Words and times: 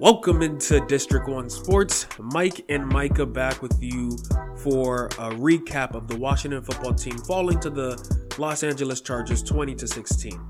Welcome 0.00 0.42
into 0.42 0.78
District 0.86 1.26
1 1.26 1.50
Sports. 1.50 2.06
Mike 2.20 2.64
and 2.68 2.84
Mikah 2.84 3.32
back 3.32 3.60
with 3.60 3.82
you 3.82 4.16
for 4.58 5.06
a 5.06 5.32
recap 5.32 5.96
of 5.96 6.06
the 6.06 6.16
Washington 6.16 6.62
football 6.62 6.94
team 6.94 7.18
falling 7.18 7.58
to 7.58 7.68
the 7.68 8.30
Los 8.38 8.62
Angeles 8.62 9.00
Chargers 9.00 9.42
20 9.42 9.74
to 9.74 9.88
16. 9.88 10.40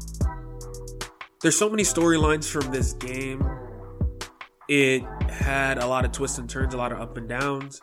There's 1.41 1.57
so 1.57 1.71
many 1.71 1.83
storylines 1.83 2.47
from 2.47 2.71
this 2.71 2.93
game. 2.93 3.43
It 4.69 5.03
had 5.31 5.79
a 5.79 5.87
lot 5.87 6.05
of 6.05 6.13
twists 6.13 6.37
and 6.37 6.51
turns, 6.51 6.75
a 6.75 6.77
lot 6.77 6.93
of 6.93 7.01
up 7.01 7.17
and 7.17 7.27
downs. 7.27 7.81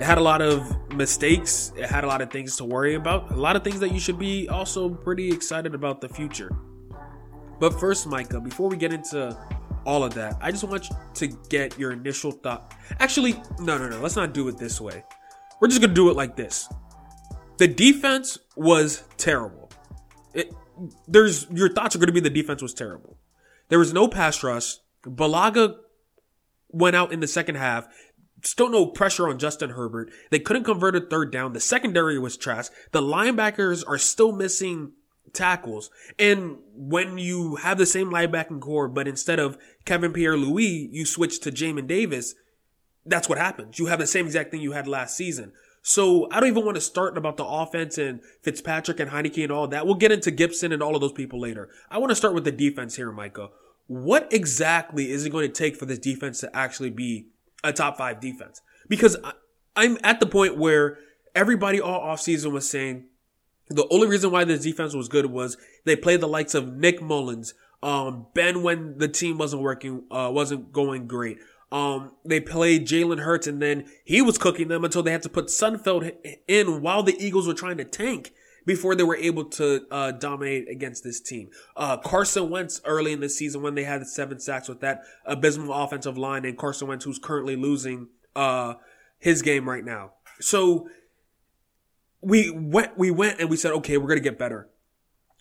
It 0.00 0.04
had 0.04 0.18
a 0.18 0.22
lot 0.22 0.42
of 0.42 0.92
mistakes. 0.92 1.72
It 1.76 1.88
had 1.88 2.02
a 2.02 2.08
lot 2.08 2.22
of 2.22 2.32
things 2.32 2.56
to 2.56 2.64
worry 2.64 2.96
about. 2.96 3.30
A 3.30 3.36
lot 3.36 3.54
of 3.54 3.62
things 3.62 3.78
that 3.78 3.92
you 3.92 4.00
should 4.00 4.18
be 4.18 4.48
also 4.48 4.88
pretty 4.88 5.30
excited 5.30 5.76
about 5.76 6.00
the 6.00 6.08
future. 6.08 6.50
But 7.60 7.78
first, 7.78 8.08
Mikah, 8.08 8.42
before 8.42 8.68
we 8.68 8.76
get 8.76 8.92
into 8.92 9.38
all 9.84 10.04
of 10.04 10.14
that. 10.14 10.36
I 10.40 10.50
just 10.50 10.64
want 10.64 10.88
to 11.14 11.26
get 11.48 11.78
your 11.78 11.92
initial 11.92 12.30
thought. 12.32 12.74
Actually, 13.00 13.34
no, 13.60 13.78
no, 13.78 13.88
no. 13.88 14.00
Let's 14.00 14.16
not 14.16 14.32
do 14.34 14.48
it 14.48 14.58
this 14.58 14.80
way. 14.80 15.04
We're 15.60 15.68
just 15.68 15.80
gonna 15.80 15.94
do 15.94 16.10
it 16.10 16.16
like 16.16 16.36
this. 16.36 16.68
The 17.58 17.68
defense 17.68 18.38
was 18.56 19.02
terrible. 19.16 19.70
It, 20.34 20.54
there's 21.06 21.46
your 21.50 21.72
thoughts 21.72 21.96
are 21.96 21.98
gonna 21.98 22.12
be 22.12 22.20
the 22.20 22.30
defense 22.30 22.62
was 22.62 22.74
terrible. 22.74 23.18
There 23.68 23.78
was 23.78 23.92
no 23.92 24.08
pass 24.08 24.42
rush. 24.42 24.76
Bulaga 25.02 25.76
went 26.68 26.96
out 26.96 27.12
in 27.12 27.20
the 27.20 27.26
second 27.26 27.56
half. 27.56 27.86
Still 28.44 28.68
no 28.68 28.86
pressure 28.86 29.28
on 29.28 29.38
Justin 29.38 29.70
Herbert. 29.70 30.10
They 30.30 30.38
couldn't 30.38 30.64
convert 30.64 30.94
a 30.94 31.00
third 31.00 31.32
down. 31.32 31.52
The 31.52 31.60
secondary 31.60 32.18
was 32.18 32.36
trash. 32.36 32.68
The 32.92 33.02
linebackers 33.02 33.82
are 33.86 33.98
still 33.98 34.30
missing 34.30 34.92
tackles. 35.38 35.90
And 36.18 36.58
when 36.74 37.16
you 37.16 37.56
have 37.56 37.78
the 37.78 37.86
same 37.86 38.10
linebacking 38.10 38.60
core, 38.60 38.88
but 38.88 39.08
instead 39.08 39.38
of 39.38 39.56
Kevin 39.84 40.12
Pierre 40.12 40.36
Louis, 40.36 40.90
you 40.92 41.06
switch 41.06 41.40
to 41.40 41.50
Jamin 41.50 41.86
Davis, 41.86 42.34
that's 43.06 43.28
what 43.28 43.38
happens. 43.38 43.78
You 43.78 43.86
have 43.86 44.00
the 44.00 44.06
same 44.06 44.26
exact 44.26 44.50
thing 44.50 44.60
you 44.60 44.72
had 44.72 44.86
last 44.86 45.16
season. 45.16 45.52
So 45.80 46.28
I 46.30 46.40
don't 46.40 46.48
even 46.48 46.64
want 46.64 46.74
to 46.74 46.80
start 46.82 47.16
about 47.16 47.36
the 47.36 47.44
offense 47.44 47.96
and 47.96 48.20
Fitzpatrick 48.42 49.00
and 49.00 49.10
Heinicke 49.10 49.42
and 49.42 49.52
all 49.52 49.68
that. 49.68 49.86
We'll 49.86 49.94
get 49.94 50.12
into 50.12 50.30
Gibson 50.30 50.72
and 50.72 50.82
all 50.82 50.94
of 50.94 51.00
those 51.00 51.12
people 51.12 51.40
later. 51.40 51.70
I 51.90 51.98
want 51.98 52.10
to 52.10 52.16
start 52.16 52.34
with 52.34 52.44
the 52.44 52.52
defense 52.52 52.96
here, 52.96 53.12
Mikah. 53.12 53.50
What 53.86 54.30
exactly 54.32 55.10
is 55.10 55.24
it 55.24 55.30
going 55.30 55.46
to 55.46 55.54
take 55.54 55.76
for 55.76 55.86
this 55.86 55.98
defense 55.98 56.40
to 56.40 56.54
actually 56.54 56.90
be 56.90 57.28
a 57.64 57.72
top 57.72 57.96
five 57.96 58.20
defense? 58.20 58.60
Because 58.88 59.16
I'm 59.76 59.96
at 60.02 60.20
the 60.20 60.26
point 60.26 60.58
where 60.58 60.98
everybody 61.34 61.80
all 61.80 62.00
offseason 62.00 62.52
was 62.52 62.68
saying 62.68 63.06
the 63.68 63.86
only 63.90 64.08
reason 64.08 64.30
why 64.30 64.44
this 64.44 64.62
defense 64.62 64.94
was 64.94 65.08
good 65.08 65.26
was 65.26 65.56
they 65.84 65.96
played 65.96 66.20
the 66.20 66.28
likes 66.28 66.54
of 66.54 66.74
Nick 66.74 67.00
Mullens, 67.00 67.54
um, 67.82 68.26
Ben 68.34 68.62
when 68.62 68.98
the 68.98 69.08
team 69.08 69.38
wasn't 69.38 69.62
working, 69.62 70.04
uh, 70.10 70.30
wasn't 70.32 70.72
going 70.72 71.06
great. 71.06 71.38
Um, 71.70 72.12
they 72.24 72.40
played 72.40 72.86
Jalen 72.86 73.20
Hurts 73.20 73.46
and 73.46 73.60
then 73.60 73.84
he 74.04 74.22
was 74.22 74.38
cooking 74.38 74.68
them 74.68 74.84
until 74.84 75.02
they 75.02 75.12
had 75.12 75.22
to 75.22 75.28
put 75.28 75.46
Sudfeld 75.46 76.12
in 76.46 76.80
while 76.80 77.02
the 77.02 77.14
Eagles 77.18 77.46
were 77.46 77.54
trying 77.54 77.76
to 77.76 77.84
tank 77.84 78.32
before 78.64 78.94
they 78.94 79.02
were 79.02 79.16
able 79.16 79.44
to 79.44 79.86
uh, 79.90 80.12
dominate 80.12 80.68
against 80.68 81.04
this 81.04 81.20
team. 81.20 81.50
Uh, 81.76 81.98
Carson 81.98 82.48
Wentz 82.48 82.80
early 82.84 83.12
in 83.12 83.20
the 83.20 83.28
season 83.28 83.62
when 83.62 83.74
they 83.74 83.84
had 83.84 84.06
seven 84.06 84.40
sacks 84.40 84.68
with 84.68 84.80
that 84.80 85.02
abysmal 85.26 85.72
offensive 85.72 86.16
line 86.16 86.44
and 86.44 86.56
Carson 86.56 86.88
Wentz 86.88 87.04
who's 87.04 87.18
currently 87.18 87.56
losing 87.56 88.08
uh, 88.34 88.74
his 89.18 89.42
game 89.42 89.68
right 89.68 89.84
now. 89.84 90.12
So 90.40 90.88
we 92.20 92.50
went, 92.50 92.98
we 92.98 93.10
went 93.10 93.40
and 93.40 93.48
we 93.48 93.56
said, 93.56 93.72
okay, 93.72 93.96
we're 93.96 94.08
going 94.08 94.18
to 94.18 94.24
get 94.24 94.38
better. 94.38 94.68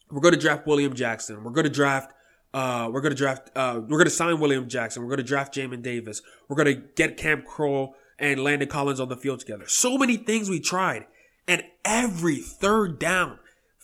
We're 0.09 0.22
going 0.22 0.33
to 0.33 0.39
draft 0.39 0.66
William 0.67 0.94
Jackson. 0.94 1.44
We're 1.44 1.52
going 1.52 1.66
to 1.66 1.69
draft, 1.69 2.14
uh, 2.53 2.89
we're 2.92 3.02
going 3.02 3.14
to 3.14 3.17
draft, 3.17 3.50
uh, 3.56 3.80
we're 3.81 3.97
going 3.97 4.06
to 4.06 4.09
sign 4.09 4.39
William 4.39 4.67
Jackson. 4.69 5.02
We're 5.02 5.09
going 5.09 5.17
to 5.17 5.23
draft 5.23 5.53
Jamin 5.53 5.81
Davis. 5.81 6.22
We're 6.47 6.56
going 6.56 6.75
to 6.75 6.81
get 6.95 7.17
Cam 7.17 7.44
Curl 7.47 7.95
and 8.19 8.44
Landon 8.44 8.69
Collins 8.69 9.00
on 9.00 9.09
the 9.09 9.17
field 9.17 9.39
together. 9.39 9.67
So 9.67 9.97
many 9.97 10.17
things 10.17 10.50
we 10.50 10.59
tried. 10.59 11.06
And 11.47 11.63
every 11.84 12.38
third 12.38 13.00
down, 13.00 13.40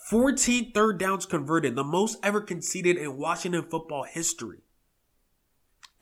14 0.10 0.72
third 0.74 0.98
downs 0.98 1.26
converted, 1.26 1.76
the 1.76 1.84
most 1.84 2.18
ever 2.24 2.42
conceded 2.42 2.98
in 2.98 3.18
Washington 3.18 3.64
football 3.64 4.04
history 4.04 4.64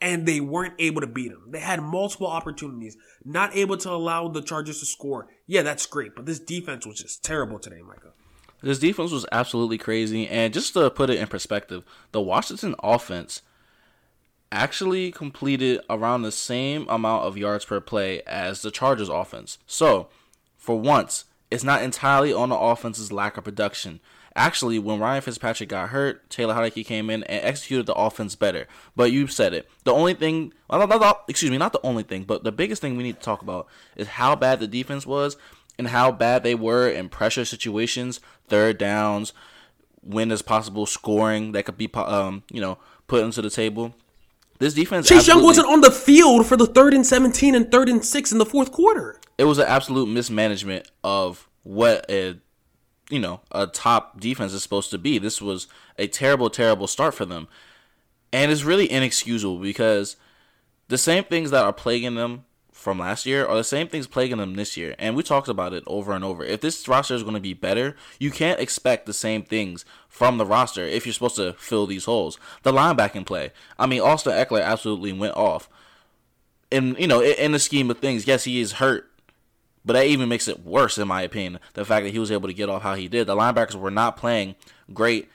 and 0.02 0.26
they 0.26 0.40
weren't 0.40 0.74
able 0.80 1.00
to 1.00 1.06
beat 1.06 1.30
them. 1.30 1.44
They 1.48 1.60
had 1.60 1.80
multiple 1.80 2.26
opportunities, 2.26 2.96
not 3.24 3.56
able 3.56 3.76
to 3.78 3.90
allow 3.90 4.26
the 4.28 4.42
Chargers 4.42 4.80
to 4.80 4.86
score. 4.86 5.28
Yeah, 5.52 5.60
that's 5.60 5.84
great, 5.84 6.14
but 6.16 6.24
this 6.24 6.38
defense 6.38 6.86
was 6.86 6.96
just 6.96 7.22
terrible 7.22 7.58
today, 7.58 7.82
Mikah. 7.86 8.12
This 8.62 8.78
defense 8.78 9.12
was 9.12 9.26
absolutely 9.30 9.76
crazy, 9.76 10.26
and 10.26 10.50
just 10.50 10.72
to 10.72 10.88
put 10.88 11.10
it 11.10 11.18
in 11.18 11.26
perspective, 11.26 11.84
the 12.10 12.22
Washington 12.22 12.74
offense 12.82 13.42
actually 14.50 15.12
completed 15.12 15.82
around 15.90 16.22
the 16.22 16.32
same 16.32 16.86
amount 16.88 17.24
of 17.24 17.36
yards 17.36 17.66
per 17.66 17.80
play 17.80 18.22
as 18.22 18.62
the 18.62 18.70
Chargers 18.70 19.10
offense. 19.10 19.58
So, 19.66 20.08
for 20.56 20.80
once, 20.80 21.26
it's 21.50 21.62
not 21.62 21.82
entirely 21.82 22.32
on 22.32 22.48
the 22.48 22.56
offense's 22.56 23.12
lack 23.12 23.36
of 23.36 23.44
production. 23.44 24.00
Actually, 24.34 24.78
when 24.78 24.98
Ryan 24.98 25.20
Fitzpatrick 25.20 25.68
got 25.68 25.90
hurt, 25.90 26.28
Taylor 26.30 26.54
Heinicke 26.54 26.86
came 26.86 27.10
in 27.10 27.22
and 27.24 27.44
executed 27.44 27.86
the 27.86 27.94
offense 27.94 28.34
better. 28.34 28.66
But 28.96 29.12
you 29.12 29.26
said 29.26 29.52
it. 29.52 29.68
The 29.84 29.92
only 29.92 30.14
thing, 30.14 30.54
well, 30.68 30.86
not, 30.86 31.00
not, 31.00 31.24
excuse 31.28 31.50
me, 31.50 31.58
not 31.58 31.72
the 31.72 31.84
only 31.84 32.02
thing, 32.02 32.24
but 32.24 32.42
the 32.42 32.52
biggest 32.52 32.80
thing 32.80 32.96
we 32.96 33.02
need 33.02 33.16
to 33.16 33.22
talk 33.22 33.42
about 33.42 33.66
is 33.94 34.08
how 34.08 34.34
bad 34.34 34.60
the 34.60 34.66
defense 34.66 35.06
was 35.06 35.36
and 35.78 35.88
how 35.88 36.12
bad 36.12 36.42
they 36.42 36.54
were 36.54 36.88
in 36.88 37.08
pressure 37.08 37.44
situations, 37.44 38.20
third 38.48 38.78
downs, 38.78 39.34
when 40.02 40.28
there's 40.28 40.42
possible 40.42 40.86
scoring 40.86 41.52
that 41.52 41.64
could 41.64 41.76
be, 41.76 41.90
um, 41.94 42.42
you 42.50 42.60
know, 42.60 42.78
put 43.06 43.22
into 43.22 43.42
the 43.42 43.50
table. 43.50 43.94
This 44.58 44.74
defense. 44.74 45.08
Chase 45.08 45.26
Young 45.26 45.42
wasn't 45.42 45.66
on 45.66 45.80
the 45.80 45.90
field 45.90 46.46
for 46.46 46.56
the 46.56 46.66
third 46.66 46.94
and 46.94 47.04
17 47.04 47.54
and 47.54 47.70
third 47.70 47.88
and 47.88 48.04
six 48.04 48.30
in 48.30 48.38
the 48.38 48.46
fourth 48.46 48.70
quarter. 48.70 49.18
It 49.36 49.44
was 49.44 49.58
an 49.58 49.66
absolute 49.66 50.06
mismanagement 50.06 50.88
of 51.02 51.48
what 51.64 52.06
a 52.08 52.36
you 53.12 53.20
know 53.20 53.40
a 53.52 53.66
top 53.66 54.18
defense 54.18 54.52
is 54.52 54.62
supposed 54.62 54.90
to 54.90 54.98
be. 54.98 55.18
This 55.18 55.40
was 55.40 55.68
a 55.98 56.06
terrible, 56.06 56.50
terrible 56.50 56.86
start 56.86 57.14
for 57.14 57.24
them, 57.24 57.46
and 58.32 58.50
it's 58.50 58.64
really 58.64 58.90
inexcusable 58.90 59.58
because 59.58 60.16
the 60.88 60.98
same 60.98 61.24
things 61.24 61.50
that 61.50 61.64
are 61.64 61.72
plaguing 61.72 62.14
them 62.14 62.44
from 62.82 62.98
last 62.98 63.26
year 63.26 63.46
are 63.46 63.56
the 63.56 63.64
same 63.64 63.86
things 63.86 64.06
plaguing 64.08 64.38
them 64.38 64.54
this 64.54 64.76
year. 64.76 64.96
And 64.98 65.14
we 65.14 65.22
talked 65.22 65.48
about 65.48 65.72
it 65.72 65.84
over 65.86 66.12
and 66.12 66.24
over. 66.24 66.42
If 66.42 66.62
this 66.62 66.88
roster 66.88 67.14
is 67.14 67.22
going 67.22 67.34
to 67.34 67.40
be 67.40 67.54
better, 67.54 67.94
you 68.18 68.30
can't 68.30 68.58
expect 68.58 69.06
the 69.06 69.12
same 69.12 69.42
things 69.42 69.84
from 70.08 70.36
the 70.36 70.46
roster 70.46 70.82
if 70.82 71.06
you're 71.06 71.12
supposed 71.12 71.36
to 71.36 71.52
fill 71.54 71.86
these 71.86 72.06
holes. 72.06 72.38
The 72.62 72.72
linebacking 72.72 73.24
play. 73.26 73.52
I 73.78 73.86
mean, 73.86 74.00
Austin 74.00 74.32
Ekeler 74.32 74.64
absolutely 74.64 75.12
went 75.12 75.36
off. 75.36 75.68
And, 76.72 76.98
you 76.98 77.06
know, 77.06 77.22
in 77.22 77.52
the 77.52 77.58
scheme 77.58 77.90
of 77.90 77.98
things, 77.98 78.26
yes, 78.26 78.44
he 78.44 78.60
is 78.60 78.72
hurt 78.72 79.11
but 79.84 79.94
that 79.94 80.06
even 80.06 80.28
makes 80.28 80.48
it 80.48 80.64
worse, 80.64 80.98
in 80.98 81.08
my 81.08 81.22
opinion. 81.22 81.60
The 81.74 81.84
fact 81.84 82.04
that 82.04 82.12
he 82.12 82.18
was 82.18 82.30
able 82.30 82.48
to 82.48 82.54
get 82.54 82.68
off 82.68 82.82
how 82.82 82.94
he 82.94 83.08
did. 83.08 83.26
The 83.26 83.36
linebackers 83.36 83.74
were 83.74 83.90
not 83.90 84.16
playing 84.16 84.54
great 84.92 85.28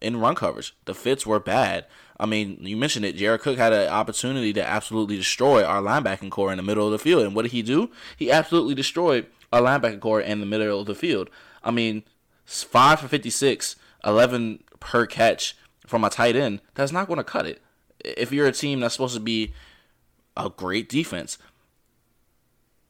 in 0.00 0.18
run 0.18 0.34
coverage. 0.34 0.74
The 0.84 0.94
fits 0.94 1.26
were 1.26 1.40
bad. 1.40 1.86
I 2.18 2.26
mean, 2.26 2.58
you 2.60 2.76
mentioned 2.76 3.04
it. 3.04 3.16
Jared 3.16 3.42
Cook 3.42 3.58
had 3.58 3.72
an 3.72 3.88
opportunity 3.88 4.52
to 4.54 4.66
absolutely 4.66 5.16
destroy 5.16 5.64
our 5.64 5.82
linebacking 5.82 6.30
core 6.30 6.50
in 6.50 6.56
the 6.56 6.62
middle 6.62 6.86
of 6.86 6.92
the 6.92 6.98
field. 6.98 7.24
And 7.24 7.34
what 7.34 7.42
did 7.42 7.52
he 7.52 7.62
do? 7.62 7.90
He 8.16 8.30
absolutely 8.30 8.74
destroyed 8.74 9.26
our 9.52 9.60
linebacking 9.60 10.00
core 10.00 10.20
in 10.20 10.40
the 10.40 10.46
middle 10.46 10.80
of 10.80 10.86
the 10.86 10.94
field. 10.94 11.30
I 11.62 11.70
mean, 11.70 12.04
5 12.44 13.00
for 13.00 13.08
56, 13.08 13.76
11 14.04 14.64
per 14.80 15.06
catch 15.06 15.56
from 15.86 16.04
a 16.04 16.10
tight 16.10 16.36
end. 16.36 16.60
That's 16.74 16.92
not 16.92 17.06
going 17.06 17.18
to 17.18 17.24
cut 17.24 17.46
it. 17.46 17.62
If 18.00 18.32
you're 18.32 18.46
a 18.46 18.52
team 18.52 18.80
that's 18.80 18.94
supposed 18.94 19.14
to 19.14 19.20
be 19.20 19.52
a 20.36 20.50
great 20.50 20.88
defense, 20.88 21.38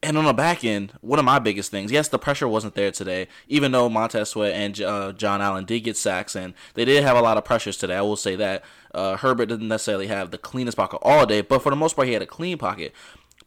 and 0.03 0.17
on 0.17 0.25
the 0.25 0.33
back 0.33 0.63
end, 0.63 0.93
one 1.01 1.17
of 1.17 1.25
my 1.25 1.39
biggest 1.39 1.71
things, 1.71 1.91
yes, 1.91 2.07
the 2.07 2.19
pressure 2.19 2.47
wasn't 2.47 2.75
there 2.75 2.91
today, 2.91 3.27
even 3.47 3.71
though 3.71 3.89
Montez 3.89 4.29
Sweat 4.29 4.53
and 4.53 4.79
uh, 4.81 5.11
Jon 5.11 5.41
Allen 5.41 5.65
did 5.65 5.81
get 5.81 5.97
sacks, 5.97 6.35
and 6.35 6.53
they 6.75 6.85
did 6.85 7.03
have 7.03 7.17
a 7.17 7.21
lot 7.21 7.37
of 7.37 7.45
pressures 7.45 7.77
today. 7.77 7.95
I 7.95 8.01
will 8.01 8.15
say 8.15 8.35
that. 8.35 8.63
Uh, 8.93 9.17
Herbert 9.17 9.47
didn't 9.47 9.67
necessarily 9.67 10.07
have 10.07 10.31
the 10.31 10.37
cleanest 10.37 10.77
pocket 10.77 10.99
all 11.01 11.25
day, 11.25 11.41
but 11.41 11.61
for 11.61 11.69
the 11.69 11.75
most 11.75 11.95
part, 11.95 12.07
he 12.07 12.13
had 12.13 12.21
a 12.21 12.27
clean 12.27 12.57
pocket. 12.57 12.93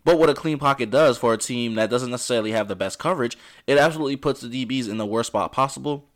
But 0.04 0.18
what 0.18 0.30
a 0.30 0.34
clean 0.34 0.58
pocket 0.58 0.90
does 0.90 1.18
for 1.18 1.32
a 1.32 1.38
team 1.38 1.74
that 1.74 1.90
doesn't 1.90 2.10
necessarily 2.10 2.52
have 2.52 2.68
the 2.68 2.76
best 2.76 2.98
coverage, 2.98 3.36
it 3.66 3.78
absolutely 3.78 4.16
puts 4.16 4.40
the 4.40 4.66
DBs 4.66 4.88
in 4.88 4.96
the 4.96 5.06
worst 5.06 5.28
spot 5.28 5.52
possible. 5.52 6.06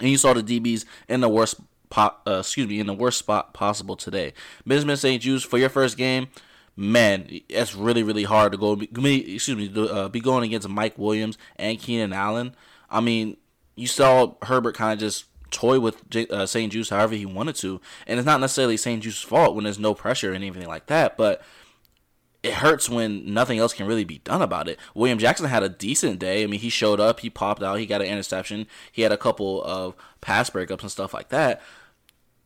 And 0.00 0.08
you 0.08 0.18
saw 0.18 0.32
the 0.32 0.42
DBs 0.42 0.84
in 1.08 1.20
the 1.20 1.28
worst 1.28 1.56
po- 1.90 2.14
uh, 2.26 2.38
excuse 2.40 2.68
me, 2.68 2.80
in 2.80 2.86
the 2.86 2.94
worst 2.94 3.18
spot 3.18 3.54
possible 3.54 3.96
today. 3.96 4.32
Benjamin 4.66 4.96
St-Juste 4.96 5.46
for 5.46 5.58
your 5.58 5.68
first 5.68 5.96
game, 5.96 6.28
man, 6.78 7.28
that's 7.50 7.74
really 7.74 8.04
really 8.04 8.22
hard 8.22 8.52
to 8.52 8.58
go. 8.58 8.74
Excuse 8.80 9.48
me, 9.48 9.72
uh, 9.76 10.08
be 10.08 10.20
going 10.20 10.44
against 10.44 10.68
Mike 10.68 10.96
Williams 10.96 11.36
and 11.56 11.78
Keenan 11.78 12.12
Allen. 12.12 12.54
I 12.88 13.00
mean, 13.00 13.36
you 13.74 13.88
saw 13.88 14.34
Herbert 14.42 14.76
kind 14.76 14.92
of 14.92 15.00
just 15.00 15.24
toy 15.50 15.80
with 15.80 16.02
uh, 16.30 16.46
St-Juste 16.46 16.90
however 16.90 17.16
he 17.16 17.26
wanted 17.26 17.56
to, 17.56 17.80
and 18.06 18.18
it's 18.18 18.26
not 18.26 18.40
necessarily 18.40 18.76
St-Juste's 18.76 19.22
fault 19.22 19.56
when 19.56 19.64
there's 19.64 19.78
no 19.78 19.92
pressure 19.92 20.32
and 20.32 20.44
anything 20.44 20.68
like 20.68 20.86
that, 20.86 21.16
but. 21.16 21.42
It 22.40 22.54
hurts 22.54 22.88
when 22.88 23.34
nothing 23.34 23.58
else 23.58 23.74
can 23.74 23.88
really 23.88 24.04
be 24.04 24.18
done 24.18 24.42
about 24.42 24.68
it. 24.68 24.78
William 24.94 25.18
Jackson 25.18 25.46
had 25.46 25.64
a 25.64 25.68
decent 25.68 26.20
day. 26.20 26.44
I 26.44 26.46
mean, 26.46 26.60
he 26.60 26.68
showed 26.68 27.00
up, 27.00 27.18
he 27.18 27.30
popped 27.30 27.64
out, 27.64 27.80
he 27.80 27.84
got 27.84 28.00
an 28.00 28.06
interception, 28.06 28.68
he 28.92 29.02
had 29.02 29.10
a 29.10 29.16
couple 29.16 29.60
of 29.64 29.96
pass 30.20 30.48
breakups 30.48 30.82
and 30.82 30.90
stuff 30.90 31.12
like 31.12 31.30
that. 31.30 31.60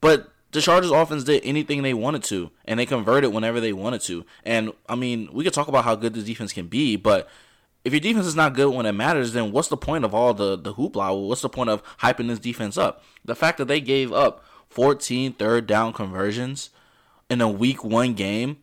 But 0.00 0.31
the 0.52 0.60
Chargers 0.60 0.90
offense 0.90 1.24
did 1.24 1.42
anything 1.44 1.82
they 1.82 1.94
wanted 1.94 2.22
to, 2.24 2.50
and 2.64 2.78
they 2.78 2.86
converted 2.86 3.32
whenever 3.32 3.60
they 3.60 3.72
wanted 3.72 4.02
to. 4.02 4.24
And 4.44 4.72
I 4.88 4.94
mean, 4.94 5.28
we 5.32 5.44
could 5.44 5.54
talk 5.54 5.68
about 5.68 5.84
how 5.84 5.94
good 5.94 6.14
the 6.14 6.22
defense 6.22 6.52
can 6.52 6.68
be, 6.68 6.96
but 6.96 7.28
if 7.84 7.92
your 7.92 8.00
defense 8.00 8.26
is 8.26 8.36
not 8.36 8.54
good 8.54 8.72
when 8.72 8.86
it 8.86 8.92
matters, 8.92 9.32
then 9.32 9.50
what's 9.50 9.68
the 9.68 9.76
point 9.76 10.04
of 10.04 10.14
all 10.14 10.34
the 10.34 10.56
the 10.56 10.74
hoopla? 10.74 11.28
What's 11.28 11.42
the 11.42 11.48
point 11.48 11.70
of 11.70 11.82
hyping 11.98 12.28
this 12.28 12.38
defense 12.38 12.78
up? 12.78 13.02
The 13.24 13.34
fact 13.34 13.58
that 13.58 13.66
they 13.66 13.80
gave 13.80 14.12
up 14.12 14.44
14 14.68 15.32
third 15.32 15.66
down 15.66 15.92
conversions 15.92 16.70
in 17.28 17.40
a 17.40 17.48
week 17.48 17.82
one 17.82 18.14
game 18.14 18.58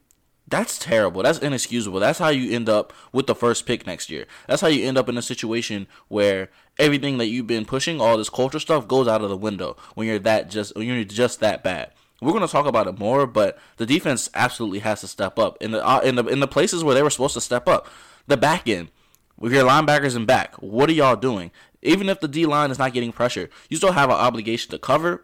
that's 0.49 0.79
terrible. 0.79 1.21
That's 1.21 1.39
inexcusable. 1.39 1.99
That's 1.99 2.17
how 2.17 2.29
you 2.29 2.51
end 2.55 2.69
up 2.69 2.91
with 3.11 3.27
the 3.27 3.35
first 3.35 3.65
pick 3.65 3.85
next 3.85 4.09
year. 4.09 4.25
That's 4.47 4.61
how 4.61 4.67
you 4.67 4.85
end 4.85 4.97
up 4.97 5.07
in 5.07 5.17
a 5.17 5.21
situation 5.21 5.87
where 6.07 6.49
everything 6.79 7.17
that 7.17 7.27
you've 7.27 7.47
been 7.47 7.65
pushing, 7.65 8.01
all 8.01 8.17
this 8.17 8.29
culture 8.29 8.59
stuff, 8.59 8.87
goes 8.87 9.07
out 9.07 9.21
of 9.21 9.29
the 9.29 9.37
window 9.37 9.77
when 9.95 10.07
you're 10.07 10.19
that 10.19 10.49
just 10.49 10.75
when 10.75 10.87
you're 10.87 11.03
just 11.03 11.39
that 11.41 11.63
bad. 11.63 11.91
We're 12.21 12.33
gonna 12.33 12.47
talk 12.47 12.65
about 12.65 12.87
it 12.87 12.99
more, 12.99 13.27
but 13.27 13.59
the 13.77 13.85
defense 13.85 14.29
absolutely 14.33 14.79
has 14.79 15.01
to 15.01 15.07
step 15.07 15.37
up 15.37 15.57
in 15.61 15.71
the 15.71 15.85
uh, 15.85 15.99
in 15.99 16.15
the 16.15 16.25
in 16.25 16.39
the 16.39 16.47
places 16.47 16.83
where 16.83 16.95
they 16.95 17.03
were 17.03 17.09
supposed 17.09 17.35
to 17.35 17.41
step 17.41 17.67
up. 17.67 17.87
The 18.27 18.37
back 18.37 18.67
end, 18.67 18.89
with 19.37 19.53
your 19.53 19.63
linebackers 19.63 20.15
in 20.15 20.25
back, 20.25 20.55
what 20.55 20.89
are 20.89 20.93
y'all 20.93 21.15
doing? 21.15 21.51
Even 21.81 22.09
if 22.09 22.19
the 22.19 22.27
D 22.27 22.45
line 22.45 22.71
is 22.71 22.79
not 22.79 22.93
getting 22.93 23.11
pressure, 23.11 23.49
you 23.69 23.77
still 23.77 23.93
have 23.93 24.09
an 24.09 24.17
obligation 24.17 24.71
to 24.71 24.79
cover 24.79 25.23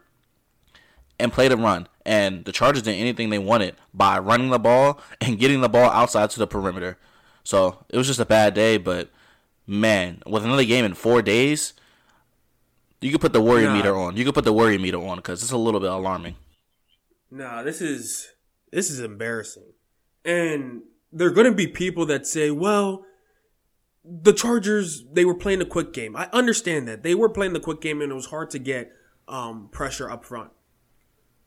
and 1.19 1.33
play 1.33 1.47
the 1.47 1.57
run. 1.57 1.87
And 2.05 2.45
the 2.45 2.51
Chargers 2.51 2.83
did 2.83 2.95
anything 2.95 3.29
they 3.29 3.39
wanted 3.39 3.75
by 3.93 4.19
running 4.19 4.49
the 4.49 4.59
ball 4.59 5.01
and 5.21 5.39
getting 5.39 5.61
the 5.61 5.69
ball 5.69 5.89
outside 5.89 6.29
to 6.31 6.39
the 6.39 6.47
perimeter. 6.47 6.97
So 7.43 7.83
it 7.89 7.97
was 7.97 8.07
just 8.07 8.19
a 8.19 8.25
bad 8.25 8.53
day, 8.53 8.77
but 8.77 9.09
man, 9.67 10.21
with 10.25 10.43
another 10.43 10.65
game 10.65 10.85
in 10.85 10.93
four 10.93 11.21
days, 11.21 11.73
you 13.01 13.11
could 13.11 13.21
put 13.21 13.33
the 13.33 13.41
worry 13.41 13.65
nah. 13.65 13.73
meter 13.73 13.95
on. 13.95 14.17
You 14.17 14.25
could 14.25 14.33
put 14.33 14.45
the 14.45 14.53
worry 14.53 14.77
meter 14.77 14.97
on 14.97 15.17
because 15.17 15.43
it's 15.43 15.51
a 15.51 15.57
little 15.57 15.79
bit 15.79 15.91
alarming. 15.91 16.35
Nah, 17.29 17.63
this 17.63 17.81
is 17.81 18.33
this 18.71 18.89
is 18.89 18.99
embarrassing, 18.99 19.73
and 20.23 20.81
there 21.11 21.27
are 21.27 21.31
going 21.31 21.49
to 21.49 21.55
be 21.55 21.67
people 21.67 22.05
that 22.07 22.25
say, 22.25 22.51
"Well, 22.51 23.05
the 24.03 24.33
Chargers 24.33 25.03
they 25.11 25.25
were 25.25 25.35
playing 25.35 25.59
the 25.59 25.65
quick 25.65 25.93
game." 25.93 26.15
I 26.15 26.29
understand 26.31 26.87
that 26.87 27.03
they 27.03 27.15
were 27.15 27.29
playing 27.29 27.53
the 27.53 27.59
quick 27.59 27.81
game, 27.81 28.01
and 28.01 28.11
it 28.11 28.15
was 28.15 28.27
hard 28.27 28.49
to 28.51 28.59
get 28.59 28.91
um, 29.27 29.69
pressure 29.71 30.09
up 30.09 30.25
front. 30.25 30.51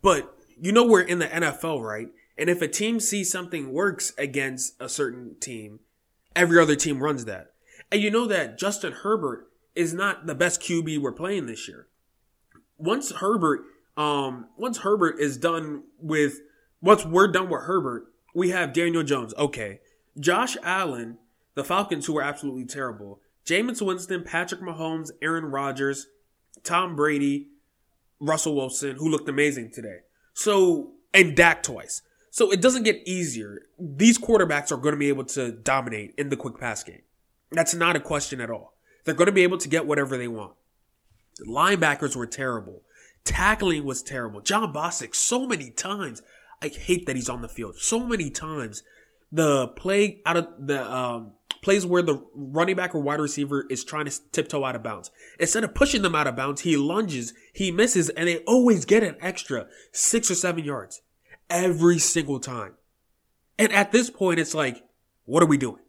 But 0.02 0.34
you 0.60 0.72
know 0.72 0.86
we're 0.86 1.00
in 1.00 1.18
the 1.18 1.26
NFL, 1.26 1.82
right? 1.82 2.08
And 2.36 2.48
if 2.48 2.62
a 2.62 2.68
team 2.68 3.00
sees 3.00 3.32
something 3.32 3.72
works 3.72 4.12
against 4.16 4.74
a 4.80 4.88
certain 4.88 5.36
team, 5.40 5.80
every 6.36 6.60
other 6.60 6.76
team 6.76 7.02
runs 7.02 7.24
that. 7.24 7.52
And 7.90 8.02
you 8.02 8.10
know 8.10 8.26
that 8.26 8.58
Justin 8.58 8.92
Herbert 8.92 9.48
is 9.74 9.94
not 9.94 10.26
the 10.26 10.34
best 10.34 10.60
QB 10.60 10.98
we're 10.98 11.12
playing 11.12 11.46
this 11.46 11.68
year. 11.68 11.86
Once 12.76 13.12
Herbert, 13.12 13.60
um, 13.96 14.48
once 14.56 14.78
Herbert 14.78 15.18
is 15.18 15.36
done 15.36 15.84
with, 16.00 16.40
once 16.80 17.04
we're 17.04 17.28
done 17.28 17.48
with 17.48 17.62
Herbert, 17.62 18.06
we 18.34 18.50
have 18.50 18.72
Daniel 18.72 19.02
Jones. 19.02 19.34
Okay. 19.38 19.80
Josh 20.18 20.56
Allen, 20.62 21.18
the 21.54 21.64
Falcons, 21.64 22.06
who 22.06 22.18
are 22.18 22.22
absolutely 22.22 22.64
terrible. 22.64 23.20
Jameis 23.44 23.84
Winston, 23.84 24.24
Patrick 24.24 24.60
Mahomes, 24.60 25.10
Aaron 25.22 25.46
Rodgers, 25.46 26.06
Tom 26.62 26.94
Brady, 26.94 27.48
Russell 28.20 28.54
Wilson, 28.54 28.96
who 28.96 29.08
looked 29.08 29.28
amazing 29.28 29.70
today. 29.72 29.98
So, 30.34 30.92
and 31.14 31.34
Dak 31.34 31.62
twice. 31.62 32.02
So 32.30 32.50
it 32.52 32.60
doesn't 32.60 32.82
get 32.82 33.06
easier. 33.06 33.62
These 33.78 34.18
quarterbacks 34.18 34.70
are 34.70 34.76
going 34.76 34.92
to 34.92 34.98
be 34.98 35.08
able 35.08 35.24
to 35.26 35.50
dominate 35.50 36.14
in 36.18 36.28
the 36.28 36.36
quick 36.36 36.58
pass 36.58 36.84
game. 36.84 37.02
That's 37.50 37.74
not 37.74 37.96
a 37.96 38.00
question 38.00 38.40
at 38.40 38.50
all. 38.50 38.74
They're 39.04 39.14
going 39.14 39.26
to 39.26 39.32
be 39.32 39.42
able 39.42 39.58
to 39.58 39.68
get 39.68 39.86
whatever 39.86 40.16
they 40.16 40.28
want. 40.28 40.54
The 41.38 41.46
linebackers 41.46 42.16
were 42.16 42.26
terrible. 42.26 42.82
Tackling 43.24 43.84
was 43.84 44.02
terrible. 44.02 44.40
Jon 44.40 44.72
Bostic, 44.72 45.14
so 45.14 45.46
many 45.46 45.70
times. 45.70 46.22
I 46.60 46.68
hate 46.68 47.06
that 47.06 47.16
he's 47.16 47.28
on 47.28 47.42
the 47.42 47.48
field. 47.48 47.76
So 47.78 48.00
many 48.00 48.30
times. 48.30 48.82
The 49.30 49.68
play 49.68 50.20
out 50.24 50.36
of 50.38 50.48
the 50.58 50.90
um, 50.90 51.32
plays 51.62 51.84
where 51.84 52.02
the 52.02 52.24
running 52.34 52.76
back 52.76 52.94
or 52.94 53.00
wide 53.00 53.20
receiver 53.20 53.66
is 53.68 53.84
trying 53.84 54.06
to 54.06 54.30
tiptoe 54.32 54.64
out 54.64 54.76
of 54.76 54.82
bounds. 54.82 55.10
Instead 55.38 55.64
of 55.64 55.74
pushing 55.74 56.02
them 56.02 56.14
out 56.14 56.26
of 56.26 56.36
bounds, 56.36 56.62
he 56.62 56.76
lunges, 56.76 57.34
he 57.52 57.70
misses, 57.70 58.08
and 58.10 58.26
they 58.26 58.38
always 58.38 58.84
get 58.84 59.02
an 59.02 59.16
extra 59.20 59.66
six 59.92 60.30
or 60.30 60.34
seven 60.34 60.64
yards 60.64 61.02
every 61.50 61.98
single 61.98 62.40
time. 62.40 62.74
And 63.58 63.72
at 63.72 63.92
this 63.92 64.08
point, 64.08 64.40
it's 64.40 64.54
like, 64.54 64.82
what 65.24 65.42
are 65.42 65.46
we 65.46 65.58
doing? 65.58 65.82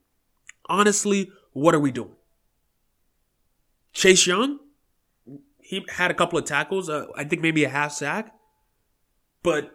Honestly, 0.68 1.32
what 1.54 1.76
are 1.76 1.80
we 1.80 1.92
doing? 1.92 2.16
Chase 3.94 4.26
Young, 4.28 4.60
he 5.60 5.86
had 5.90 6.12
a 6.12 6.14
couple 6.14 6.40
of 6.40 6.46
tackles, 6.46 6.90
uh, 6.90 7.08
I 7.16 7.24
think 7.24 7.42
maybe 7.42 7.64
a 7.64 7.70
half 7.70 7.92
sack, 7.92 8.34
but 9.44 9.72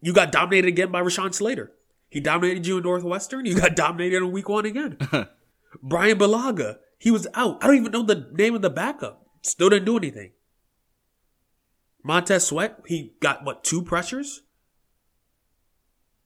you 0.00 0.12
got 0.12 0.32
dominated 0.32 0.68
again 0.68 0.90
by 0.90 1.02
Rashawn 1.02 1.34
Slater. 1.34 1.72
He 2.08 2.20
dominated 2.20 2.66
you 2.66 2.78
in 2.78 2.84
Northwestern. 2.84 3.44
You 3.44 3.60
got 3.60 3.76
dominated 3.76 4.18
in 4.18 4.32
week 4.32 4.48
one 4.48 4.64
again. 4.64 4.96
Brian 5.82 6.18
Bulaga, 6.18 6.78
he 6.98 7.10
was 7.10 7.26
out. 7.34 7.62
I 7.62 7.66
don't 7.66 7.76
even 7.76 7.92
know 7.92 8.02
the 8.02 8.30
name 8.32 8.54
of 8.54 8.62
the 8.62 8.70
backup. 8.70 9.26
Still 9.42 9.70
didn't 9.70 9.84
do 9.84 9.96
anything. 9.96 10.32
Montez 12.02 12.46
Sweat, 12.46 12.80
he 12.86 13.12
got 13.20 13.44
what, 13.44 13.64
two 13.64 13.82
pressures? 13.82 14.42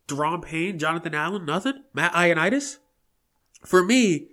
Daron 0.06 0.42
Payne, 0.42 0.78
Jonathan 0.78 1.14
Allen, 1.14 1.44
nothing? 1.44 1.82
Matt 1.94 2.12
Ioannidis? 2.12 2.78
For 3.64 3.84
me, 3.84 4.28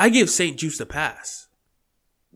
I 0.00 0.08
give 0.08 0.30
St-Juste 0.30 0.80
a 0.80 0.86
pass. 0.86 1.48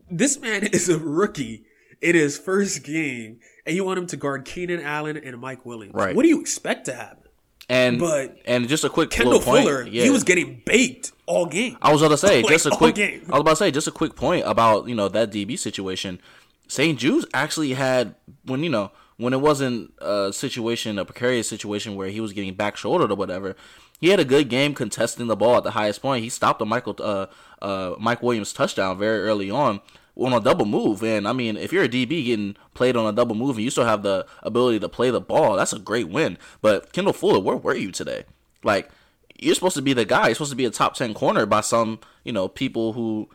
This 0.09 0.39
man 0.39 0.63
is 0.71 0.87
a 0.87 0.99
rookie 0.99 1.65
in 1.99 2.13
his 2.13 2.37
first 2.37 2.83
game, 2.83 3.39
and 3.65 3.75
you 3.75 3.83
want 3.83 3.97
him 3.97 4.07
to 4.07 4.17
guard 4.17 4.45
Keenan 4.45 4.81
Allen 4.81 5.17
and 5.17 5.39
Mike 5.39 5.65
Williams. 5.65 5.95
Right. 5.95 6.15
What 6.15 6.21
do 6.21 6.29
you 6.29 6.39
expect 6.39 6.85
to 6.85 6.93
happen? 6.93 7.23
And 7.67 7.97
but 7.97 8.37
and 8.45 8.67
just 8.67 8.83
a 8.83 8.89
quick 8.89 9.09
Kendall 9.09 9.39
point, 9.39 9.63
Fuller, 9.63 9.87
yeah. 9.87 10.03
he 10.03 10.11
was 10.11 10.23
getting 10.23 10.61
baked 10.67 11.13
all 11.25 11.47
game. 11.47 11.75
I 11.81 11.91
was 11.91 12.03
about 12.03 12.11
to 12.11 12.17
say 12.19 12.41
like, 12.43 12.51
just 12.51 12.67
a 12.67 12.69
quick. 12.69 12.93
Game. 12.93 13.23
I 13.27 13.31
was 13.31 13.41
about 13.41 13.51
to 13.51 13.55
say 13.55 13.71
just 13.71 13.87
a 13.87 13.91
quick 13.91 14.15
point 14.15 14.43
about 14.45 14.87
you 14.87 14.93
know 14.93 15.09
that 15.09 15.31
DB 15.31 15.57
situation. 15.57 16.21
St-Juste 16.67 17.27
actually 17.33 17.73
had 17.73 18.13
when 18.43 18.63
you 18.63 18.69
know 18.69 18.91
when 19.17 19.33
it 19.33 19.41
wasn't 19.41 19.91
a 19.99 20.31
situation 20.31 20.99
a 20.99 21.05
precarious 21.05 21.49
situation 21.49 21.95
where 21.95 22.09
he 22.09 22.21
was 22.21 22.33
getting 22.33 22.53
back 22.53 22.77
shouldered 22.77 23.11
or 23.11 23.15
whatever. 23.15 23.55
He 24.05 24.11
had 24.11 24.19
a 24.19 24.23
good 24.25 24.49
game 24.49 24.75
contesting 24.75 25.25
the 25.25 25.35
ball 25.35 25.57
at 25.57 25.63
the 25.63 25.71
highest 25.71 25.99
point. 25.99 26.23
He 26.23 26.29
stopped 26.29 26.59
the 26.59 26.65
Michael 26.67 26.95
uh, 26.99 27.25
uh, 27.59 27.95
Mike 27.97 28.21
Williams 28.21 28.53
touchdown 28.53 28.99
very 28.99 29.21
early 29.21 29.49
on 29.49 29.81
on 30.15 30.31
a 30.31 30.39
double 30.39 30.67
move. 30.67 31.01
And 31.01 31.27
I 31.27 31.33
mean, 31.33 31.57
if 31.57 31.73
you're 31.73 31.85
a 31.85 31.89
DB 31.89 32.23
getting 32.23 32.55
played 32.75 32.95
on 32.95 33.07
a 33.07 33.11
double 33.11 33.33
move 33.33 33.55
and 33.55 33.63
you 33.63 33.71
still 33.71 33.85
have 33.85 34.03
the 34.03 34.27
ability 34.43 34.79
to 34.81 34.89
play 34.89 35.09
the 35.09 35.19
ball, 35.19 35.55
that's 35.55 35.73
a 35.73 35.79
great 35.79 36.07
win. 36.07 36.37
But 36.61 36.93
Kendall 36.93 37.13
Fuller, 37.13 37.39
where 37.39 37.55
were 37.55 37.73
you 37.73 37.91
today? 37.91 38.25
Like, 38.63 38.91
you're 39.39 39.55
supposed 39.55 39.75
to 39.75 39.81
be 39.81 39.93
the 39.93 40.05
guy. 40.05 40.27
You're 40.27 40.35
supposed 40.35 40.51
to 40.51 40.55
be 40.55 40.65
a 40.65 40.69
top 40.69 40.93
10 40.93 41.15
corner 41.15 41.47
by 41.47 41.61
some, 41.61 41.99
you 42.23 42.31
know, 42.31 42.47
people 42.47 42.93
who, 42.93 43.27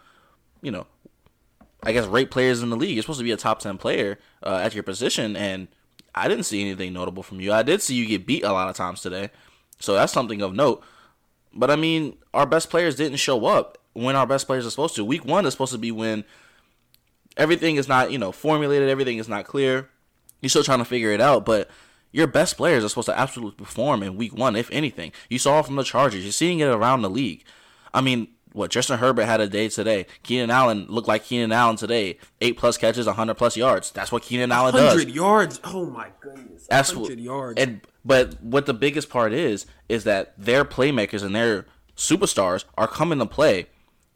you 0.63 0.71
know, 0.71 0.87
I 1.83 1.91
guess 1.91 2.07
rate 2.07 2.31
players 2.31 2.63
in 2.63 2.71
the 2.71 2.77
league. 2.77 2.95
You're 2.95 3.03
supposed 3.03 3.19
to 3.19 3.25
be 3.25 3.33
a 3.33 3.37
top 3.37 3.59
10 3.59 3.77
player 3.77 4.21
uh, 4.45 4.61
at 4.63 4.75
your 4.75 4.85
position. 4.85 5.35
And 5.35 5.67
I 6.15 6.29
didn't 6.29 6.45
see 6.45 6.61
anything 6.61 6.93
notable 6.93 7.25
from 7.25 7.41
you. 7.41 7.53
I 7.53 7.65
did 7.65 7.83
see 7.83 7.97
you 7.97 8.07
get 8.07 8.25
beat 8.25 8.45
a 8.45 8.53
lot 8.53 8.71
of 8.71 8.77
times 8.77 9.01
today. 9.01 9.31
So 9.81 9.95
that's 9.95 10.13
something 10.13 10.43
of 10.43 10.55
note. 10.55 10.83
But 11.53 11.71
I 11.71 11.77
mean, 11.77 12.17
our 12.33 12.47
best 12.47 12.71
players 12.71 12.97
didn't 12.97 13.19
show 13.19 13.47
up 13.47 13.79
when 13.93 14.15
our 14.15 14.27
best 14.27 14.47
players 14.47 14.67
are 14.67 14.71
supposed 14.71 14.95
to. 14.97 15.05
Week 15.05 15.25
one 15.25 15.47
is 15.47 15.53
supposed 15.53 15.73
to 15.73 15.79
be 15.79 15.91
when 15.91 16.25
everything 17.37 17.77
is 17.77 17.89
not, 17.89 18.13
you 18.13 18.19
know, 18.19 18.33
formulated, 18.33 18.89
everything 18.89 19.19
is 19.19 19.29
not 19.29 19.47
clear. 19.47 19.89
You're 20.41 20.51
still 20.51 20.63
trying 20.63 20.79
to 20.79 20.85
figure 20.85 21.11
it 21.11 21.21
out, 21.21 21.45
but 21.45 21.69
your 22.13 22.27
best 22.27 22.57
players 22.57 22.85
are 22.85 22.89
supposed 22.89 23.07
to 23.07 23.19
absolutely 23.19 23.57
perform 23.57 24.03
in 24.03 24.17
week 24.17 24.37
one, 24.37 24.57
if 24.57 24.71
anything. 24.71 25.13
You 25.29 25.39
saw 25.39 25.61
it 25.61 25.67
from 25.67 25.77
the 25.77 25.83
Chargers. 25.83 26.23
You're 26.23 26.33
seeing 26.33 26.61
it 26.61 26.67
around 26.67 27.03
the 27.03 27.11
league. 27.11 27.45
I 27.93 28.01
mean, 28.01 28.29
what 28.53 28.71
Justin 28.71 28.99
Herbert 28.99 29.25
had 29.25 29.41
a 29.41 29.49
day 29.49 29.69
today. 29.69 30.07
Keenan 30.23 30.51
Allen 30.51 30.87
looked 30.89 31.09
like 31.09 31.25
Keenan 31.25 31.53
Allen 31.53 31.77
today. 31.77 32.19
Eight 32.41 32.57
plus 32.57 32.77
catches, 32.77 33.07
hundred 33.07 33.35
plus 33.35 33.57
yards. 33.57 33.91
That's 33.91 34.13
what 34.13 34.23
Keenan 34.23 34.53
Allen 34.53 34.75
does. 34.75 34.95
Hundred 34.95 35.15
yards. 35.15 35.61
Oh 35.65 35.87
my 35.87 36.09
goodness. 36.21 36.67
Hundred 36.71 37.21
yards. 37.21 37.61
And 37.61 37.81
but 38.05 38.43
what 38.43 38.67
the 38.67 38.75
biggest 38.75 39.11
part 39.11 39.33
is 39.33 39.67
is 39.89 40.05
that 40.05 40.35
their 40.39 40.65
playmakers 40.65 41.23
and 41.23 41.35
their 41.35 41.67
superstars 41.97 42.65
are 42.79 42.89
coming 42.89 43.19
to 43.19 43.27
play 43.27 43.67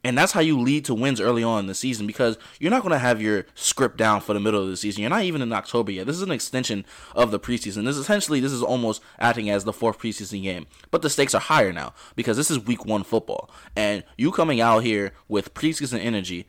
and 0.05 0.17
that's 0.17 0.33
how 0.33 0.41
you 0.41 0.61
lead 0.61 0.85
to 0.85 0.95
wins 0.95 1.21
early 1.21 1.43
on 1.43 1.61
in 1.61 1.67
the 1.67 1.75
season 1.75 2.07
because 2.07 2.37
you're 2.61 2.71
not 2.71 2.83
going 2.83 2.93
to 2.93 2.99
have 2.99 3.23
your 3.23 3.47
script 3.55 3.97
down 3.97 4.21
for 4.21 4.35
the 4.35 4.41
middle 4.41 4.63
of 4.63 4.69
the 4.69 4.77
season. 4.77 5.01
You're 5.01 5.11
not 5.11 5.23
even 5.23 5.41
in 5.41 5.53
October 5.53 5.91
yet. 5.91 6.07
This 6.07 6.17
is 6.17 6.23
an 6.23 6.31
extension 6.31 6.85
of 7.15 7.31
the 7.31 7.41
preseason. 7.41 7.85
This 7.85 7.97
is 7.97 8.03
essentially 8.03 8.39
this 8.39 8.53
is 8.53 8.63
almost 8.63 9.03
acting 9.19 9.49
as 9.49 9.65
the 9.65 9.73
fourth 9.73 9.99
preseason 9.99 10.43
game. 10.43 10.67
But 10.91 11.01
the 11.01 11.09
stakes 11.09 11.35
are 11.35 11.41
higher 11.41 11.73
now 11.73 11.95
because 12.15 12.37
this 12.37 12.51
is 12.51 12.61
week 12.61 12.85
1 12.85 13.03
football. 13.05 13.51
And 13.75 14.05
you 14.19 14.31
coming 14.31 14.61
out 14.61 14.85
here 14.85 15.13
with 15.27 15.55
preseason 15.55 15.99
energy 15.99 16.47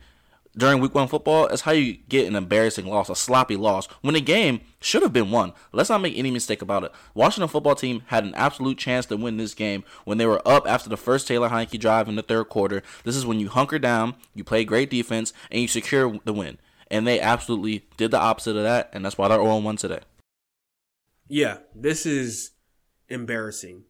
during 0.56 0.80
week 0.80 0.94
one 0.94 1.08
football 1.08 1.46
is 1.48 1.62
how 1.62 1.72
you 1.72 1.94
get 2.08 2.26
an 2.26 2.34
embarrassing 2.34 2.86
loss, 2.86 3.10
a 3.10 3.14
sloppy 3.14 3.56
loss, 3.56 3.86
when 4.00 4.14
the 4.14 4.20
game 4.20 4.60
should 4.80 5.02
have 5.02 5.12
been 5.12 5.30
won. 5.30 5.52
Let's 5.72 5.90
not 5.90 6.00
make 6.00 6.16
any 6.16 6.30
mistake 6.30 6.62
about 6.62 6.84
it. 6.84 6.92
Washington 7.14 7.48
football 7.48 7.74
team 7.74 8.02
had 8.06 8.24
an 8.24 8.34
absolute 8.34 8.78
chance 8.78 9.06
to 9.06 9.16
win 9.16 9.36
this 9.36 9.54
game 9.54 9.84
when 10.04 10.18
they 10.18 10.26
were 10.26 10.46
up 10.46 10.66
after 10.66 10.88
the 10.88 10.96
first 10.96 11.28
Taylor 11.28 11.48
Heinicke 11.48 11.78
drive 11.78 12.08
in 12.08 12.16
the 12.16 12.22
third 12.22 12.48
quarter. 12.48 12.82
This 13.04 13.16
is 13.16 13.26
when 13.26 13.40
you 13.40 13.48
hunker 13.48 13.78
down, 13.78 14.14
you 14.34 14.44
play 14.44 14.64
great 14.64 14.90
defense, 14.90 15.32
and 15.50 15.60
you 15.60 15.68
secure 15.68 16.18
the 16.24 16.32
win. 16.32 16.58
And 16.90 17.06
they 17.06 17.20
absolutely 17.20 17.84
did 17.96 18.10
the 18.10 18.20
opposite 18.20 18.56
of 18.56 18.62
that, 18.62 18.90
and 18.92 19.04
that's 19.04 19.18
why 19.18 19.28
they're 19.28 19.38
0 19.38 19.58
1 19.58 19.76
today. 19.76 20.00
Yeah, 21.28 21.58
this 21.74 22.06
is 22.06 22.52
embarrassing. 23.08 23.84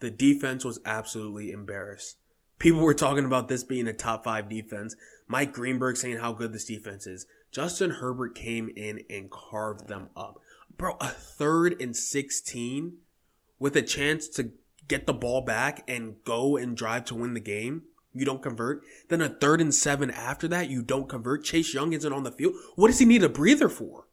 The 0.00 0.10
defense 0.10 0.64
was 0.64 0.80
absolutely 0.84 1.52
embarrassed. 1.52 2.16
People 2.58 2.80
were 2.80 2.94
talking 2.94 3.24
about 3.24 3.48
this 3.48 3.64
being 3.64 3.86
a 3.86 3.92
top 3.92 4.24
five 4.24 4.48
defense. 4.48 4.96
Mike 5.30 5.52
Greenberg 5.52 5.96
saying 5.96 6.16
how 6.16 6.32
good 6.32 6.52
this 6.52 6.64
defense 6.64 7.06
is. 7.06 7.24
Justin 7.52 7.90
Herbert 7.90 8.34
came 8.34 8.68
in 8.74 9.04
and 9.08 9.30
carved 9.30 9.86
them 9.86 10.08
up. 10.16 10.40
Bro, 10.76 10.96
a 11.00 11.06
third 11.06 11.80
and 11.80 11.96
16 11.96 12.94
with 13.60 13.76
a 13.76 13.82
chance 13.82 14.26
to 14.30 14.50
get 14.88 15.06
the 15.06 15.14
ball 15.14 15.42
back 15.42 15.84
and 15.88 16.16
go 16.24 16.56
and 16.56 16.76
drive 16.76 17.04
to 17.06 17.14
win 17.14 17.34
the 17.34 17.40
game. 17.40 17.82
You 18.12 18.24
don't 18.24 18.42
convert. 18.42 18.82
Then 19.08 19.20
a 19.20 19.28
third 19.28 19.60
and 19.60 19.72
seven 19.72 20.10
after 20.10 20.48
that, 20.48 20.68
you 20.68 20.82
don't 20.82 21.08
convert. 21.08 21.44
Chase 21.44 21.72
Young 21.72 21.92
isn't 21.92 22.12
on 22.12 22.24
the 22.24 22.32
field. 22.32 22.54
What 22.74 22.88
does 22.88 22.98
he 22.98 23.04
need 23.04 23.22
a 23.22 23.28
breather 23.28 23.68
for? 23.68 24.08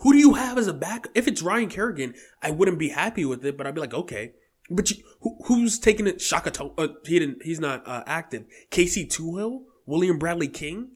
Who 0.00 0.12
do 0.12 0.18
you 0.18 0.34
have 0.34 0.58
as 0.58 0.66
a 0.66 0.74
back? 0.74 1.06
If 1.14 1.26
it's 1.26 1.40
Ryan 1.40 1.70
Kerrigan, 1.70 2.12
I 2.42 2.50
wouldn't 2.50 2.78
be 2.78 2.90
happy 2.90 3.24
with 3.24 3.46
it, 3.46 3.56
but 3.56 3.66
I'd 3.66 3.74
be 3.74 3.80
like, 3.80 3.94
okay. 3.94 4.32
But 4.68 4.90
you, 4.90 5.02
who, 5.22 5.38
who's 5.46 5.78
taking 5.78 6.06
it? 6.06 6.20
Shaka 6.20 6.52
uh, 6.76 6.88
he 7.06 7.18
didn't. 7.18 7.44
He's 7.44 7.60
not 7.60 7.88
uh, 7.88 8.04
active. 8.06 8.44
Casey 8.68 9.06
Toohill, 9.06 9.62
William 9.90 10.18
Bradley 10.18 10.48
King. 10.48 10.92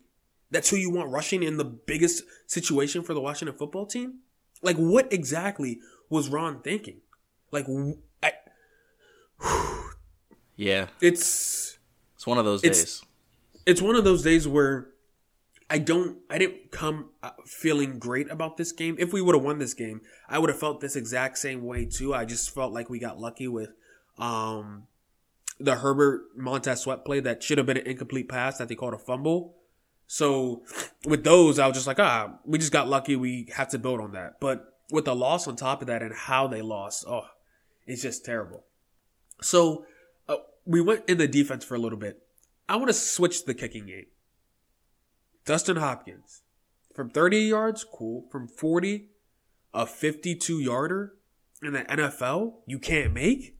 That's 0.51 0.71
who 0.71 0.77
you 0.77 0.91
want 0.91 1.11
rushing 1.11 1.43
in 1.43 1.57
the 1.57 1.65
biggest 1.65 2.23
situation 2.47 3.03
for 3.03 3.13
the 3.13 3.21
Washington 3.21 3.57
football 3.57 3.87
team. 3.87 4.21
Like, 4.63 4.77
what 4.77 5.13
exactly 5.13 5.81
was 6.09 6.29
Ron 6.29 6.61
thinking? 6.61 7.01
Like, 7.51 7.67
I, 8.23 8.33
yeah, 10.57 10.87
it's 11.01 11.77
it's 12.15 12.27
one 12.27 12.39
of 12.39 12.45
those 12.45 12.63
it's, 12.63 12.79
days. 12.79 13.03
It's 13.67 13.83
one 13.83 13.97
of 13.97 14.05
those 14.05 14.23
days 14.23 14.47
where 14.47 14.89
I 15.69 15.79
don't, 15.79 16.19
I 16.31 16.39
didn't 16.39 16.71
come 16.71 17.11
uh, 17.23 17.31
feeling 17.47 17.99
great 17.99 18.31
about 18.31 18.57
this 18.57 18.71
game. 18.73 18.97
If 18.99 19.13
we 19.13 19.21
would 19.21 19.35
have 19.35 19.43
won 19.43 19.59
this 19.59 19.75
game, 19.75 20.03
I 20.29 20.39
would 20.39 20.51
have 20.51 20.59
felt 20.59 20.81
this 20.81 20.95
exact 20.95 21.37
same 21.39 21.65
way 21.65 21.85
too. 21.85 22.15
I 22.15 22.25
just 22.25 22.55
felt 22.55 22.73
like 22.73 22.89
we 22.89 22.99
got 22.99 23.19
lucky 23.19 23.49
with, 23.49 23.71
um, 24.19 24.87
the 25.59 25.77
Herbert 25.77 26.37
Montez 26.37 26.83
Sweat 26.83 27.05
play 27.05 27.21
that 27.21 27.43
should 27.43 27.59
have 27.59 27.67
been 27.67 27.77
an 27.77 27.87
incomplete 27.87 28.29
pass 28.29 28.59
that 28.59 28.69
they 28.69 28.75
called 28.75 28.95
a 28.95 28.99
fumble. 28.99 29.57
So 30.07 30.63
with 31.05 31.25
those, 31.25 31.59
I 31.59 31.67
was 31.67 31.77
just 31.77 31.87
like, 31.87 32.01
ah, 32.01 32.35
we 32.45 32.59
just 32.59 32.73
got 32.73 32.89
lucky. 32.89 33.17
We 33.17 33.49
have 33.55 33.69
to 33.71 33.79
build 33.79 34.01
on 34.01 34.13
that. 34.13 34.41
But 34.41 34.75
with 34.91 35.07
the 35.07 35.15
loss 35.15 35.49
on 35.49 35.57
top 35.57 35.81
of 35.81 35.87
that 35.87 36.03
and 36.03 36.15
how 36.15 36.47
they 36.47 36.63
lost, 36.63 37.05
oh, 37.09 37.27
it's 37.87 38.03
just 38.03 38.25
terrible. 38.25 38.65
So 39.41 39.87
uh, 40.29 40.37
we 40.65 40.81
went 40.81 41.09
in 41.09 41.19
the 41.19 41.29
defense 41.29 41.65
for 41.65 41.75
a 41.75 41.79
little 41.79 41.99
bit. 41.99 42.23
I 42.69 42.77
want 42.77 42.89
to 42.89 42.95
switch 42.95 43.45
the 43.45 43.55
kicking 43.55 43.87
game. 43.87 44.07
Dustin 45.45 45.77
Hopkins 45.77 46.43
from 46.95 47.11
30 47.11 47.39
yards, 47.39 47.85
cool. 47.85 48.27
From 48.31 48.49
40, 48.49 49.09
a 49.75 49.87
52 49.87 50.61
yarder 50.61 51.15
in 51.63 51.73
the 51.73 51.83
NFL, 51.83 52.55
you 52.67 52.79
can't 52.79 53.13
make. 53.13 53.57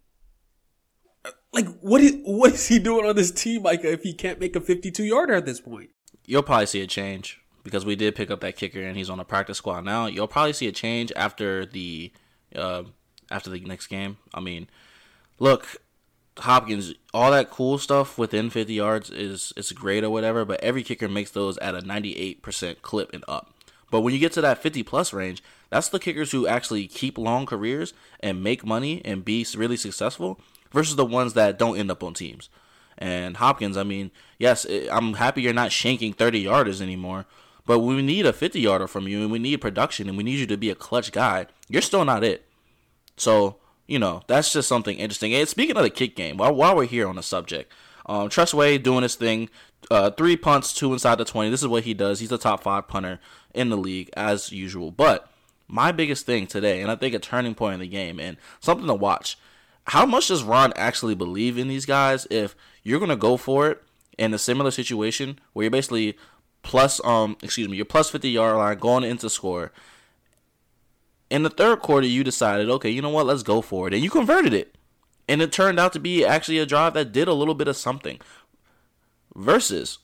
Like 1.53 1.67
what 1.81 2.01
is 2.01 2.17
what 2.25 2.53
is 2.53 2.67
he 2.67 2.79
doing 2.79 3.07
on 3.07 3.17
this 3.17 3.31
team, 3.31 3.63
Mikah? 3.63 3.85
If 3.85 4.03
he 4.03 4.13
can't 4.13 4.41
make 4.41 4.57
a 4.57 4.61
52 4.61 5.05
yarder 5.05 5.35
at 5.35 5.47
this 5.47 5.61
point, 5.61 5.91
you'll 6.27 6.43
probably 6.43 6.67
see 6.67 6.81
a 6.81 6.87
change 6.87 7.41
because 7.63 7.85
we 7.87 7.97
did 7.97 8.15
pick 8.15 8.31
up 8.31 8.41
that 8.41 8.57
kicker 8.57 8.81
and 8.81 8.97
he's 8.97 9.11
on 9.11 9.21
a 9.21 9.25
practice 9.25 9.59
squad 9.59 9.85
now. 9.85 10.07
You'll 10.07 10.29
probably 10.29 10.53
see 10.53 10.69
a 10.69 10.73
change 10.73 11.13
after 11.17 11.65
the 11.65 12.13
uh, 12.55 12.85
after 13.31 13.51
the 13.51 13.61
next 13.61 13.87
game. 13.87 14.19
I 14.33 14.41
mean, 14.41 14.69
look, 15.39 15.77
Hopkins, 16.39 16.95
all 17.13 17.31
that 17.31 17.51
cool 17.51 17.79
stuff 17.79 18.19
within 18.19 18.51
50 18.51 18.75
yards 18.75 19.11
is 19.11 19.53
is 19.57 19.73
great 19.73 20.05
or 20.05 20.11
whatever, 20.11 20.45
but 20.45 20.63
every 20.63 20.83
kicker 20.83 21.09
makes 21.09 21.31
those 21.31 21.57
at 21.59 21.75
a 21.75 21.81
98% 21.81 22.83
clip 22.83 23.13
and 23.13 23.25
up. 23.29 23.55
But 23.91 24.01
when 24.01 24.13
you 24.13 24.21
get 24.21 24.33
to 24.33 24.41
that 24.41 24.59
50 24.59 24.83
plus 24.83 25.13
range, 25.13 25.43
that's 25.71 25.89
the 25.89 26.01
kickers 26.01 26.33
who 26.33 26.47
actually 26.47 26.89
keep 26.89 27.17
long 27.17 27.47
careers 27.47 27.95
and 28.21 28.43
make 28.43 28.67
money 28.67 29.01
and 29.05 29.25
be 29.25 29.47
really 29.57 29.77
successful 29.77 30.41
versus 30.75 30.97
the 30.97 31.07
ones 31.07 31.33
that 31.33 31.59
don't 31.59 31.79
end 31.79 31.91
up 31.91 32.03
on 32.03 32.13
teams. 32.13 32.51
And 32.99 33.39
Hopkins, 33.39 33.79
I 33.79 33.83
mean, 33.83 34.11
yes, 34.39 34.67
I'm 34.93 35.15
happy 35.15 35.41
you're 35.41 35.55
not 35.55 35.71
shanking 35.71 36.15
30 36.15 36.45
yarders 36.45 36.83
anymore, 36.83 37.25
but 37.65 37.79
we 37.79 38.03
need 38.03 38.27
a 38.27 38.33
50 38.35 38.61
yarder 38.61 38.87
from 38.87 39.09
you 39.09 39.23
and 39.23 39.33
we 39.33 39.39
need 39.39 39.63
production 39.63 40.09
and 40.09 40.19
we 40.19 40.25
need 40.25 40.39
you 40.39 40.47
to 40.47 40.59
be 40.59 40.69
a 40.69 40.75
clutch 40.75 41.11
guy. 41.11 41.47
You're 41.69 41.81
still 41.81 42.05
not 42.05 42.23
it. 42.23 42.47
So 43.17 43.57
you 43.87 43.99
know, 43.99 44.23
that's 44.27 44.53
just 44.53 44.69
something 44.69 44.97
interesting. 44.99 45.35
And 45.35 45.49
speaking 45.49 45.77
of 45.77 45.83
the 45.83 45.91
kick 45.91 46.17
game, 46.17 46.37
while, 46.37 46.55
while 46.55 46.77
we're 46.77 46.87
here 46.87 47.09
on 47.09 47.17
the 47.17 47.23
subject, 47.23 47.73
um, 48.07 48.29
Tress 48.29 48.55
Way 48.55 48.79
doing 48.79 49.03
his 49.03 49.15
thing, 49.15 49.51
uh, 49.91 50.11
three 50.11 50.37
punts, 50.37 50.73
two 50.73 50.93
inside 50.93 51.17
the 51.17 51.25
20. 51.25 51.51
This 51.51 51.63
is 51.63 51.69
what 51.69 51.85
he 51.85 51.95
does. 51.95 52.21
He's 52.21 52.33
a 52.33 52.39
top 52.39 52.63
five 52.63 52.89
punter 52.89 53.21
in 53.55 53.69
the 53.69 53.77
league 53.77 54.11
as 54.17 54.53
usual. 54.53 54.91
But 54.91 55.29
my 55.69 55.93
biggest 55.93 56.27
thing 56.27 56.47
today, 56.47 56.81
and 56.81 56.91
I 56.91 56.97
think 56.97 57.15
a 57.15 57.19
turning 57.19 57.55
point 57.55 57.75
in 57.75 57.81
the 57.81 57.87
game 57.87 58.19
and 58.19 58.37
something 58.61 58.87
to 58.87 58.95
watch, 58.95 59.39
how 59.87 60.07
much 60.07 60.29
does 60.29 60.43
Ron 60.43 60.73
actually 60.77 61.15
believe 61.15 61.59
in 61.59 61.69
these 61.69 61.87
guys 61.87 62.27
if 62.31 62.57
you're 62.83 63.05
to 63.07 63.17
go 63.17 63.37
for 63.37 63.69
it 63.69 63.83
in 64.17 64.33
a 64.33 64.39
similar 64.39 64.71
situation 64.71 65.39
where 65.53 65.65
you're 65.65 65.71
basically 65.71 66.17
plus, 66.63 67.05
um, 67.05 67.37
excuse 67.43 67.69
me, 67.69 67.77
you're 67.77 67.85
plus 67.85 68.11
50 68.11 68.31
yard 68.31 68.57
line 68.57 68.79
going 68.79 69.05
into 69.05 69.29
score 69.29 69.73
in 71.35 71.43
the 71.43 71.51
third 71.51 71.81
quarter, 71.81 72.07
you 72.07 72.23
decided, 72.23 72.71
okay, 72.71 72.91
you 72.91 73.03
know 73.03 73.11
what, 73.11 73.27
let's 73.27 73.43
go 73.43 73.61
for 73.61 73.89
it. 73.89 73.95
And 73.95 74.03
you 74.03 74.09
converted 74.09 74.55
it. 74.55 74.77
And 75.29 75.43
it 75.43 75.53
turned 75.53 75.81
out 75.81 75.93
to 75.95 75.99
be 75.99 76.25
actually 76.25 76.59
a 76.59 76.67
drive 76.67 76.95
that 76.95 77.13
did 77.13 77.29
a 77.29 77.33
little 77.33 77.55
bit 77.55 77.67
of 77.67 77.77
something. 77.77 78.21
Versus 79.35 79.99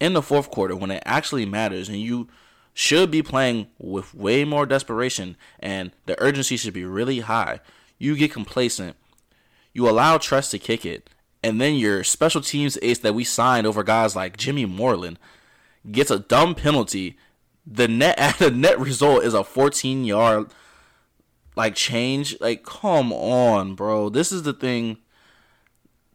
in 0.00 0.12
the 0.12 0.20
fourth 0.20 0.50
quarter, 0.50 0.76
when 0.76 0.90
it 0.90 1.02
actually 1.06 1.46
matters 1.46 1.88
and 1.88 1.98
you 1.98 2.28
should 2.74 3.10
be 3.10 3.22
playing 3.22 3.68
with 3.78 4.14
way 4.14 4.44
more 4.44 4.66
desperation 4.66 5.36
and 5.58 5.92
the 6.04 6.20
urgency 6.20 6.58
should 6.58 6.74
be 6.74 6.84
really 6.84 7.20
high, 7.20 7.60
you 8.00 8.16
get 8.16 8.32
complacent. 8.32 8.96
You 9.72 9.88
allow 9.88 10.18
Tress 10.18 10.50
to 10.50 10.58
kick 10.58 10.84
it. 10.84 11.08
And 11.44 11.60
then 11.60 11.76
your 11.76 12.02
special 12.02 12.40
teams 12.40 12.76
ace 12.82 12.98
that 12.98 13.14
we 13.14 13.22
signed 13.22 13.68
over 13.68 13.84
guys 13.84 14.16
like 14.16 14.36
Jimmy 14.36 14.66
Moreland 14.66 15.20
gets 15.90 16.10
a 16.10 16.18
dumb 16.18 16.56
penalty 16.56 17.16
the 17.66 17.88
net 17.88 18.18
the 18.38 18.50
net 18.50 18.78
result 18.78 19.22
is 19.22 19.34
a 19.34 19.44
14 19.44 20.04
yard 20.04 20.50
like 21.56 21.74
change. 21.74 22.40
Like, 22.40 22.64
come 22.64 23.12
on, 23.12 23.74
bro. 23.74 24.08
This 24.08 24.32
is 24.32 24.42
the 24.42 24.52
thing. 24.52 24.98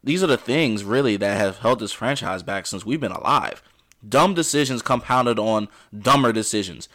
These 0.04 0.24
are 0.24 0.28
the 0.28 0.38
things 0.38 0.84
really 0.84 1.18
that 1.18 1.38
have 1.38 1.60
held 1.60 1.80
this 1.80 1.92
franchise 1.92 2.44
back 2.44 2.68
since 2.68 2.86
we've 2.86 3.00
been 3.00 3.12
alive. 3.12 3.64
Dumb 4.08 4.34
decisions 4.34 4.82
compounded 4.82 5.40
on 5.40 5.68
dumber 5.98 6.32
decisions. 6.32 6.88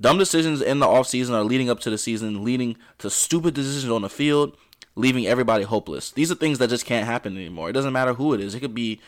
Dumb 0.00 0.18
decisions 0.18 0.62
in 0.62 0.78
the 0.78 0.86
offseason 0.86 1.32
are 1.32 1.42
leading 1.42 1.68
up 1.68 1.80
to 1.80 1.90
the 1.90 1.98
season, 1.98 2.44
leading 2.44 2.76
to 2.98 3.10
stupid 3.10 3.54
decisions 3.54 3.90
on 3.90 4.02
the 4.02 4.08
field, 4.08 4.56
leaving 4.94 5.26
everybody 5.26 5.64
hopeless. 5.64 6.10
These 6.10 6.30
are 6.30 6.36
things 6.36 6.58
that 6.58 6.70
just 6.70 6.86
can't 6.86 7.06
happen 7.06 7.36
anymore. 7.36 7.70
It 7.70 7.72
doesn't 7.72 7.92
matter 7.92 8.14
who 8.14 8.32
it 8.32 8.40
is. 8.40 8.54
It 8.54 8.60
could 8.60 8.74
be 8.74 9.00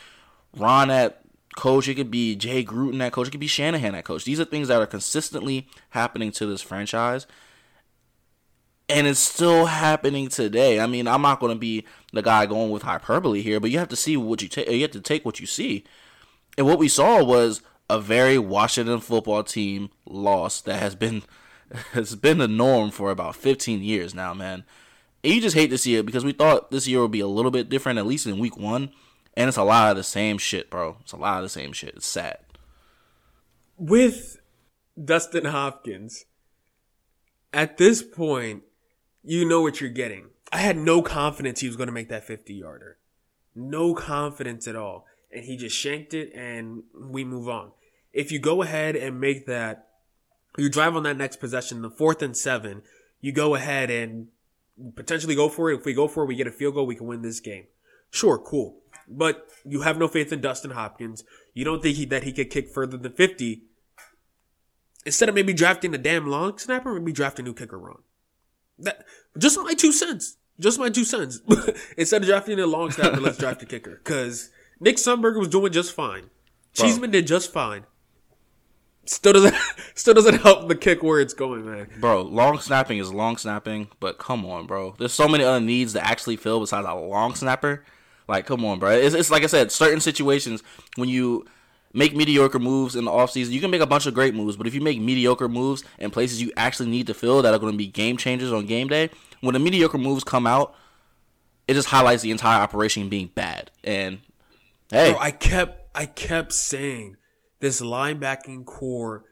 Ron 0.56 0.90
at 0.90 1.22
coach. 1.56 1.88
It 1.88 1.94
could 1.94 2.10
be 2.10 2.34
Jay 2.34 2.64
Gruden 2.64 2.98
that 2.98 3.12
coach. 3.12 3.28
It 3.28 3.32
could 3.32 3.40
be 3.40 3.46
Shanahan 3.46 3.92
that 3.92 4.04
coach. 4.04 4.24
These 4.24 4.40
are 4.40 4.44
things 4.44 4.68
that 4.68 4.80
are 4.80 4.86
consistently 4.86 5.68
happening 5.90 6.32
to 6.32 6.46
this 6.46 6.62
franchise. 6.62 7.26
And 8.88 9.06
it's 9.06 9.20
still 9.20 9.66
happening 9.66 10.28
today. 10.28 10.80
I 10.80 10.86
mean, 10.88 11.06
I'm 11.06 11.22
not 11.22 11.38
going 11.38 11.52
to 11.52 11.58
be 11.58 11.86
the 12.12 12.22
guy 12.22 12.46
going 12.46 12.70
with 12.70 12.82
hyperbole 12.82 13.42
here, 13.42 13.60
but 13.60 13.70
you 13.70 13.78
have 13.78 13.88
to 13.90 13.96
see 13.96 14.16
what 14.16 14.42
you 14.42 14.48
take. 14.48 14.68
You 14.68 14.82
have 14.82 14.90
to 14.90 15.00
take 15.00 15.24
what 15.24 15.38
you 15.38 15.46
see. 15.46 15.84
And 16.58 16.66
what 16.66 16.80
we 16.80 16.88
saw 16.88 17.22
was 17.22 17.62
a 17.90 18.00
very 18.00 18.38
Washington 18.38 19.00
football 19.00 19.42
team 19.42 19.90
loss 20.06 20.60
that 20.62 20.80
has 20.80 20.94
been 20.94 21.22
has 21.92 22.14
been 22.14 22.38
the 22.38 22.48
norm 22.48 22.90
for 22.90 23.10
about 23.10 23.36
15 23.36 23.82
years 23.82 24.14
now, 24.14 24.34
man. 24.34 24.64
And 25.22 25.34
you 25.34 25.40
just 25.40 25.56
hate 25.56 25.70
to 25.70 25.78
see 25.78 25.96
it 25.96 26.06
because 26.06 26.24
we 26.24 26.32
thought 26.32 26.70
this 26.70 26.88
year 26.88 27.00
would 27.00 27.10
be 27.10 27.20
a 27.20 27.26
little 27.26 27.50
bit 27.50 27.68
different, 27.68 27.98
at 27.98 28.06
least 28.06 28.26
in 28.26 28.38
week 28.38 28.56
one. 28.56 28.92
And 29.36 29.48
it's 29.48 29.56
a 29.56 29.62
lot 29.62 29.90
of 29.90 29.96
the 29.96 30.02
same 30.02 30.38
shit, 30.38 30.70
bro. 30.70 30.96
It's 31.00 31.12
a 31.12 31.16
lot 31.16 31.38
of 31.38 31.42
the 31.42 31.48
same 31.48 31.72
shit. 31.72 31.94
It's 31.94 32.06
sad. 32.06 32.38
With 33.76 34.40
Dustin 35.02 35.44
Hopkins, 35.44 36.24
at 37.52 37.76
this 37.76 38.02
point, 38.02 38.62
you 39.22 39.46
know 39.46 39.60
what 39.60 39.80
you're 39.80 39.90
getting. 39.90 40.30
I 40.52 40.58
had 40.58 40.76
no 40.76 41.02
confidence 41.02 41.60
he 41.60 41.68
was 41.68 41.76
going 41.76 41.86
to 41.86 41.92
make 41.92 42.08
that 42.08 42.24
50 42.24 42.54
yarder. 42.54 42.98
No 43.54 43.94
confidence 43.94 44.66
at 44.66 44.76
all. 44.76 45.06
And 45.30 45.44
he 45.44 45.56
just 45.56 45.76
shanked 45.76 46.12
it 46.12 46.32
and 46.34 46.82
we 46.98 47.24
move 47.24 47.48
on. 47.48 47.72
If 48.12 48.32
you 48.32 48.38
go 48.38 48.62
ahead 48.62 48.96
and 48.96 49.20
make 49.20 49.46
that, 49.46 49.88
you 50.56 50.68
drive 50.68 50.96
on 50.96 51.04
that 51.04 51.16
next 51.16 51.36
possession, 51.36 51.82
the 51.82 51.90
fourth 51.90 52.22
and 52.22 52.36
seven, 52.36 52.82
you 53.20 53.32
go 53.32 53.54
ahead 53.54 53.90
and 53.90 54.28
potentially 54.96 55.34
go 55.34 55.48
for 55.48 55.70
it. 55.70 55.80
If 55.80 55.84
we 55.84 55.94
go 55.94 56.08
for 56.08 56.24
it, 56.24 56.26
we 56.26 56.34
get 56.34 56.46
a 56.46 56.52
field 56.52 56.74
goal, 56.74 56.86
we 56.86 56.96
can 56.96 57.06
win 57.06 57.22
this 57.22 57.40
game. 57.40 57.66
Sure, 58.10 58.38
cool 58.38 58.80
but 59.10 59.48
you 59.64 59.82
have 59.82 59.98
no 59.98 60.08
faith 60.08 60.32
in 60.32 60.40
Dustin 60.40 60.70
Hopkins. 60.70 61.24
You 61.52 61.64
don't 61.64 61.82
think 61.82 61.96
he, 61.96 62.04
that 62.06 62.22
he 62.22 62.32
could 62.32 62.48
kick 62.48 62.68
further 62.68 62.96
than 62.96 63.12
50. 63.12 63.64
Instead 65.04 65.28
of 65.28 65.34
maybe 65.34 65.52
drafting 65.52 65.94
a 65.94 65.98
damn 65.98 66.26
long 66.28 66.56
snapper, 66.58 66.94
maybe 66.94 67.12
draft 67.12 67.38
a 67.38 67.42
new 67.42 67.52
kicker 67.52 67.78
wrong. 67.78 68.02
That 68.78 69.04
just 69.36 69.58
my 69.58 69.74
two 69.74 69.92
cents. 69.92 70.36
Just 70.58 70.78
my 70.78 70.90
two 70.90 71.04
cents. 71.04 71.40
Instead 71.96 72.22
of 72.22 72.28
drafting 72.28 72.60
a 72.60 72.66
long 72.66 72.90
snapper, 72.90 73.20
let's 73.20 73.38
draft 73.38 73.62
a 73.62 73.66
kicker. 73.66 74.00
Because 74.04 74.50
Nick 74.78 74.96
Sundberger 74.96 75.38
was 75.38 75.48
doing 75.48 75.72
just 75.72 75.92
fine. 75.92 76.30
Bro. 76.76 76.86
Cheeseman 76.86 77.10
did 77.10 77.26
just 77.26 77.52
fine. 77.52 77.84
Still 79.10 79.32
doesn't 79.32 79.54
still 79.94 80.14
doesn't 80.14 80.40
help 80.42 80.68
the 80.68 80.76
kick 80.76 81.02
where 81.02 81.20
it's 81.20 81.34
going, 81.34 81.64
man. 81.64 81.88
Bro, 82.00 82.22
long 82.22 82.58
snapping 82.58 82.98
is 82.98 83.12
long 83.12 83.36
snapping, 83.36 83.88
but 83.98 84.18
come 84.18 84.46
on, 84.46 84.66
bro. 84.66 84.94
There's 84.98 85.12
so 85.12 85.28
many 85.28 85.44
other 85.44 85.60
needs 85.60 85.92
to 85.94 86.06
actually 86.06 86.36
fill 86.36 86.60
besides 86.60 86.86
a 86.88 86.94
long 86.94 87.34
snapper. 87.34 87.84
Like, 88.28 88.46
come 88.46 88.64
on, 88.64 88.78
bro. 88.78 88.90
It's, 88.90 89.14
it's 89.14 89.30
like 89.30 89.42
I 89.42 89.46
said, 89.46 89.72
certain 89.72 90.00
situations 90.00 90.62
when 90.96 91.08
you 91.08 91.46
make 91.92 92.14
mediocre 92.14 92.60
moves 92.60 92.94
in 92.94 93.04
the 93.04 93.10
offseason, 93.10 93.50
you 93.50 93.60
can 93.60 93.70
make 93.70 93.80
a 93.80 93.86
bunch 93.86 94.06
of 94.06 94.14
great 94.14 94.34
moves, 94.34 94.56
but 94.56 94.68
if 94.68 94.74
you 94.74 94.80
make 94.80 95.00
mediocre 95.00 95.48
moves 95.48 95.82
in 95.98 96.10
places 96.10 96.40
you 96.40 96.52
actually 96.56 96.88
need 96.88 97.08
to 97.08 97.14
fill 97.14 97.42
that 97.42 97.52
are 97.52 97.58
going 97.58 97.72
to 97.72 97.78
be 97.78 97.88
game 97.88 98.16
changers 98.16 98.52
on 98.52 98.66
game 98.66 98.86
day, 98.86 99.10
when 99.40 99.54
the 99.54 99.58
mediocre 99.58 99.98
moves 99.98 100.22
come 100.22 100.46
out, 100.46 100.74
it 101.66 101.74
just 101.74 101.88
highlights 101.88 102.22
the 102.22 102.30
entire 102.30 102.60
operation 102.62 103.08
being 103.08 103.30
bad. 103.34 103.72
And 103.82 104.20
hey, 104.90 105.12
Bro, 105.12 105.20
I 105.20 105.30
kept 105.32 105.96
I 105.96 106.06
kept 106.06 106.52
saying 106.52 107.16
this 107.60 107.80
linebacking 107.80 108.64
core 108.64 109.24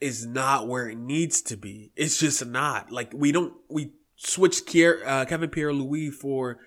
is 0.00 0.26
not 0.26 0.68
where 0.68 0.88
it 0.88 0.98
needs 0.98 1.42
to 1.42 1.56
be. 1.56 1.92
It's 1.96 2.18
just 2.18 2.44
not. 2.44 2.90
Like 2.92 3.12
we 3.14 3.32
don't 3.32 3.54
we 3.68 3.92
switched 4.16 4.66
Kier, 4.66 5.04
uh, 5.06 5.24
Kevin 5.24 5.50
Pierre 5.50 5.72
Louis 5.72 6.10
for 6.10 6.58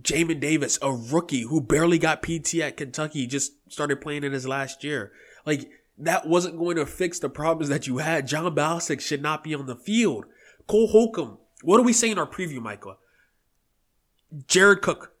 Jamin 0.00 0.40
Davis, 0.40 0.78
a 0.82 0.92
rookie 0.92 1.42
who 1.42 1.60
barely 1.60 1.98
got 1.98 2.22
PT 2.22 2.56
at 2.56 2.76
Kentucky, 2.76 3.26
just 3.26 3.52
started 3.70 4.00
playing 4.00 4.24
in 4.24 4.32
his 4.32 4.46
last 4.46 4.84
year. 4.84 5.12
Like 5.44 5.70
that 5.98 6.26
wasn't 6.26 6.58
going 6.58 6.76
to 6.76 6.86
fix 6.86 7.18
the 7.18 7.30
problems 7.30 7.68
that 7.68 7.86
you 7.86 7.98
had. 7.98 8.26
Jon 8.26 8.54
Bostic 8.54 9.00
should 9.00 9.22
not 9.22 9.42
be 9.42 9.54
on 9.54 9.66
the 9.66 9.76
field. 9.76 10.26
Cole 10.66 10.88
Holcomb. 10.88 11.38
What 11.62 11.78
do 11.78 11.82
we 11.82 11.92
say 11.92 12.10
in 12.10 12.18
our 12.18 12.28
preview, 12.28 12.60
Michael? 12.60 12.98
Jared 14.46 14.82
Cook. 14.82 15.12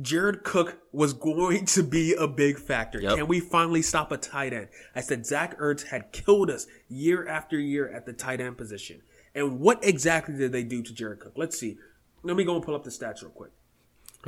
Jared 0.00 0.44
Cook 0.44 0.78
was 0.92 1.12
going 1.12 1.64
to 1.66 1.82
be 1.82 2.14
a 2.14 2.28
big 2.28 2.58
factor. 2.58 3.00
Yep. 3.00 3.16
Can 3.16 3.26
we 3.26 3.40
finally 3.40 3.82
stop 3.82 4.12
a 4.12 4.16
tight 4.16 4.52
end? 4.52 4.68
I 4.94 5.00
said 5.00 5.26
Zach 5.26 5.58
Ertz 5.58 5.88
had 5.88 6.12
killed 6.12 6.50
us 6.50 6.66
year 6.88 7.26
after 7.26 7.58
year 7.58 7.88
at 7.88 8.06
the 8.06 8.12
tight 8.12 8.40
end 8.40 8.56
position. 8.56 9.02
And 9.34 9.60
what 9.60 9.84
exactly 9.84 10.36
did 10.36 10.52
they 10.52 10.64
do 10.64 10.82
to 10.82 10.92
Jared 10.92 11.20
Cook? 11.20 11.32
Let's 11.36 11.58
see. 11.58 11.76
Let 12.22 12.36
me 12.36 12.44
go 12.44 12.54
and 12.54 12.64
pull 12.64 12.74
up 12.74 12.84
the 12.84 12.90
stats 12.90 13.22
real 13.22 13.30
quick. 13.30 13.50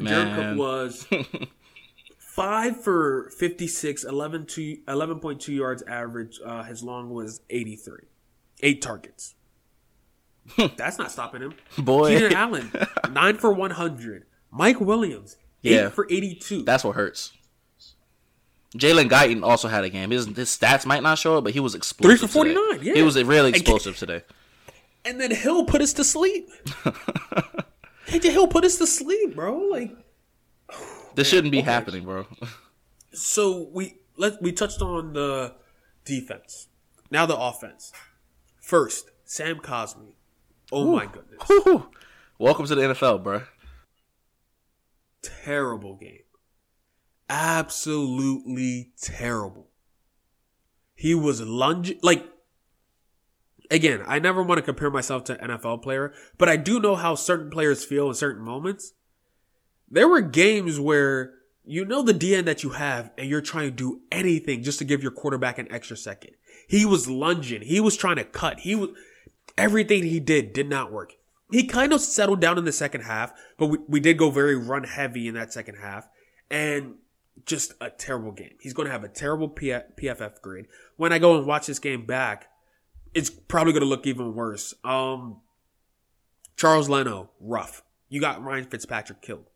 Jared 0.03 0.35
Cook 0.35 0.59
was 0.59 1.07
five 2.19 2.83
for 2.83 3.31
56, 3.39 4.05
11 4.05 4.47
to, 4.47 4.77
11.2 4.89 5.49
yards 5.49 5.83
average. 5.83 6.41
Uh, 6.45 6.62
his 6.62 6.83
long 6.83 7.11
was 7.11 7.43
83. 7.50 7.99
Eight 8.62 8.83
targets. 8.83 9.35
That's 10.77 10.99
not 10.99 11.11
stopping 11.11 11.43
him. 11.43 11.55
boy, 11.79 12.09
Keenan 12.19 12.33
Allen, 12.35 12.73
nine 13.11 13.37
for 13.37 13.53
100. 13.53 14.27
Mike 14.50 14.81
Williams, 14.81 15.37
eight 15.64 15.73
Yeah. 15.73 15.88
for 15.90 16.07
82. 16.11 16.62
that's 16.62 16.85
what 16.85 16.97
hurts. 16.97 17.33
Jalen 18.76 19.11
Guyton 19.11 19.43
also 19.43 19.67
had 19.67 19.83
a 19.83 19.88
game. 19.90 20.11
His, 20.12 20.26
his 20.26 20.49
stats 20.49 20.87
might 20.87 21.02
not 21.02 21.19
show 21.19 21.38
it, 21.38 21.40
but 21.43 21.52
he 21.52 21.59
was 21.61 21.75
explosive. 21.75 22.21
Three 22.21 22.29
for 22.29 22.33
49, 22.33 22.73
today. 22.79 22.87
yeah. 22.87 22.95
He 22.95 23.02
was 23.02 23.21
really 23.23 23.49
And 23.49 23.57
explosive 23.57 23.97
today. 23.97 24.23
and 25.05 25.21
then 25.21 25.33
Hill 25.33 25.64
put 25.64 25.81
us 25.83 25.93
to 25.95 26.05
sleep. 26.05 26.49
Hill 28.07 28.47
put 28.49 28.64
us 28.64 28.76
to 28.79 28.87
sleep, 28.87 29.35
bro. 29.35 29.57
Like, 29.59 29.93
This 31.14 31.29
shouldn't 31.29 31.50
be 31.52 31.61
happening, 31.62 32.05
bro. 32.05 32.26
so 33.12 33.69
we 33.73 33.97
let 34.17 34.40
we 34.43 34.52
touched 34.52 34.83
on 34.83 35.12
the 35.14 35.55
defense. 36.05 36.69
Now 37.11 37.26
the 37.26 37.37
offense. 37.37 37.93
First, 38.61 39.11
Sam 39.25 39.57
Cosmi. 39.59 40.14
Oh 40.71 40.93
my 40.95 41.07
goodness. 41.07 41.43
Whew. 41.49 41.88
Welcome 42.38 42.67
to 42.67 42.75
the 42.76 42.83
NFL, 42.83 43.23
bro. 43.25 43.43
Terrible 45.23 45.97
game. 45.97 46.23
Absolutely 47.29 48.93
terrible. 49.00 49.69
He 50.95 51.15
was 51.15 51.41
lunging 51.41 51.99
like 52.03 52.27
again, 53.71 54.03
I 54.07 54.19
never 54.19 54.43
want 54.43 54.59
to 54.59 54.62
compare 54.62 54.91
myself 54.91 55.25
to 55.25 55.37
NFL 55.37 55.83
player, 55.83 56.12
but 56.37 56.49
I 56.49 56.57
do 56.57 56.81
know 56.81 56.97
how 56.97 57.15
certain 57.15 57.50
players 57.50 57.85
feel 57.85 58.09
in 58.09 58.15
certain 58.15 58.45
moments. 58.45 58.95
There 59.89 60.09
were 60.09 60.21
games 60.21 60.81
where 60.81 61.35
you 61.65 61.85
know 61.85 62.02
the 62.02 62.15
DN 62.15 62.47
that 62.47 62.63
you 62.63 62.71
have 62.71 63.11
and 63.17 63.28
you're 63.28 63.41
trying 63.41 63.69
to 63.69 63.71
do 63.71 64.00
anything 64.11 64.63
just 64.63 64.78
to 64.80 64.85
give 64.85 65.02
your 65.02 65.13
quarterback 65.13 65.59
an 65.59 65.71
extra 65.71 65.97
second. 65.97 66.33
He 66.69 66.85
was 66.85 67.09
lunging. 67.09 67.63
He 67.63 67.80
was 67.80 67.97
trying 67.97 68.17
to 68.17 68.25
cut. 68.25 68.61
He 68.61 68.75
was 68.75 68.91
everything 69.56 70.02
he 70.02 70.21
did 70.21 70.52
did 70.52 70.69
not 70.69 70.93
work. 70.93 71.15
He 71.50 71.65
kind 71.65 71.93
of 71.93 72.00
settled 72.00 72.41
down 72.41 72.58
in 72.58 72.65
the 72.65 72.73
second 72.73 73.02
half, 73.02 73.32
but 73.58 73.67
we, 73.67 73.78
we 73.89 74.00
did 74.00 74.17
go 74.17 74.30
very 74.30 74.56
run 74.56 74.84
heavy 74.84 75.28
in 75.28 75.34
that 75.34 75.52
second 75.52 75.76
half 75.76 76.08
and 76.50 76.95
just 77.47 77.73
a 77.80 77.91
terrible 77.91 78.32
game. 78.32 78.54
He's 78.60 78.73
going 78.73 78.86
to 78.86 78.93
have 78.93 79.04
a 79.04 79.08
terrible 79.08 79.49
P- 79.49 79.69
PFF 79.69 80.41
grade. 80.43 80.67
When 80.97 81.13
I 81.13 81.19
go 81.19 81.36
and 81.36 81.47
watch 81.47 81.67
this 81.67 81.78
game 81.78 82.06
back, 82.06 82.49
it's 83.15 83.30
probably 83.30 83.73
going 83.73 83.82
to 83.82 83.89
look 83.89 84.06
even 84.06 84.34
worse. 84.34 84.75
Um, 84.84 85.41
Charles 86.56 86.89
Leno, 86.89 87.30
rough. 87.41 87.82
You 88.08 88.21
got 88.21 88.43
Ryan 88.43 88.65
Fitzpatrick 88.65 89.23
killed. 89.23 89.47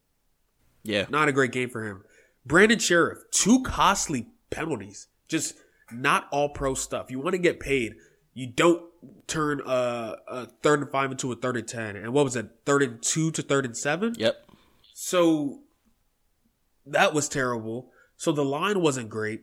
Yeah. 0.83 1.07
Not 1.09 1.29
a 1.29 1.33
great 1.33 1.53
game 1.53 1.71
for 1.71 1.85
him. 1.85 2.05
Brandon 2.47 2.79
Scherff, 2.79 3.19
two 3.31 3.63
costly 3.63 4.29
penalties. 4.51 5.09
Just 5.29 5.55
not 5.91 6.29
all 6.31 6.51
pro 6.51 6.75
stuff. 6.75 7.11
You 7.11 7.21
want 7.21 7.35
to 7.35 7.39
get 7.39 7.61
paid. 7.61 7.95
You 8.35 8.49
don't 8.49 8.83
turn 9.27 9.61
a, 9.65 10.17
a 10.29 10.47
third 10.63 10.81
and 10.81 10.91
five 10.91 11.11
into 11.11 11.31
a 11.33 11.37
third 11.37 11.57
and 11.57 11.69
ten. 11.69 11.97
And 11.97 12.13
what 12.13 12.25
was 12.25 12.37
it? 12.37 12.49
Third 12.67 12.83
and 12.83 13.03
two 13.03 13.31
to 13.31 13.43
third 13.43 13.65
and 13.65 13.77
seven? 13.77 14.15
Yep. 14.19 14.37
So 14.93 15.61
that 16.87 17.15
was 17.15 17.29
terrible. 17.29 17.91
So 18.17 18.33
the 18.33 18.45
line 18.45 18.81
wasn't 18.81 19.09
great. 19.09 19.43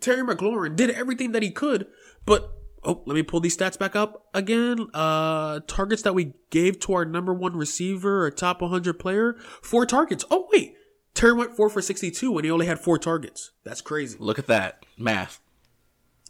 Terry 0.00 0.22
McLaurin 0.22 0.76
did 0.76 0.90
everything 0.90 1.32
that 1.32 1.42
he 1.42 1.50
could, 1.50 1.86
but 2.26 2.50
oh, 2.82 3.02
let 3.06 3.14
me 3.14 3.22
pull 3.22 3.40
these 3.40 3.56
stats 3.56 3.78
back 3.78 3.94
up 3.94 4.26
again. 4.34 4.88
Uh 4.92 5.60
targets 5.66 6.02
that 6.02 6.14
we 6.14 6.34
gave 6.50 6.80
to 6.80 6.94
our 6.94 7.04
number 7.04 7.32
one 7.32 7.56
receiver, 7.56 8.26
a 8.26 8.32
top 8.32 8.60
100 8.60 8.98
player, 8.98 9.36
four 9.62 9.86
targets. 9.86 10.24
Oh 10.30 10.48
wait, 10.52 10.74
Terry 11.14 11.32
went 11.32 11.56
four 11.56 11.70
for 11.70 11.80
62 11.80 12.30
when 12.30 12.44
he 12.44 12.50
only 12.50 12.66
had 12.66 12.80
four 12.80 12.98
targets. 12.98 13.52
That's 13.64 13.80
crazy. 13.80 14.16
Look 14.18 14.38
at 14.38 14.48
that 14.48 14.84
math. 14.98 15.40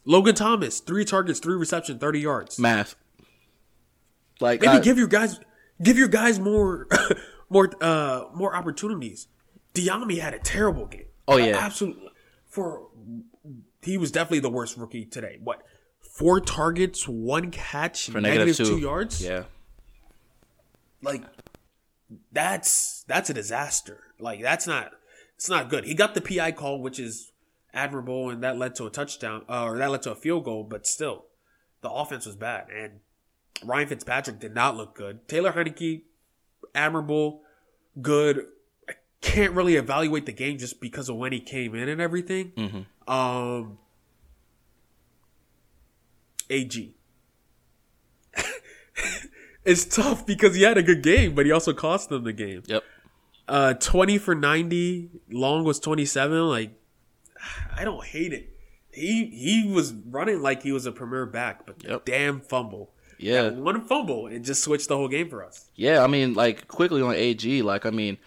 Logan 0.04 0.34
Thomas, 0.34 0.80
three 0.80 1.04
targets, 1.04 1.38
three 1.40 1.56
reception, 1.56 1.98
30 1.98 2.20
yards. 2.20 2.58
Math. 2.58 2.94
Like 4.40 4.60
Maybe 4.60 4.72
I- 4.72 4.80
give 4.80 4.98
your 4.98 5.06
guys 5.08 5.40
give 5.82 5.96
your 5.96 6.08
guys 6.08 6.38
more 6.38 6.86
more 7.48 7.70
uh 7.80 8.24
more 8.34 8.54
opportunities. 8.54 9.28
Dyami 9.74 10.20
had 10.20 10.34
a 10.34 10.38
terrible 10.38 10.86
game. 10.86 11.06
Oh, 11.26 11.36
yeah. 11.36 11.56
absolutely. 11.56 12.08
For 12.46 12.88
he 13.82 13.98
was 13.98 14.12
definitely 14.12 14.40
the 14.40 14.50
worst 14.50 14.76
rookie 14.76 15.04
today. 15.04 15.38
What? 15.42 15.62
Four 16.00 16.40
targets, 16.40 17.08
one 17.08 17.50
catch, 17.50 18.08
for 18.10 18.20
negative 18.20 18.46
negative 18.46 18.66
two. 18.66 18.74
two 18.76 18.80
yards. 18.80 19.24
Yeah. 19.24 19.44
like 21.02 21.22
that's 22.32 23.04
that's 23.08 23.30
a 23.30 23.34
disaster. 23.34 24.00
Like 24.18 24.42
that's 24.42 24.66
not 24.66 24.92
it's 25.36 25.48
not 25.48 25.68
good. 25.68 25.84
He 25.84 25.94
got 25.94 26.14
the 26.14 26.20
PI 26.20 26.52
call, 26.52 26.80
which 26.80 26.98
is 26.98 27.32
admirable, 27.74 28.30
and 28.30 28.42
that 28.42 28.56
led 28.56 28.74
to 28.76 28.86
a 28.86 28.90
touchdown, 28.90 29.44
uh, 29.48 29.64
or 29.64 29.78
that 29.78 29.90
led 29.90 30.02
to 30.02 30.12
a 30.12 30.14
field 30.14 30.44
goal. 30.44 30.64
But 30.64 30.86
still, 30.86 31.26
the 31.82 31.90
offense 31.90 32.24
was 32.24 32.36
bad, 32.36 32.68
and 32.70 33.00
Ryan 33.62 33.88
Fitzpatrick 33.88 34.40
did 34.40 34.54
not 34.54 34.76
look 34.76 34.94
good. 34.94 35.28
Taylor 35.28 35.52
Heinicke, 35.52 36.02
admirable, 36.74 37.42
good. 38.00 38.46
I 38.88 38.94
can't 39.20 39.52
really 39.52 39.76
evaluate 39.76 40.26
the 40.26 40.32
game 40.32 40.58
just 40.58 40.80
because 40.80 41.08
of 41.08 41.16
when 41.16 41.32
he 41.32 41.40
came 41.40 41.74
in 41.74 41.88
and 41.88 42.00
everything. 42.00 42.52
Mm-hmm. 42.56 43.12
Um, 43.12 43.78
AG. 46.50 46.94
it's 49.64 49.84
tough 49.84 50.26
because 50.26 50.54
he 50.54 50.62
had 50.62 50.78
a 50.78 50.82
good 50.82 51.02
game, 51.02 51.34
but 51.34 51.46
he 51.46 51.52
also 51.52 51.72
cost 51.72 52.08
them 52.08 52.24
the 52.24 52.32
game. 52.32 52.62
Yep. 52.66 52.82
Uh, 53.46 53.74
20 53.74 54.18
for 54.18 54.34
90. 54.34 55.10
Long 55.30 55.64
was 55.64 55.78
27. 55.80 56.48
Like, 56.48 56.72
I 57.76 57.84
don't 57.84 58.04
hate 58.04 58.32
it. 58.32 58.50
He 58.92 59.26
he 59.26 59.72
was 59.72 59.92
running 59.92 60.40
like 60.40 60.62
he 60.62 60.70
was 60.72 60.86
a 60.86 60.92
premier 60.92 61.26
back, 61.26 61.66
but 61.66 61.78
the 61.80 61.88
Yep. 61.88 62.04
damn 62.04 62.40
fumble. 62.40 62.92
Yeah. 63.18 63.42
That 63.44 63.54
one 63.56 63.80
fumble 63.86 64.26
and 64.26 64.44
just 64.44 64.62
switched 64.62 64.88
the 64.88 64.96
whole 64.96 65.08
game 65.08 65.28
for 65.28 65.44
us. 65.44 65.70
Yeah, 65.74 66.02
I 66.02 66.06
mean, 66.06 66.34
like 66.34 66.68
quickly 66.68 67.00
on 67.02 67.14
AG, 67.14 67.62
like 67.62 67.86
I 67.86 67.90
mean, 67.90 68.18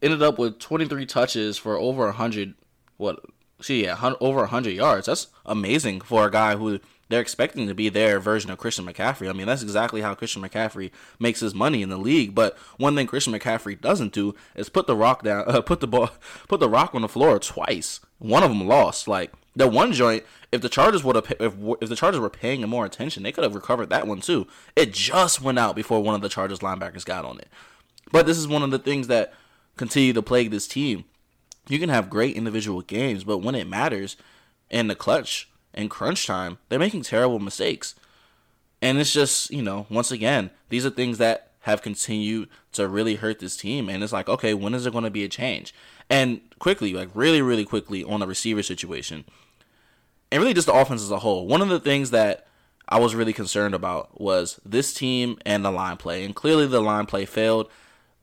ended 0.00 0.22
up 0.22 0.38
with 0.38 0.58
23 0.58 1.06
touches 1.06 1.58
for 1.58 1.76
over 1.76 2.04
100. 2.06 2.54
What? 2.98 3.20
See, 3.62 3.84
yeah, 3.84 4.14
over 4.20 4.40
100 4.40 4.70
yards. 4.70 5.06
That's 5.06 5.28
amazing 5.46 6.00
for 6.02 6.26
a 6.26 6.30
guy 6.30 6.56
who 6.56 6.80
they're 7.08 7.20
expecting 7.20 7.66
to 7.66 7.74
be 7.74 7.90
their 7.90 8.18
version 8.18 8.50
of 8.50 8.58
Christian 8.58 8.86
McCaffrey. 8.86 9.28
I 9.28 9.34
mean, 9.34 9.46
that's 9.46 9.62
exactly 9.62 10.00
how 10.00 10.14
Christian 10.14 10.42
McCaffrey 10.42 10.90
makes 11.18 11.40
his 11.40 11.54
money 11.54 11.82
in 11.82 11.90
the 11.90 11.98
league. 11.98 12.34
But 12.34 12.56
one 12.78 12.96
thing 12.96 13.06
Christian 13.06 13.34
McCaffrey 13.34 13.78
doesn't 13.78 14.14
do 14.14 14.34
is 14.54 14.70
put 14.70 14.86
the 14.86 14.96
rock 14.96 15.22
down, 15.22 15.44
uh, 15.46 15.60
put 15.60 15.80
the 15.80 15.86
ball, 15.86 16.10
put 16.48 16.60
the 16.60 16.70
rock 16.70 16.94
on 16.94 17.02
the 17.02 17.08
floor 17.08 17.38
twice. 17.38 18.00
One 18.18 18.42
of 18.42 18.50
them 18.50 18.66
lost. 18.66 19.06
Like 19.06 19.32
the 19.54 19.68
one 19.68 19.92
joint, 19.92 20.24
if 20.50 20.62
the 20.62 20.70
Chargers 20.70 21.04
would 21.04 21.16
have, 21.16 21.30
if 21.38 21.54
if 21.82 21.88
the 21.88 21.96
Chargers 21.96 22.20
were 22.20 22.30
paying 22.30 22.62
him 22.62 22.70
more 22.70 22.86
attention, 22.86 23.22
they 23.22 23.32
could 23.32 23.44
have 23.44 23.54
recovered 23.54 23.90
that 23.90 24.06
one 24.06 24.22
too. 24.22 24.46
It 24.74 24.94
just 24.94 25.42
went 25.42 25.58
out 25.58 25.76
before 25.76 26.02
one 26.02 26.14
of 26.14 26.22
the 26.22 26.30
Chargers 26.30 26.60
linebackers 26.60 27.04
got 27.04 27.26
on 27.26 27.38
it. 27.38 27.48
But 28.10 28.26
this 28.26 28.38
is 28.38 28.48
one 28.48 28.62
of 28.62 28.70
the 28.70 28.78
things 28.78 29.08
that 29.08 29.34
continue 29.76 30.14
to 30.14 30.22
plague 30.22 30.50
this 30.50 30.66
team. 30.66 31.04
You 31.68 31.78
can 31.78 31.88
have 31.88 32.10
great 32.10 32.36
individual 32.36 32.82
games, 32.82 33.24
but 33.24 33.38
when 33.38 33.54
it 33.54 33.68
matters 33.68 34.16
in 34.70 34.88
the 34.88 34.94
clutch, 34.94 35.48
and 35.74 35.90
crunch 35.90 36.26
time, 36.26 36.58
they're 36.68 36.78
making 36.78 37.02
terrible 37.02 37.38
mistakes. 37.38 37.94
And 38.80 38.98
it's 38.98 39.12
just, 39.12 39.50
you 39.50 39.62
know, 39.62 39.86
once 39.88 40.10
again, 40.10 40.50
these 40.68 40.84
are 40.84 40.90
things 40.90 41.18
that 41.18 41.52
have 41.60 41.82
continued 41.82 42.48
to 42.72 42.88
really 42.88 43.16
hurt 43.16 43.38
this 43.38 43.56
team. 43.56 43.88
And 43.88 44.02
it's 44.02 44.12
like, 44.12 44.28
okay, 44.28 44.54
when 44.54 44.74
is 44.74 44.82
there 44.82 44.92
going 44.92 45.04
to 45.04 45.10
be 45.10 45.24
a 45.24 45.28
change? 45.28 45.74
And 46.10 46.40
quickly, 46.58 46.92
like 46.92 47.08
really, 47.14 47.40
really 47.40 47.64
quickly 47.64 48.02
on 48.04 48.20
the 48.20 48.26
receiver 48.26 48.62
situation, 48.62 49.24
and 50.30 50.40
really 50.40 50.54
just 50.54 50.66
the 50.66 50.74
offense 50.74 51.02
as 51.02 51.10
a 51.10 51.20
whole. 51.20 51.46
One 51.46 51.62
of 51.62 51.68
the 51.68 51.80
things 51.80 52.10
that 52.10 52.46
I 52.88 52.98
was 52.98 53.14
really 53.14 53.32
concerned 53.32 53.74
about 53.74 54.20
was 54.20 54.60
this 54.64 54.92
team 54.92 55.38
and 55.46 55.64
the 55.64 55.70
line 55.70 55.96
play. 55.96 56.24
And 56.24 56.34
clearly, 56.34 56.66
the 56.66 56.80
line 56.80 57.06
play 57.06 57.24
failed. 57.24 57.70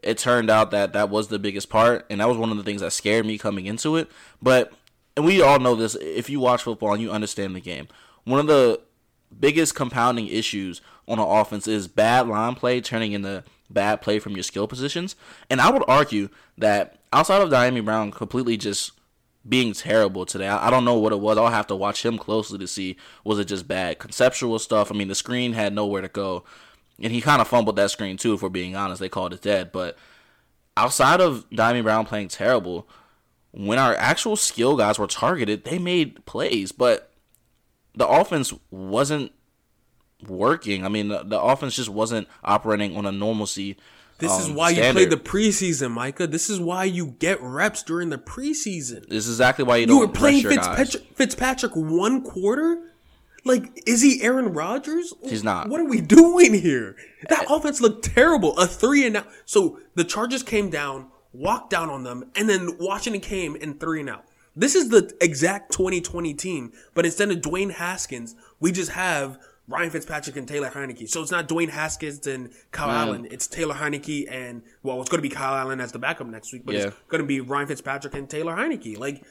It 0.02 0.18
turned 0.18 0.50
out 0.50 0.72
that 0.72 0.94
that 0.94 1.10
was 1.10 1.28
the 1.28 1.40
biggest 1.40 1.70
part, 1.70 2.06
and 2.10 2.22
that 2.22 2.28
was 2.28 2.38
one 2.38 2.52
of 2.52 2.58
the 2.58 2.64
things 2.64 2.82
that 2.82 2.92
scared 2.92 3.26
me 3.26 3.38
coming 3.38 3.66
into 3.66 3.96
it. 3.98 4.10
But 4.42 4.72
and 5.18 5.26
we 5.26 5.42
all 5.42 5.60
know 5.60 5.76
this 5.76 5.96
if 5.96 6.30
you 6.30 6.40
watch 6.40 6.64
football 6.64 6.94
and 6.94 7.02
you 7.02 7.12
understand 7.12 7.56
the 7.56 7.60
game. 7.60 7.88
One 8.24 8.40
of 8.40 8.48
the 8.48 8.80
biggest 9.38 9.76
compounding 9.76 10.28
issues 10.28 10.82
on 11.08 11.20
an 11.20 11.26
offense 11.28 11.68
is 11.68 11.88
bad 11.88 12.28
line 12.28 12.56
play 12.56 12.82
turning 12.82 13.12
into 13.12 13.44
bad 13.70 14.02
play 14.02 14.20
from 14.20 14.34
your 14.34 14.44
skill 14.44 14.68
positions. 14.68 15.16
And 15.50 15.60
I 15.60 15.72
would 15.72 15.84
argue 15.88 16.30
that 16.58 17.00
outside 17.12 17.42
of 17.42 17.50
Dyami 17.50 17.84
Brown 17.84 18.12
completely 18.12 18.58
just 18.58 18.92
being 19.48 19.74
terrible 19.74 20.26
today, 20.26 20.48
I 20.48 20.70
don't 20.70 20.86
know 20.86 20.98
what 20.98 21.14
it 21.14 21.20
was. 21.20 21.38
I'll 21.38 21.50
have 21.50 21.68
to 21.68 21.76
watch 21.76 22.06
him 22.06 22.18
closely 22.18 22.58
to 22.60 22.68
see 22.68 22.98
was 23.24 23.40
it 23.40 23.46
just 23.46 23.68
bad 23.68 24.00
conceptual 24.00 24.60
stuff. 24.60 24.92
I 24.92 24.96
mean, 24.96 25.08
the 25.08 25.16
screen 25.16 25.54
had 25.54 25.74
nowhere 25.74 26.02
to 26.02 26.08
go, 26.08 26.44
and 27.02 27.14
he 27.14 27.22
kind 27.22 27.42
of 27.42 27.48
fumbled 27.48 27.76
that 27.78 27.92
screen 27.92 28.18
too. 28.18 28.34
If 28.34 28.42
we're 28.42 28.50
being 28.50 28.76
honest, 28.76 29.00
they 29.00 29.10
called 29.10 29.34
it 29.34 29.42
dead. 29.42 29.72
But 29.72 29.98
outside 30.76 31.22
of 31.22 31.50
Dyami 31.50 31.84
Brown 31.84 32.06
playing 32.06 32.30
terrible, 32.30 32.88
when 33.52 33.80
our 33.80 33.96
actual 33.96 34.36
skill 34.36 34.78
guys 34.78 35.00
were 35.00 35.08
targeted, 35.08 35.64
they 35.64 35.80
made 35.80 36.26
plays, 36.26 36.72
but 36.72 37.12
the 37.96 38.08
offense 38.08 38.54
wasn't 38.70 39.32
working. 40.28 40.86
I 40.86 40.90
mean, 40.90 41.08
the, 41.08 41.24
the 41.24 41.40
offense 41.40 41.76
just 41.76 41.90
wasn't 41.90 42.28
operating 42.44 42.96
on 42.96 43.06
a 43.06 43.12
normalcy. 43.12 43.78
This 44.20 44.32
um, 44.32 44.42
is 44.42 44.50
why 44.52 44.74
standard. 44.74 45.00
you 45.00 45.08
play 45.08 45.16
the 45.16 45.24
preseason, 45.24 45.96
Mikah. 45.96 46.30
This 46.30 46.50
is 46.50 46.60
why 46.60 46.84
you 46.84 47.16
get 47.20 47.42
reps 47.42 47.84
during 47.84 48.10
the 48.10 48.18
preseason. 48.18 49.08
This 49.08 49.26
is 49.26 49.36
exactly 49.36 49.64
why 49.64 49.78
you 49.78 49.82
You 49.82 49.88
don't 49.88 50.00
were 50.00 50.08
playing 50.10 50.44
rest 50.44 50.56
your 50.56 50.56
guys. 50.56 50.78
Fitzpatrick, 50.78 51.18
Fitzpatrick 51.18 51.72
one 51.76 52.22
quarter? 52.22 52.89
Like, 53.46 53.84
is 53.88 54.02
he 54.02 54.22
Aaron 54.22 54.54
Rodgers? 54.54 55.14
He's 55.24 55.44
not. 55.44 55.70
What 55.70 55.80
are 55.80 55.86
we 55.86 56.02
doing 56.02 56.54
here? 56.54 56.96
That 57.30 57.46
offense 57.50 57.82
looked 57.82 58.06
terrible. 58.06 58.58
A 58.58 58.68
three 58.68 59.06
and 59.06 59.18
out. 59.18 59.28
So 59.46 59.80
the 59.96 60.04
Chargers 60.04 60.44
came 60.44 60.70
down, 60.70 61.08
walked 61.34 61.70
down 61.70 61.90
on 61.90 62.04
them, 62.04 62.32
and 62.36 62.50
then 62.50 62.78
Washington 62.80 63.22
came 63.22 63.56
and 63.62 63.80
three 63.80 64.02
and 64.02 64.10
out. 64.10 64.26
This 64.56 64.76
is 64.76 64.90
the 64.90 65.16
exact 65.22 65.72
2020 65.72 66.34
team, 66.34 66.74
but 66.94 67.06
instead 67.06 67.32
of 67.32 67.38
Dwayne 67.38 67.72
Haskins, 67.72 68.36
we 68.60 68.72
just 68.72 68.92
have 68.92 69.40
Ryan 69.70 69.92
Fitzpatrick 69.92 70.36
and 70.36 70.48
Taylor 70.48 70.70
Heinicke. 70.70 71.08
So 71.08 71.22
it's 71.22 71.32
not 71.32 71.48
Dwayne 71.48 71.70
Haskins 71.70 72.26
and 72.26 72.52
Kyle 72.72 72.90
mm. 72.90 73.08
Allen. 73.08 73.28
It's 73.30 73.48
Taylor 73.48 73.76
Heinicke 73.76 74.26
and, 74.30 74.64
well, 74.82 75.00
it's 75.00 75.10
going 75.10 75.20
to 75.20 75.30
be 75.30 75.34
Kyle 75.34 75.56
Allen 75.56 75.80
as 75.80 75.92
the 75.92 76.00
backup 76.00 76.28
next 76.28 76.52
week, 76.52 76.66
but 76.66 76.76
Yeah. 76.76 76.88
it's 76.88 76.96
going 77.08 77.22
to 77.22 77.28
be 77.28 77.40
Ryan 77.40 77.68
Fitzpatrick 77.68 78.16
and 78.16 78.30
Taylor 78.30 78.56
Heinicke. 78.56 78.98
Like, 78.98 79.24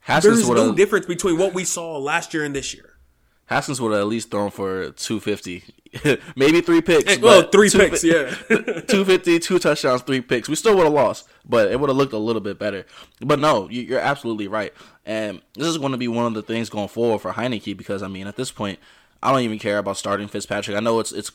Haskins 0.00 0.46
there's 0.46 0.48
no 0.48 0.72
difference 0.72 1.06
between 1.06 1.36
what 1.36 1.52
we 1.52 1.64
saw 1.64 1.98
last 1.98 2.32
year 2.32 2.44
and 2.44 2.54
this 2.54 2.72
year. 2.74 2.91
Haskins 3.46 3.80
would 3.80 3.92
have 3.92 4.00
at 4.00 4.06
least 4.06 4.30
thrown 4.30 4.50
for 4.50 4.92
250, 4.92 5.64
maybe 6.36 6.60
three 6.62 6.80
picks. 6.80 7.12
Eh, 7.12 7.18
well, 7.20 7.42
three 7.50 7.68
two 7.68 7.78
picks, 7.78 8.02
yeah. 8.02 8.30
250, 8.48 9.38
two 9.40 9.58
touchdowns, 9.58 10.02
three 10.02 10.20
picks. 10.22 10.48
We 10.48 10.54
still 10.54 10.74
would 10.76 10.84
have 10.84 10.92
lost, 10.92 11.28
but 11.46 11.70
it 11.70 11.78
would 11.78 11.90
have 11.90 11.96
looked 11.96 12.12
a 12.14 12.18
little 12.18 12.40
bit 12.40 12.58
better. 12.58 12.86
But 13.20 13.40
no, 13.40 13.68
you- 13.68 13.82
you're 13.82 13.98
absolutely 14.00 14.48
right. 14.48 14.72
And 15.04 15.42
this 15.54 15.66
is 15.66 15.76
going 15.78 15.92
to 15.92 15.98
be 15.98 16.08
one 16.08 16.24
of 16.26 16.34
the 16.34 16.42
things 16.42 16.70
going 16.70 16.88
forward 16.88 17.18
for 17.20 17.32
Heinicke 17.32 17.76
because 17.76 18.02
I 18.02 18.08
mean, 18.08 18.26
at 18.26 18.36
this 18.36 18.50
point, 18.52 18.78
I 19.22 19.30
don't 19.32 19.42
even 19.42 19.58
care 19.58 19.78
about 19.78 19.96
starting 19.98 20.28
Fitzpatrick. 20.28 20.76
I 20.76 20.80
know 20.80 20.98
it's 21.00 21.12
it's 21.12 21.30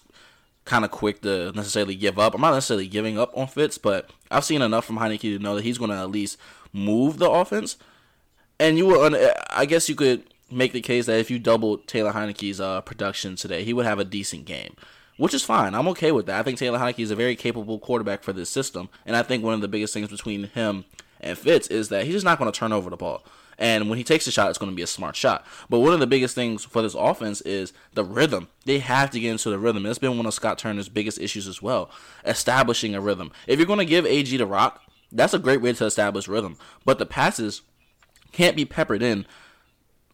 kind 0.65 0.83
of 0.85 0.91
quick 0.91 1.21
to 1.21 1.51
necessarily 1.53 1.95
give 1.95 2.17
up. 2.17 2.33
I'm 2.33 2.41
not 2.41 2.53
necessarily 2.53 2.87
giving 2.87 3.19
up 3.19 3.31
on 3.37 3.47
Fitz, 3.47 3.77
but 3.77 4.09
I've 4.31 4.43
seen 4.45 4.61
enough 4.61 4.85
from 4.85 4.97
Heinicke 4.97 5.21
to 5.21 5.39
know 5.39 5.55
that 5.55 5.63
he's 5.63 5.77
going 5.77 5.91
to 5.91 5.97
at 5.97 6.09
least 6.09 6.37
move 6.73 7.19
the 7.19 7.29
offense. 7.29 7.77
And 8.59 8.77
you 8.77 9.01
un- 9.01 9.15
I 9.51 9.65
guess 9.65 9.87
you 9.87 9.95
could 9.95 10.23
make 10.51 10.71
the 10.71 10.81
case 10.81 11.05
that 11.05 11.19
if 11.19 11.29
you 11.29 11.39
doubled 11.39 11.87
Taylor 11.87 12.13
Heinicke's 12.13 12.59
uh, 12.59 12.81
production 12.81 13.35
today, 13.35 13.63
he 13.63 13.73
would 13.73 13.85
have 13.85 13.99
a 13.99 14.05
decent 14.05 14.45
game, 14.45 14.75
which 15.17 15.33
is 15.33 15.43
fine. 15.43 15.75
I'm 15.75 15.87
okay 15.89 16.11
with 16.11 16.25
that. 16.27 16.39
I 16.39 16.43
think 16.43 16.57
Taylor 16.57 16.79
Heinicke 16.79 16.99
is 16.99 17.11
a 17.11 17.15
very 17.15 17.35
capable 17.35 17.79
quarterback 17.79 18.23
for 18.23 18.33
this 18.33 18.49
system, 18.49 18.89
and 19.05 19.15
I 19.15 19.23
think 19.23 19.43
one 19.43 19.53
of 19.53 19.61
the 19.61 19.67
biggest 19.67 19.93
things 19.93 20.09
between 20.09 20.45
him 20.45 20.85
and 21.19 21.37
Fitz 21.37 21.67
is 21.67 21.89
that 21.89 22.05
he's 22.05 22.13
just 22.13 22.25
not 22.25 22.39
going 22.39 22.51
to 22.51 22.57
turn 22.57 22.73
over 22.73 22.89
the 22.89 22.97
ball. 22.97 23.23
And 23.59 23.89
when 23.89 23.97
he 23.97 24.03
takes 24.03 24.27
a 24.27 24.31
shot, 24.31 24.49
it's 24.49 24.59
going 24.59 24.71
to 24.71 24.75
be 24.75 24.83
a 24.83 24.87
smart 24.87 25.15
shot. 25.15 25.45
But 25.67 25.79
one 25.79 25.93
of 25.93 25.99
the 25.99 26.05
biggest 26.05 26.35
things 26.35 26.63
for 26.63 26.83
this 26.83 26.93
offense 26.93 27.41
is 27.41 27.73
the 27.93 28.03
rhythm. 28.03 28.49
They 28.65 28.79
have 28.79 29.09
to 29.11 29.19
get 29.19 29.31
into 29.31 29.49
the 29.49 29.57
rhythm. 29.57 29.85
It's 29.87 29.97
been 29.97 30.15
one 30.15 30.27
of 30.27 30.33
Scott 30.35 30.59
Turner's 30.59 30.89
biggest 30.89 31.19
issues 31.19 31.47
as 31.47 31.59
well, 31.61 31.89
establishing 32.23 32.93
a 32.93 33.01
rhythm. 33.01 33.31
If 33.47 33.57
you're 33.57 33.65
going 33.65 33.79
to 33.79 33.85
give 33.85 34.05
AG 34.05 34.35
the 34.35 34.45
rock, 34.45 34.83
that's 35.11 35.33
a 35.33 35.39
great 35.39 35.61
way 35.61 35.73
to 35.73 35.85
establish 35.85 36.27
rhythm. 36.27 36.57
But 36.85 36.99
the 36.99 37.05
passes 37.07 37.61
can't 38.31 38.55
be 38.55 38.65
peppered 38.65 39.01
in 39.01 39.25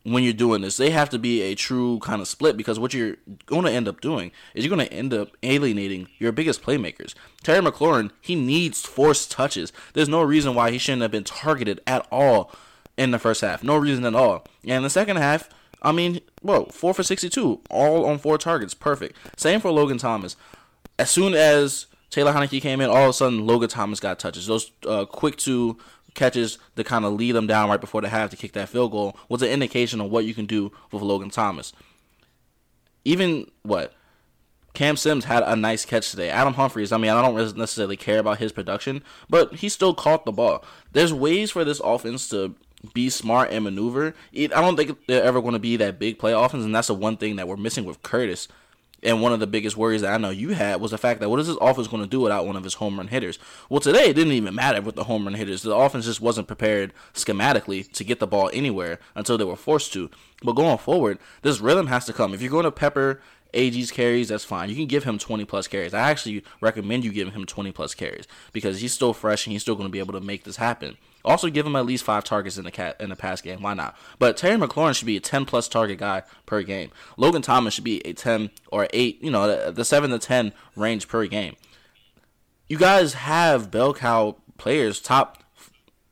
when 0.03 0.23
you're 0.23 0.33
doing 0.33 0.61
this. 0.61 0.77
They 0.77 0.91
have 0.91 1.09
to 1.11 1.19
be 1.19 1.41
a 1.41 1.55
true 1.55 1.99
kind 1.99 2.21
of 2.21 2.27
split 2.27 2.57
because 2.57 2.77
what 2.79 2.93
you're 2.93 3.15
going 3.45 3.63
to 3.63 3.71
end 3.71 3.87
up 3.87 4.01
doing 4.01 4.31
is 4.53 4.63
you're 4.63 4.75
going 4.75 4.87
to 4.87 4.93
end 4.93 5.13
up 5.13 5.35
alienating 5.41 6.09
your 6.19 6.31
biggest 6.31 6.61
playmakers. 6.61 7.13
Terry 7.41 7.61
McLaurin, 7.61 8.11
he 8.21 8.35
needs 8.35 8.81
forced 8.81 9.31
touches. 9.31 9.71
There's 9.93 10.09
no 10.09 10.21
reason 10.21 10.55
why 10.55 10.71
he 10.71 10.77
shouldn't 10.77 11.01
have 11.01 11.11
been 11.11 11.23
targeted 11.23 11.81
at 11.87 12.05
all 12.11 12.51
in 12.97 13.11
the 13.11 13.19
first 13.19 13.41
half. 13.41 13.63
No 13.63 13.77
reason 13.77 14.05
at 14.05 14.15
all. 14.15 14.45
And 14.63 14.77
in 14.77 14.83
the 14.83 14.89
second 14.89 15.17
half, 15.17 15.49
I 15.81 15.91
mean, 15.91 16.21
well, 16.41 16.65
four 16.67 16.93
for 16.93 17.03
62, 17.03 17.61
all 17.69 18.05
on 18.05 18.17
four 18.17 18.37
targets. 18.37 18.73
Perfect. 18.73 19.17
Same 19.37 19.59
for 19.59 19.71
Logan 19.71 19.97
Thomas. 19.97 20.35
As 20.99 21.09
soon 21.09 21.33
as 21.33 21.87
Taylor 22.09 22.33
Heinicke 22.33 22.61
came 22.61 22.79
in, 22.79 22.89
all 22.89 23.03
of 23.03 23.09
a 23.09 23.13
sudden 23.13 23.45
Logan 23.45 23.69
Thomas 23.69 23.99
got 23.99 24.19
touches. 24.19 24.47
Those 24.47 24.71
uh, 24.87 25.05
quick 25.05 25.35
two 25.35 25.77
catches 26.13 26.57
to 26.75 26.83
kind 26.83 27.05
of 27.05 27.13
lead 27.13 27.33
them 27.33 27.47
down 27.47 27.69
right 27.69 27.81
before 27.81 28.01
the 28.01 28.09
half 28.09 28.29
to 28.29 28.37
kick 28.37 28.53
that 28.53 28.69
field 28.69 28.91
goal 28.91 29.17
was 29.29 29.41
an 29.41 29.49
indication 29.49 29.99
of 30.01 30.11
what 30.11 30.25
you 30.25 30.33
can 30.33 30.45
do 30.45 30.71
with 30.91 31.01
Logan 31.01 31.29
Thomas. 31.29 31.73
Even 33.05 33.49
what 33.63 33.93
Cam 34.73 34.97
Sims 34.97 35.25
had 35.25 35.43
a 35.43 35.55
nice 35.55 35.85
catch 35.85 36.09
today. 36.09 36.29
Adam 36.29 36.53
Humphries, 36.55 36.91
I 36.91 36.97
mean, 36.97 37.11
I 37.11 37.21
don't 37.21 37.57
necessarily 37.57 37.97
care 37.97 38.19
about 38.19 38.39
his 38.39 38.51
production, 38.51 39.03
but 39.29 39.55
he 39.55 39.69
still 39.69 39.93
caught 39.93 40.25
the 40.25 40.31
ball. 40.31 40.63
There's 40.91 41.13
ways 41.13 41.51
for 41.51 41.63
this 41.63 41.79
offense 41.83 42.27
to 42.29 42.55
be 42.93 43.09
smart 43.09 43.51
and 43.51 43.63
maneuver. 43.63 44.15
I 44.35 44.47
don't 44.47 44.75
think 44.75 44.97
they're 45.07 45.23
ever 45.23 45.41
going 45.41 45.53
to 45.53 45.59
be 45.59 45.77
that 45.77 45.99
big 45.99 46.17
play 46.17 46.33
offense, 46.33 46.65
and 46.65 46.73
that's 46.73 46.87
the 46.87 46.95
one 46.95 47.17
thing 47.17 47.35
that 47.35 47.47
we're 47.47 47.55
missing 47.55 47.85
with 47.85 48.01
Curtis. 48.01 48.47
And 49.03 49.21
one 49.21 49.33
of 49.33 49.39
the 49.41 49.47
biggest 49.47 49.75
worries 49.75 50.01
that 50.01 50.13
I 50.13 50.17
know 50.17 50.29
you 50.29 50.51
had 50.51 50.79
was 50.79 50.91
the 50.91 50.97
fact 50.97 51.19
that 51.19 51.29
what 51.29 51.39
is 51.39 51.47
this 51.47 51.57
offense 51.59 51.87
going 51.87 52.01
to 52.01 52.09
do 52.09 52.21
without 52.21 52.47
one 52.47 52.55
of 52.55 52.63
his 52.63 52.75
home 52.75 52.97
run 52.97 53.09
hitters? 53.09 53.37
Well, 53.69 53.81
today 53.81 54.05
it 54.05 54.13
didn't 54.13 54.33
even 54.33 54.55
matter 54.55 54.81
with 54.81 54.95
the 54.95 55.03
home 55.03 55.25
run 55.25 55.33
hitters. 55.33 55.61
The 55.61 55.75
offense 55.75 56.05
just 56.05 56.21
wasn't 56.21 56.47
prepared 56.47 56.93
schematically 57.13 57.91
to 57.91 58.03
get 58.03 58.19
the 58.19 58.27
ball 58.27 58.49
anywhere 58.53 58.99
until 59.13 59.37
they 59.37 59.43
were 59.43 59.57
forced 59.57 59.91
to. 59.93 60.09
But 60.41 60.53
going 60.53 60.77
forward, 60.77 61.19
this 61.41 61.59
rhythm 61.59 61.87
has 61.87 62.05
to 62.05 62.13
come. 62.13 62.33
If 62.33 62.41
you're 62.41 62.49
going 62.49 62.63
to 62.63 62.71
pepper 62.71 63.21
AG's 63.53 63.91
carries, 63.91 64.29
that's 64.29 64.45
fine. 64.45 64.69
You 64.69 64.75
can 64.75 64.87
give 64.87 65.03
him 65.03 65.17
20 65.17 65.45
plus 65.45 65.67
carries. 65.67 65.93
I 65.93 66.09
actually 66.09 66.43
recommend 66.61 67.03
you 67.03 67.11
giving 67.11 67.33
him 67.33 67.45
20 67.45 67.71
plus 67.73 67.93
carries 67.93 68.27
because 68.53 68.79
he's 68.79 68.93
still 68.93 69.13
fresh 69.13 69.45
and 69.45 69.51
he's 69.51 69.61
still 69.61 69.75
going 69.75 69.87
to 69.87 69.91
be 69.91 69.99
able 69.99 70.13
to 70.13 70.21
make 70.21 70.43
this 70.43 70.55
happen. 70.55 70.97
Also, 71.25 71.49
give 71.49 71.65
him 71.65 71.75
at 71.75 71.85
least 71.85 72.03
five 72.03 72.23
targets 72.23 72.57
in 72.57 72.65
the 72.65 72.71
cat 72.71 72.97
in 72.99 73.09
the 73.09 73.15
pass 73.15 73.41
game. 73.41 73.61
Why 73.61 73.73
not? 73.73 73.95
But 74.19 74.35
Terry 74.35 74.57
McLaurin 74.57 74.95
should 74.95 75.05
be 75.05 75.17
a 75.17 75.21
10 75.21 75.45
plus 75.45 75.67
target 75.69 75.97
guy 75.97 76.23
per 76.45 76.63
game. 76.63 76.91
Logan 77.15 77.41
Thomas 77.41 77.73
should 77.73 77.85
be 77.85 78.05
a 78.05 78.13
10 78.13 78.51
or 78.71 78.87
8, 78.91 79.23
you 79.23 79.31
know, 79.31 79.71
the, 79.71 79.85
7 79.85 80.09
to 80.11 80.19
10 80.19 80.53
range 80.75 81.07
per 81.07 81.25
game. 81.27 81.55
You 82.67 82.77
guys 82.77 83.13
have 83.13 83.71
bell 83.71 83.93
cow 83.93 84.37
players, 84.57 84.99
top 84.99 85.43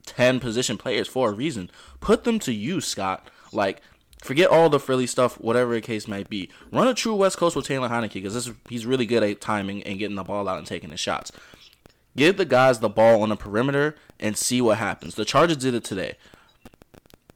10 0.05 0.39
position 0.39 0.77
players 0.77 1.07
for 1.07 1.29
a 1.29 1.33
reason. 1.33 1.69
Put 1.99 2.23
them 2.23 2.39
to 2.39 2.53
use, 2.53 2.87
Scott. 2.87 3.29
Like, 3.51 3.81
forget 4.21 4.49
all 4.49 4.69
the 4.69 4.79
frilly 4.79 5.07
stuff, 5.07 5.39
whatever 5.41 5.73
the 5.73 5.81
case 5.81 6.07
might 6.07 6.29
be. 6.29 6.49
Run 6.71 6.87
a 6.87 6.93
true 6.93 7.15
West 7.15 7.37
Coast 7.37 7.55
with 7.55 7.65
Taylor 7.67 7.89
Heinicke 7.89 8.13
because 8.13 8.51
he's 8.69 8.85
really 8.85 9.05
good 9.05 9.23
at 9.23 9.41
timing 9.41 9.83
and 9.83 9.99
getting 9.99 10.15
the 10.15 10.23
ball 10.23 10.47
out 10.47 10.57
and 10.57 10.67
taking 10.67 10.89
the 10.89 10.97
shots. 10.97 11.31
Give 12.15 12.35
the 12.37 12.45
guys 12.45 12.79
the 12.79 12.89
ball 12.89 13.23
on 13.23 13.29
the 13.29 13.35
perimeter 13.35 13.95
and 14.19 14.37
see 14.37 14.61
what 14.61 14.77
happens. 14.77 15.15
The 15.15 15.25
Chargers 15.25 15.57
did 15.57 15.73
it 15.73 15.83
today. 15.83 16.17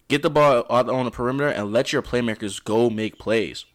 Get 0.08 0.22
the 0.22 0.30
ball 0.30 0.66
on 0.70 1.06
the 1.06 1.12
perimeter 1.12 1.48
and 1.50 1.72
let 1.72 1.92
your 1.94 2.02
playmakers 2.02 2.64
go 2.64 2.90
make 2.90 3.18
plays. 3.18 3.66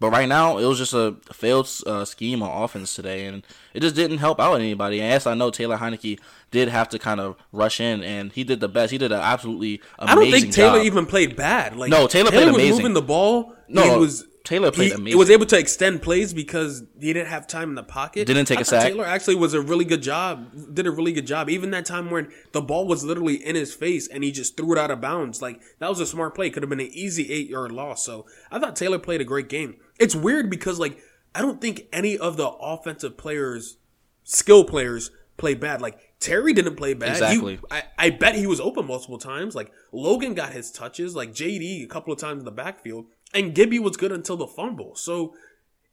But 0.00 0.12
right 0.12 0.26
now, 0.28 0.56
it 0.56 0.64
was 0.64 0.78
just 0.78 0.94
a 0.94 1.16
failed 1.30 1.68
uh, 1.86 2.06
scheme 2.06 2.42
on 2.42 2.62
offense 2.62 2.94
today, 2.94 3.26
and 3.26 3.44
it 3.74 3.80
just 3.80 3.94
didn't 3.94 4.16
help 4.16 4.40
out 4.40 4.54
anybody. 4.54 4.98
And 4.98 5.10
yes, 5.10 5.26
I 5.26 5.34
know 5.34 5.50
Taylor 5.50 5.76
Heinicke 5.76 6.18
did 6.50 6.68
have 6.68 6.88
to 6.88 6.98
kind 6.98 7.20
of 7.20 7.36
rush 7.52 7.80
in, 7.80 8.02
and 8.02 8.32
he 8.32 8.42
did 8.42 8.60
the 8.60 8.68
best. 8.68 8.92
He 8.92 8.98
did 8.98 9.12
an 9.12 9.20
absolutely 9.20 9.82
amazing 9.98 10.10
I 10.10 10.14
don't 10.14 10.30
think 10.40 10.54
Taylor 10.54 10.78
job. 10.78 10.86
even 10.86 11.04
played 11.04 11.36
bad. 11.36 11.76
Like 11.76 11.90
No, 11.90 12.06
Taylor 12.06 12.30
played 12.30 12.38
Taylor 12.40 12.52
was 12.52 12.62
amazing. 12.62 12.76
moving 12.78 12.94
the 12.94 13.02
ball. 13.02 13.54
No, 13.68 13.82
he 13.92 13.98
was 14.00 14.24
Taylor 14.50 14.72
played 14.72 14.88
he 14.88 14.94
amazing. 14.94 15.16
was 15.16 15.30
able 15.30 15.46
to 15.46 15.56
extend 15.56 16.02
plays 16.02 16.34
because 16.34 16.82
he 16.98 17.12
didn't 17.12 17.28
have 17.28 17.46
time 17.46 17.68
in 17.68 17.76
the 17.76 17.84
pocket. 17.84 18.26
Didn't 18.26 18.46
take 18.46 18.58
I 18.58 18.62
a 18.62 18.64
sack. 18.64 18.82
Taylor 18.82 19.06
actually 19.06 19.36
was 19.36 19.54
a 19.54 19.60
really 19.60 19.84
good 19.84 20.02
job. 20.02 20.74
Did 20.74 20.88
a 20.88 20.90
really 20.90 21.12
good 21.12 21.26
job. 21.28 21.48
Even 21.48 21.70
that 21.70 21.86
time 21.86 22.10
when 22.10 22.32
the 22.50 22.60
ball 22.60 22.88
was 22.88 23.04
literally 23.04 23.36
in 23.36 23.54
his 23.54 23.72
face 23.72 24.08
and 24.08 24.24
he 24.24 24.32
just 24.32 24.56
threw 24.56 24.72
it 24.72 24.78
out 24.78 24.90
of 24.90 25.00
bounds. 25.00 25.40
Like 25.40 25.60
that 25.78 25.88
was 25.88 26.00
a 26.00 26.06
smart 26.06 26.34
play. 26.34 26.50
Could 26.50 26.64
have 26.64 26.70
been 26.70 26.80
an 26.80 26.90
easy 26.92 27.32
eight 27.32 27.48
yard 27.48 27.70
loss. 27.70 28.04
So 28.04 28.26
I 28.50 28.58
thought 28.58 28.74
Taylor 28.74 28.98
played 28.98 29.20
a 29.20 29.24
great 29.24 29.48
game. 29.48 29.76
It's 30.00 30.16
weird 30.16 30.50
because 30.50 30.80
like 30.80 30.98
I 31.32 31.42
don't 31.42 31.60
think 31.60 31.86
any 31.92 32.18
of 32.18 32.36
the 32.36 32.48
offensive 32.48 33.16
players, 33.16 33.76
skill 34.24 34.64
players, 34.64 35.12
play 35.36 35.54
bad. 35.54 35.80
Like 35.80 35.98
Terry 36.18 36.52
didn't 36.52 36.74
play 36.76 36.94
bad. 36.94 37.10
He- 37.10 37.22
Exactly. 37.22 37.60
I, 37.70 37.84
I 37.96 38.10
bet 38.10 38.34
he 38.34 38.46
was 38.48 38.60
open 38.60 38.86
multiple 38.86 39.18
times. 39.18 39.54
Like 39.54 39.70
Logan 39.92 40.34
got 40.34 40.52
his 40.52 40.70
touches. 40.70 41.14
Like 41.14 41.32
JD 41.32 41.84
a 41.84 41.86
couple 41.86 42.12
of 42.12 42.18
times 42.18 42.40
in 42.40 42.44
the 42.44 42.50
backfield, 42.50 43.06
and 43.34 43.54
Gibby 43.54 43.78
was 43.78 43.96
good 43.96 44.12
until 44.12 44.36
the 44.36 44.46
fumble. 44.46 44.94
So 44.96 45.34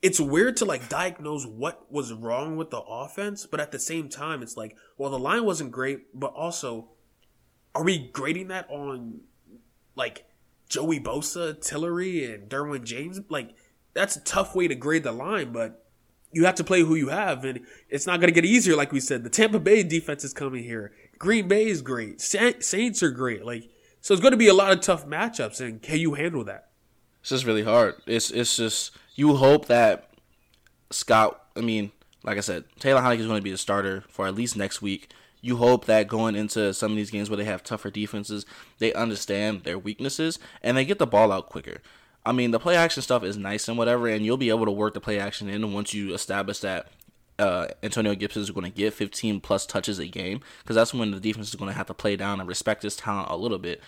it's 0.01 0.19
weird 0.19 0.57
to 0.57 0.65
like 0.65 0.89
diagnose 0.89 1.45
what 1.45 1.91
was 1.91 2.13
wrong 2.13 2.55
with 2.55 2.69
the 2.69 2.81
offense, 2.81 3.45
but 3.45 3.59
at 3.59 3.71
the 3.71 3.79
same 3.79 4.09
time, 4.09 4.41
it's 4.43 4.55
like, 4.55 4.75
well, 4.97 5.09
the 5.09 5.19
line 5.19 5.43
wasn't 5.43 5.71
great, 5.71 6.07
but 6.13 6.33
also, 6.33 6.89
are 7.73 7.83
we 7.83 8.09
grading 8.09 8.47
that 8.49 8.69
on 8.69 9.21
like 9.95 10.25
Joey 10.69 10.99
Bosa, 10.99 11.59
Tillery, 11.59 12.31
and 12.31 12.49
Derwin 12.49 12.83
James? 12.83 13.19
Like 13.29 13.55
that's 13.93 14.15
a 14.15 14.21
tough 14.21 14.55
way 14.55 14.67
to 14.67 14.75
grade 14.75 15.03
the 15.03 15.11
line, 15.11 15.51
but 15.51 15.83
you 16.31 16.45
have 16.45 16.55
to 16.55 16.63
play 16.63 16.81
who 16.81 16.93
you 16.93 17.09
have, 17.09 17.45
and 17.45 17.61
it's 17.89 18.05
not 18.05 18.19
going 18.19 18.27
to 18.27 18.35
get 18.39 18.45
easier. 18.45 18.75
Like 18.75 18.91
we 18.91 18.99
said, 18.99 19.23
the 19.23 19.29
Tampa 19.29 19.59
Bay 19.59 19.81
defense 19.81 20.23
is 20.23 20.33
coming 20.33 20.63
here. 20.63 20.91
Green 21.17 21.47
Bay 21.47 21.65
is 21.67 21.81
great. 21.81 22.21
Saints 22.21 23.01
are 23.01 23.11
great. 23.11 23.45
Like 23.45 23.69
so, 24.01 24.13
it's 24.13 24.21
going 24.21 24.31
to 24.31 24.37
be 24.37 24.47
a 24.47 24.53
lot 24.53 24.71
of 24.71 24.81
tough 24.81 25.07
matchups, 25.07 25.59
and 25.59 25.81
can 25.81 25.99
you 25.99 26.13
handle 26.13 26.43
that? 26.43 26.69
It's 27.27 27.31
just 27.31 27.45
really 27.45 27.63
hard. 27.63 27.95
It's 28.05 28.31
it's 28.31 28.55
just 28.55 28.91
you 29.15 29.35
hope 29.35 29.65
that 29.65 30.11
Scott. 30.91 31.43
I 31.57 31.59
mean, 31.59 31.91
like 32.23 32.37
I 32.37 32.39
said, 32.39 32.63
Taylor 32.79 33.01
Heinicke 33.01 33.19
is 33.19 33.27
going 33.27 33.39
to 33.39 33.43
be 33.43 33.51
the 33.51 33.57
starter 33.57 34.05
for 34.07 34.27
at 34.27 34.35
least 34.35 34.55
next 34.55 34.81
week. 34.81 35.11
You 35.41 35.57
hope 35.57 35.83
that 35.87 36.07
going 36.07 36.37
into 36.37 36.73
some 36.73 36.93
of 36.93 36.95
these 36.95 37.11
games 37.11 37.29
where 37.29 37.35
they 37.35 37.43
have 37.43 37.65
tougher 37.65 37.91
defenses, 37.91 38.45
they 38.79 38.93
understand 38.93 39.65
their 39.65 39.77
weaknesses 39.77 40.39
and 40.63 40.77
they 40.77 40.85
get 40.85 40.99
the 40.99 41.05
ball 41.05 41.33
out 41.33 41.47
quicker. 41.47 41.81
I 42.25 42.31
mean, 42.31 42.51
the 42.51 42.61
play 42.61 42.77
action 42.77 43.03
stuff 43.03 43.25
is 43.25 43.35
nice 43.35 43.67
and 43.67 43.77
whatever, 43.77 44.07
and 44.07 44.25
you'll 44.25 44.37
be 44.37 44.47
able 44.47 44.63
to 44.63 44.71
work 44.71 44.93
the 44.93 45.01
play 45.01 45.19
action 45.19 45.49
in 45.49 45.73
once 45.73 45.93
you 45.93 46.13
establish 46.13 46.59
that 46.59 46.87
uh, 47.39 47.67
Antonio 47.83 48.15
Gibson 48.15 48.41
is 48.41 48.51
going 48.51 48.71
to 48.71 48.77
get 48.77 48.93
15 48.93 49.41
plus 49.41 49.65
touches 49.65 49.99
a 49.99 50.07
game, 50.07 50.39
because 50.63 50.77
that's 50.77 50.93
when 50.93 51.11
the 51.11 51.19
defense 51.19 51.49
is 51.49 51.55
going 51.55 51.71
to 51.71 51.77
have 51.77 51.87
to 51.87 51.93
play 51.93 52.15
down 52.15 52.39
and 52.39 52.47
respect 52.47 52.83
his 52.83 52.95
talent 52.95 53.29
a 53.29 53.35
little 53.35 53.59
bit. 53.59 53.81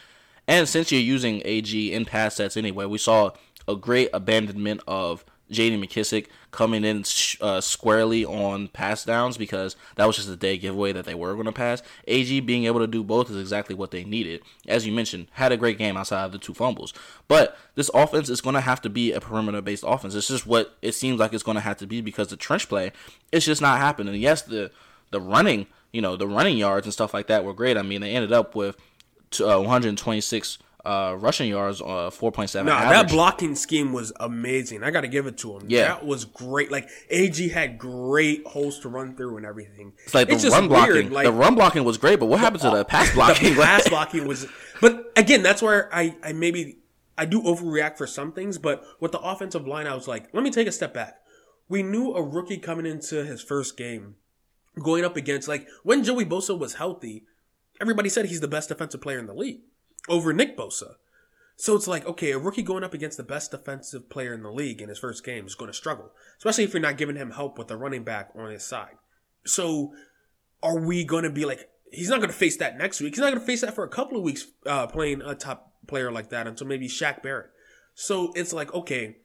And 0.50 0.68
since 0.68 0.92
you're 0.92 1.00
using 1.00 1.44
AG 1.46 1.94
in 1.94 2.06
pass 2.06 2.36
sets 2.36 2.58
anyway, 2.58 2.86
we 2.86 2.98
saw 2.98 3.34
a 3.68 3.76
great 3.76 4.10
abandonment 4.14 4.82
of 4.88 5.24
J.D. 5.52 5.78
McKissic 5.78 6.26
coming 6.50 6.84
in 6.84 7.04
uh, 7.40 7.62
squarely 7.62 8.26
on 8.26 8.68
pass 8.70 9.06
downs 9.06 9.38
because 9.38 9.76
that 9.96 10.08
was 10.08 10.16
just 10.16 10.28
a 10.28 10.36
day 10.36 10.58
giveaway 10.58 10.92
that 10.92 11.06
they 11.06 11.14
were 11.14 11.36
going 11.36 11.46
to 11.46 11.52
pass. 11.52 11.84
AG 12.08 12.40
being 12.42 12.66
able 12.66 12.80
to 12.80 12.88
do 12.88 13.04
both 13.04 13.30
is 13.30 13.38
exactly 13.38 13.76
what 13.76 13.92
they 13.92 14.04
needed. 14.04 14.42
As 14.68 14.88
you 14.88 14.92
mentioned, 14.92 15.28
had 15.34 15.52
a 15.52 15.58
great 15.58 15.78
game 15.78 15.96
outside 15.96 16.26
of 16.26 16.32
the 16.32 16.40
two 16.40 16.56
fumbles. 16.56 16.96
But 17.28 17.56
this 17.76 17.92
offense 17.94 18.28
is 18.28 18.42
going 18.42 18.56
to 18.56 18.62
have 18.62 18.82
to 18.82 18.90
be 18.90 19.12
a 19.12 19.22
perimeter 19.22 19.62
based 19.62 19.84
offense. 19.86 20.16
It's 20.16 20.30
just 20.30 20.48
what 20.48 20.76
it 20.82 20.96
seems 20.96 21.20
like 21.20 21.32
it's 21.32 21.44
going 21.44 21.58
to 21.58 21.62
have 21.62 21.78
to 21.78 21.86
be 21.86 22.02
because 22.02 22.30
the 22.30 22.38
trench 22.38 22.68
play, 22.68 22.92
it's 23.32 23.46
just 23.46 23.62
not 23.62 23.78
happening. 23.78 24.16
Yes, 24.16 24.42
the 24.42 24.72
the 25.12 25.22
running, 25.22 25.68
you 25.92 26.02
know, 26.02 26.16
the 26.16 26.28
running 26.28 26.58
yards 26.58 26.88
and 26.88 26.94
stuff 26.94 27.14
like 27.14 27.28
that 27.28 27.44
were 27.44 27.54
great. 27.54 27.78
I 27.78 27.84
mean, 27.84 28.02
they 28.02 28.16
ended 28.16 28.32
up 28.32 28.56
with 28.56 28.78
t- 29.32 29.44
uh, 29.44 29.58
126 29.60 30.58
uh, 30.86 31.16
rushing 31.20 31.50
yards, 31.50 31.82
uh, 31.82 32.10
4.7 32.10 32.66
No, 32.66 32.72
average. 32.72 32.90
that 32.92 33.10
blocking 33.10 33.54
scheme 33.56 33.92
was 33.92 34.14
amazing. 34.20 34.82
I 34.84 34.92
got 34.92 35.02
to 35.02 35.08
give 35.10 35.28
it 35.28 35.38
to 35.40 35.58
him. 35.58 35.64
Yeah. 35.68 35.90
that 35.90 36.06
was 36.06 36.24
great. 36.26 36.72
Like 36.72 36.88
AG 37.10 37.50
had 37.50 37.78
great 37.78 38.48
holes 38.48 38.80
to 38.80 38.90
run 38.90 39.16
through 39.16 39.38
and 39.38 39.46
everything. 39.46 39.92
It's 40.06 40.14
like 40.14 40.30
the 40.30 40.36
just 40.38 40.52
run 40.56 40.68
blocking. 40.70 41.12
like, 41.12 41.26
the 41.26 41.34
run 41.34 41.56
blocking 41.56 41.84
was 41.84 41.98
great, 41.98 42.20
but 42.20 42.28
what 42.28 42.40
happened 42.40 42.62
to 42.62 42.70
the 42.70 42.86
pass 42.86 43.14
blocking? 43.14 43.56
The 43.56 43.62
pass 43.64 43.90
blocking 43.90 44.26
was, 44.28 44.48
but 44.80 45.12
again, 45.18 45.44
that's 45.44 45.62
where 45.62 45.94
I, 45.94 46.16
I 46.24 46.32
maybe 46.32 46.78
I 47.18 47.26
do 47.26 47.42
overreact 47.42 47.98
for 47.98 48.08
some 48.08 48.32
things. 48.32 48.58
But 48.58 48.84
with 49.02 49.12
the 49.12 49.20
offensive 49.20 49.68
line, 49.68 49.86
I 49.86 49.94
was 49.96 50.08
like, 50.08 50.34
let 50.34 50.44
me 50.44 50.50
take 50.50 50.68
a 50.68 50.72
step 50.72 50.94
back. 50.94 51.18
We 51.68 51.84
knew 51.84 52.14
a 52.14 52.24
rookie 52.24 52.58
coming 52.58 52.86
into 52.86 53.26
his 53.26 53.42
first 53.44 53.76
game, 53.78 54.16
going 54.82 55.04
up 55.04 55.18
against 55.18 55.48
like 55.50 55.68
when 55.84 56.06
Joey 56.06 56.26
Bosa 56.26 56.58
was 56.58 56.76
healthy, 56.76 57.26
everybody 57.80 58.10
said 58.10 58.26
he's 58.26 58.42
the 58.42 58.48
best 58.48 58.70
defensive 58.70 59.02
player 59.02 59.20
in 59.20 59.28
the 59.28 59.34
league 59.34 59.62
over 60.08 60.34
Nick 60.34 60.58
Bosa. 60.58 60.96
So 61.56 61.76
it's 61.76 61.88
like, 61.88 62.06
okay, 62.06 62.32
a 62.32 62.40
rookie 62.40 62.64
going 62.64 62.86
up 62.86 62.94
against 62.94 63.18
the 63.18 63.24
best 63.24 63.52
defensive 63.52 64.10
player 64.10 64.34
in 64.34 64.44
the 64.44 64.52
league 64.52 64.82
in 64.82 64.88
his 64.88 65.00
first 65.00 65.26
game 65.26 65.46
is 65.46 65.56
going 65.56 65.70
to 65.70 65.78
struggle, 65.78 66.12
especially 66.38 66.64
if 66.64 66.74
you're 66.74 66.82
not 66.82 66.98
giving 66.98 67.18
him 67.18 67.32
help 67.32 67.58
with 67.58 67.68
the 67.68 67.76
running 67.76 68.04
back 68.04 68.30
on 68.34 68.50
his 68.50 68.64
side. 68.64 68.96
So 69.46 69.94
are 70.64 70.80
we 70.80 71.04
going 71.04 71.26
to 71.26 71.30
be 71.30 71.44
like, 71.44 71.70
he's 71.92 72.10
not 72.10 72.20
going 72.20 72.30
to 72.30 72.36
face 72.36 72.58
that 72.58 72.78
next 72.78 73.02
week. 73.02 73.14
He's 73.14 73.20
not 73.20 73.32
going 73.32 73.42
to 73.42 73.46
face 73.46 73.62
that 73.62 73.76
for 73.76 73.84
a 73.84 73.90
couple 73.90 74.18
of 74.18 74.24
weeks 74.24 74.46
uh, 74.66 74.88
playing 74.88 75.22
a 75.22 75.36
top 75.36 75.74
player 75.88 76.12
like 76.12 76.30
that 76.30 76.48
until 76.48 76.68
maybe 76.68 76.88
Shaq 76.88 77.22
Barrett. 77.22 77.50
So 77.94 78.32
it's 78.36 78.54
like, 78.54 78.74
okay, 78.74 79.18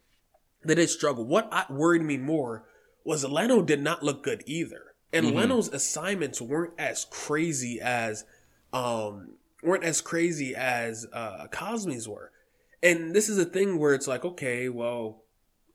they 0.64 0.74
did 0.74 0.90
struggle. 0.90 1.24
What 1.24 1.48
I, 1.52 1.66
worried 1.70 2.02
me 2.02 2.16
more 2.16 2.64
was 3.04 3.24
Leno 3.24 3.62
did 3.62 3.80
not 3.80 4.02
look 4.02 4.24
good 4.24 4.42
either. 4.46 4.94
And 5.12 5.30
Leno's 5.30 5.68
assignments 5.68 6.40
weren't 6.40 6.72
as 6.76 7.06
crazy 7.08 7.80
as, 7.80 8.24
um, 8.74 9.36
weren't 9.62 9.84
as 9.84 10.00
crazy 10.00 10.54
as, 10.54 11.06
uh, 11.12 11.46
Cosmi's 11.50 12.06
were. 12.08 12.30
And 12.82 13.14
this 13.14 13.28
is 13.30 13.38
a 13.38 13.44
thing 13.46 13.78
where 13.78 13.94
it's 13.94 14.06
like, 14.06 14.24
okay, 14.24 14.68
well, 14.68 15.22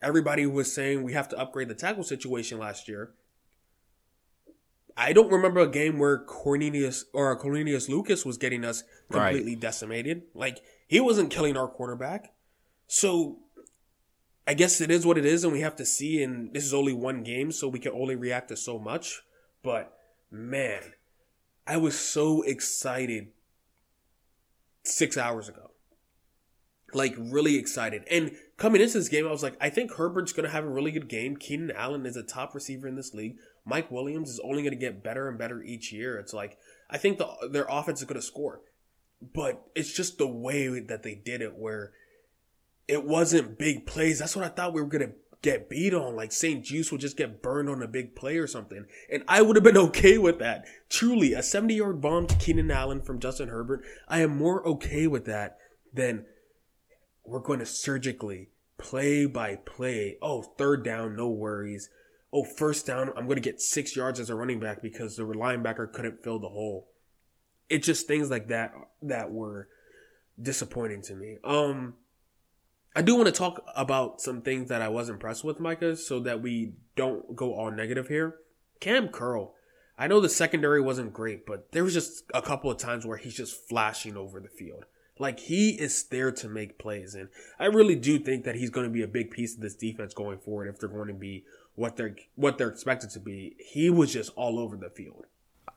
everybody 0.01 0.45
was 0.45 0.71
saying 0.71 1.01
we 1.03 1.13
have 1.13 1.27
to 1.29 1.37
upgrade 1.39 1.69
the 1.69 1.75
tackle 1.75 2.03
situation 2.03 2.59
last 2.59 2.87
year. 2.87 3.13
I 4.95 5.13
don't 5.13 5.31
remember 5.31 5.61
a 5.61 5.67
game 5.67 5.97
where 5.97 6.17
Cornelius 6.17 7.05
or 7.13 7.33
Cornelius 7.37 7.87
Lucas 7.87 8.25
was 8.25 8.37
getting 8.37 8.65
us 8.65 8.83
Right. 9.09 9.29
completely 9.29 9.55
decimated. 9.55 10.23
Like 10.33 10.59
he 10.87 10.99
wasn't 10.99 11.31
killing 11.31 11.55
our 11.57 11.67
quarterback. 11.69 12.33
So 12.87 13.39
I 14.45 14.55
guess 14.55 14.81
it 14.81 14.91
is 14.91 15.05
what 15.05 15.17
it 15.17 15.25
is, 15.25 15.43
and 15.43 15.53
we 15.53 15.61
have 15.61 15.75
to 15.77 15.85
see. 15.85 16.21
And 16.21 16.53
this 16.53 16.65
is 16.65 16.73
only 16.73 16.91
one 16.93 17.23
game, 17.23 17.51
so 17.51 17.67
we 17.67 17.79
can 17.79 17.93
only 17.93 18.15
react 18.15 18.49
to 18.49 18.57
so 18.57 18.77
much. 18.77 19.21
But 19.63 19.93
man, 20.31 20.81
I 21.69 21.77
was 21.77 21.97
so 21.97 22.41
excited 22.41 23.27
six 24.81 25.17
hours 25.17 25.47
ago. 25.47 25.69
Like 26.95 27.13
really 27.15 27.57
excited. 27.57 28.05
And 28.09 28.31
coming 28.57 28.81
into 28.81 28.97
this 28.97 29.07
game, 29.07 29.27
I 29.27 29.31
was 29.31 29.43
like, 29.43 29.55
I 29.61 29.69
think 29.69 29.93
Herbert's 29.93 30.33
gonna 30.33 30.49
have 30.49 30.63
a 30.63 30.69
really 30.69 30.89
good 30.89 31.07
game. 31.07 31.37
Keenan 31.37 31.69
Allen 31.69 32.07
is 32.07 32.17
a 32.17 32.23
top 32.23 32.55
receiver 32.55 32.87
in 32.87 32.95
this 32.95 33.13
league. 33.13 33.37
Mike 33.65 33.91
Williams 33.91 34.31
is 34.31 34.39
only 34.39 34.63
gonna 34.63 34.77
get 34.77 35.03
better 35.03 35.29
and 35.29 35.37
better 35.37 35.61
each 35.61 35.93
year. 35.93 36.17
It's 36.17 36.33
like 36.33 36.57
I 36.89 36.97
think 36.97 37.19
the 37.19 37.27
their 37.51 37.67
offense 37.69 37.99
is 37.99 38.07
gonna 38.07 38.23
score. 38.23 38.61
But 39.21 39.61
it's 39.75 39.93
just 39.93 40.17
the 40.17 40.27
way 40.27 40.79
that 40.79 41.03
they 41.03 41.13
did 41.13 41.41
it 41.43 41.55
where 41.55 41.91
it 42.87 43.05
wasn't 43.05 43.59
big 43.59 43.85
plays. 43.85 44.17
That's 44.17 44.35
what 44.35 44.45
I 44.45 44.49
thought 44.49 44.73
we 44.73 44.81
were 44.81 44.87
gonna 44.87 45.11
get 45.41 45.69
beat 45.69 45.93
on. 45.93 46.15
Like 46.15 46.31
St-Juste 46.31 46.91
would 46.91 47.01
just 47.01 47.17
get 47.17 47.41
burned 47.41 47.69
on 47.69 47.81
a 47.81 47.87
big 47.87 48.15
play 48.15 48.37
or 48.37 48.47
something. 48.47 48.85
And 49.11 49.23
I 49.27 49.41
would 49.41 49.55
have 49.55 49.63
been 49.63 49.77
okay 49.89 50.17
with 50.17 50.39
that. 50.39 50.65
Truly, 50.89 51.33
a 51.33 51.43
70 51.43 51.75
yard 51.75 52.01
bomb 52.01 52.27
to 52.27 52.35
Keenan 52.35 52.71
Allen 52.71 53.01
from 53.01 53.19
Justin 53.19 53.49
Herbert. 53.49 53.83
I 54.07 54.21
am 54.21 54.37
more 54.37 54.65
okay 54.67 55.07
with 55.07 55.25
that 55.25 55.57
than 55.93 56.25
we're 57.25 57.39
going 57.39 57.59
to 57.59 57.65
surgically 57.65 58.49
play 58.77 59.25
by 59.25 59.55
play. 59.55 60.17
Oh, 60.21 60.41
third 60.41 60.83
down, 60.83 61.15
no 61.15 61.29
worries. 61.29 61.89
Oh, 62.31 62.43
first 62.43 62.85
down, 62.85 63.09
I'm 63.15 63.25
going 63.25 63.37
to 63.37 63.41
get 63.41 63.61
six 63.61 63.95
yards 63.95 64.19
as 64.19 64.29
a 64.29 64.35
running 64.35 64.59
back 64.59 64.81
because 64.81 65.15
the 65.15 65.23
linebacker 65.23 65.91
couldn't 65.91 66.23
fill 66.23 66.39
the 66.39 66.49
hole. 66.49 66.87
It's 67.69 67.85
just 67.85 68.07
things 68.07 68.29
like 68.29 68.47
that 68.47 68.73
that 69.01 69.31
were 69.31 69.67
disappointing 70.41 71.01
to 71.03 71.15
me. 71.15 71.37
Um, 71.43 71.95
I 72.95 73.01
do 73.01 73.15
want 73.15 73.27
to 73.27 73.31
talk 73.31 73.63
about 73.75 74.19
some 74.19 74.41
things 74.41 74.69
that 74.69 74.81
I 74.81 74.89
was 74.89 75.09
impressed 75.09 75.43
with, 75.43 75.59
Mikah, 75.59 75.97
so 75.97 76.19
that 76.21 76.41
we 76.41 76.73
don't 76.95 77.35
go 77.35 77.53
all 77.53 77.71
negative 77.71 78.07
here. 78.07 78.35
Cam 78.79 79.09
Curl. 79.09 79.53
I 79.97 80.07
know 80.07 80.19
the 80.19 80.29
secondary 80.29 80.81
wasn't 80.81 81.13
great, 81.13 81.45
but 81.45 81.71
there 81.71 81.83
was 81.83 81.93
just 81.93 82.23
a 82.33 82.41
couple 82.41 82.71
of 82.71 82.77
times 82.77 83.05
where 83.05 83.17
he's 83.17 83.35
just 83.35 83.67
flashing 83.67 84.15
over 84.15 84.39
the 84.39 84.47
field. 84.47 84.85
Like 85.19 85.41
he 85.41 85.71
is 85.71 86.03
there 86.03 86.31
to 86.31 86.47
make 86.47 86.79
plays, 86.79 87.13
and 87.13 87.27
I 87.59 87.65
really 87.65 87.95
do 87.95 88.17
think 88.17 88.45
that 88.45 88.55
he's 88.55 88.69
going 88.69 88.87
to 88.87 88.93
be 88.93 89.01
a 89.01 89.07
big 89.07 89.31
piece 89.31 89.53
of 89.53 89.59
this 89.59 89.75
defense 89.75 90.13
going 90.13 90.39
forward 90.39 90.69
if 90.69 90.79
they're 90.79 90.87
going 90.87 91.09
to 91.09 91.13
be 91.13 91.43
what 91.75 91.97
they're 91.97 92.15
what 92.35 92.57
they're 92.57 92.69
expected 92.69 93.09
to 93.11 93.19
be. 93.19 93.57
He 93.59 93.89
was 93.89 94.13
just 94.13 94.31
all 94.37 94.57
over 94.57 94.77
the 94.77 94.89
field. 94.89 95.25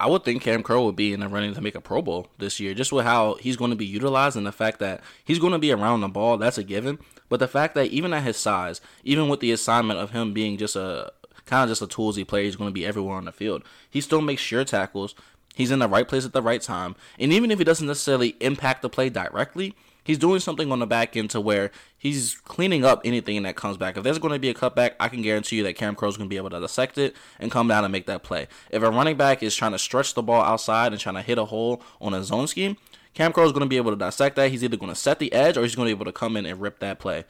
I 0.02 0.06
would 0.06 0.24
think 0.24 0.42
Cam 0.42 0.64
Curl 0.64 0.84
would 0.86 0.96
be 0.96 1.12
in 1.12 1.20
the 1.20 1.28
running 1.28 1.54
to 1.54 1.60
make 1.60 1.76
a 1.76 1.80
Pro 1.80 2.02
Bowl 2.02 2.26
this 2.38 2.58
year, 2.58 2.74
just 2.74 2.90
with 2.90 3.04
how 3.04 3.34
he's 3.34 3.56
going 3.56 3.70
to 3.70 3.76
be 3.76 3.86
utilized 3.86 4.36
and 4.36 4.44
the 4.44 4.50
fact 4.50 4.80
that 4.80 5.00
he's 5.24 5.38
going 5.38 5.52
to 5.52 5.60
be 5.60 5.70
around 5.70 6.00
the 6.00 6.08
ball. 6.08 6.36
That's 6.38 6.58
a 6.58 6.64
given. 6.64 6.98
But 7.28 7.38
the 7.38 7.46
fact 7.46 7.76
that 7.76 7.86
even 7.86 8.12
at 8.12 8.24
his 8.24 8.36
size, 8.36 8.80
even 9.04 9.28
with 9.28 9.38
the 9.38 9.52
assignment 9.52 10.00
of 10.00 10.10
him 10.10 10.32
being 10.32 10.58
just 10.58 10.74
a 10.74 11.12
kind 11.46 11.62
of 11.62 11.68
just 11.68 11.82
a 11.82 11.86
toolsy 11.86 12.26
player, 12.26 12.42
he's 12.42 12.56
going 12.56 12.68
to 12.68 12.74
be 12.74 12.84
everywhere 12.84 13.16
on 13.16 13.26
the 13.26 13.32
field. 13.32 13.62
He 13.88 14.00
still 14.00 14.20
makes 14.20 14.42
sure 14.42 14.64
tackles. 14.64 15.14
He's 15.54 15.70
in 15.70 15.78
the 15.78 15.88
right 15.88 16.08
place 16.08 16.24
at 16.24 16.32
the 16.32 16.42
right 16.42 16.60
time. 16.60 16.96
And 17.20 17.32
even 17.32 17.52
if 17.52 17.58
he 17.58 17.64
doesn't 17.64 17.86
necessarily 17.86 18.34
impact 18.40 18.82
the 18.82 18.88
play 18.88 19.08
directly, 19.08 19.76
He's 20.04 20.18
doing 20.18 20.40
something 20.40 20.72
on 20.72 20.80
the 20.80 20.86
back 20.86 21.16
end 21.16 21.30
to 21.30 21.40
where 21.40 21.70
he's 21.96 22.34
cleaning 22.34 22.84
up 22.84 23.00
anything 23.04 23.42
that 23.44 23.56
comes 23.56 23.76
back. 23.76 23.96
If 23.96 24.02
there's 24.02 24.18
going 24.18 24.32
to 24.32 24.38
be 24.38 24.50
a 24.50 24.54
cutback, 24.54 24.94
I 24.98 25.08
can 25.08 25.22
guarantee 25.22 25.56
you 25.56 25.62
that 25.64 25.74
Cam 25.74 25.94
Curl's 25.94 26.16
going 26.16 26.28
to 26.28 26.32
be 26.32 26.36
able 26.36 26.50
to 26.50 26.60
dissect 26.60 26.98
it 26.98 27.14
and 27.38 27.50
come 27.50 27.68
down 27.68 27.84
and 27.84 27.92
make 27.92 28.06
that 28.06 28.22
play. 28.22 28.48
If 28.70 28.82
a 28.82 28.90
running 28.90 29.16
back 29.16 29.42
is 29.42 29.54
trying 29.54 29.72
to 29.72 29.78
stretch 29.78 30.14
the 30.14 30.22
ball 30.22 30.42
outside 30.42 30.92
and 30.92 31.00
trying 31.00 31.14
to 31.14 31.22
hit 31.22 31.38
a 31.38 31.44
hole 31.44 31.82
on 32.00 32.14
a 32.14 32.24
zone 32.24 32.48
scheme, 32.48 32.76
Cam 33.14 33.32
Curl 33.32 33.46
is 33.46 33.52
going 33.52 33.62
to 33.62 33.68
be 33.68 33.76
able 33.76 33.92
to 33.92 33.96
dissect 33.96 34.36
that. 34.36 34.50
He's 34.50 34.64
either 34.64 34.76
going 34.76 34.92
to 34.92 34.98
set 34.98 35.18
the 35.18 35.32
edge 35.32 35.56
or 35.56 35.62
he's 35.62 35.76
going 35.76 35.88
to 35.88 35.94
be 35.94 35.98
able 35.98 36.10
to 36.10 36.18
come 36.18 36.36
in 36.36 36.46
and 36.46 36.60
rip 36.60 36.78
that 36.80 36.98
play. 36.98 37.24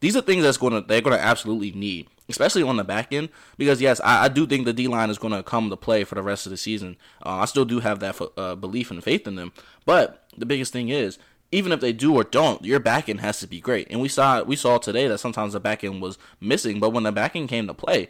These 0.00 0.16
are 0.16 0.22
things 0.22 0.44
that's 0.44 0.58
going 0.58 0.72
to 0.72 0.80
they're 0.80 1.00
going 1.00 1.16
to 1.16 1.22
absolutely 1.22 1.72
need, 1.72 2.06
especially 2.28 2.62
on 2.62 2.76
the 2.76 2.84
back 2.84 3.12
end, 3.12 3.30
because 3.56 3.80
yes, 3.80 4.00
I, 4.04 4.26
I 4.26 4.28
do 4.28 4.46
think 4.46 4.64
the 4.64 4.72
D 4.72 4.86
line 4.86 5.10
is 5.10 5.18
going 5.18 5.34
to 5.34 5.42
come 5.42 5.70
to 5.70 5.76
play 5.76 6.04
for 6.04 6.14
the 6.14 6.22
rest 6.22 6.46
of 6.46 6.50
the 6.50 6.56
season. 6.56 6.96
Uh, 7.26 7.38
I 7.38 7.46
still 7.46 7.64
do 7.64 7.80
have 7.80 7.98
that 7.98 8.20
uh, 8.36 8.54
belief 8.54 8.92
and 8.92 9.02
faith 9.02 9.26
in 9.26 9.34
them, 9.34 9.52
but 9.84 10.28
the 10.36 10.46
biggest 10.46 10.72
thing 10.72 10.88
is 10.88 11.18
even 11.50 11.72
if 11.72 11.80
they 11.80 11.92
do 11.92 12.14
or 12.14 12.24
don't, 12.24 12.64
your 12.64 12.80
back 12.80 13.08
end 13.08 13.20
has 13.20 13.40
to 13.40 13.46
be 13.46 13.60
great. 13.60 13.88
And 13.90 14.00
we 14.00 14.08
saw 14.08 14.42
we 14.42 14.56
saw 14.56 14.78
today 14.78 15.08
that 15.08 15.18
sometimes 15.18 15.52
the 15.52 15.60
back 15.60 15.82
end 15.82 16.02
was 16.02 16.18
missing, 16.40 16.80
but 16.80 16.90
when 16.90 17.04
the 17.04 17.12
back 17.12 17.34
end 17.36 17.48
came 17.48 17.66
to 17.66 17.74
play, 17.74 18.08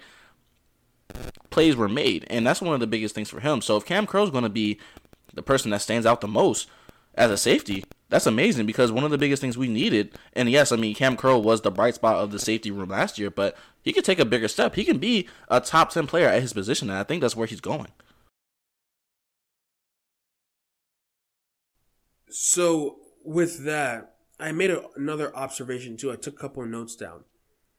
plays 1.51 1.77
were 1.77 1.88
made, 1.88 2.27
and 2.29 2.46
that's 2.46 2.61
one 2.61 2.74
of 2.74 2.81
the 2.81 2.87
biggest 2.87 3.14
things 3.14 3.31
for 3.31 3.40
him. 3.40 3.61
So 3.61 3.77
if 3.77 3.85
Cam 3.85 4.07
Curl's 4.07 4.31
going 4.31 4.44
to 4.44 4.51
be 4.51 4.79
the 5.35 5.42
person 5.42 5.70
that 5.70 5.83
stands 5.83 6.07
out 6.07 6.20
the 6.20 6.29
most 6.29 6.68
as 7.14 7.31
a 7.31 7.37
safety, 7.37 7.85
that's 8.09 8.27
amazing 8.27 8.66
because 8.66 8.90
one 8.90 9.05
of 9.05 9.11
the 9.11 9.18
biggest 9.18 9.40
things 9.40 9.59
we 9.59 9.68
needed, 9.68 10.18
and 10.33 10.51
yes, 10.51 10.72
I 10.72 10.77
mean 10.77 10.94
Cam 10.94 11.16
Curl 11.16 11.42
was 11.42 11.61
the 11.61 11.70
bright 11.70 11.94
spot 11.94 12.16
of 12.16 12.33
the 12.33 12.38
safety 12.38 12.70
room 12.70 12.88
last 12.88 13.18
year, 13.18 13.31
but 13.31 13.57
he 13.83 13.92
could 13.92 14.05
take 14.05 14.18
a 14.18 14.24
bigger 14.24 14.48
step. 14.48 14.74
He 14.74 14.85
can 14.85 14.98
be 14.98 15.29
a 15.48 15.61
top 15.61 15.90
ten 15.90 16.07
player 16.07 16.29
at 16.29 16.42
his 16.42 16.53
position, 16.53 16.90
and 16.90 16.98
I 16.98 17.05
think 17.05 17.20
that's 17.20 17.37
where 17.37 17.46
he's 17.46 17.61
going. 17.61 17.88
So 22.31 22.97
with 23.28 23.64
that, 23.64 24.14
I 24.40 24.52
made 24.52 24.70
a, 24.70 24.82
another 24.96 25.34
observation 25.36 25.96
too. 25.96 26.10
I 26.10 26.16
took 26.16 26.34
a 26.34 26.38
couple 26.38 26.62
of 26.62 26.70
notes 26.70 26.96
down. 26.96 27.24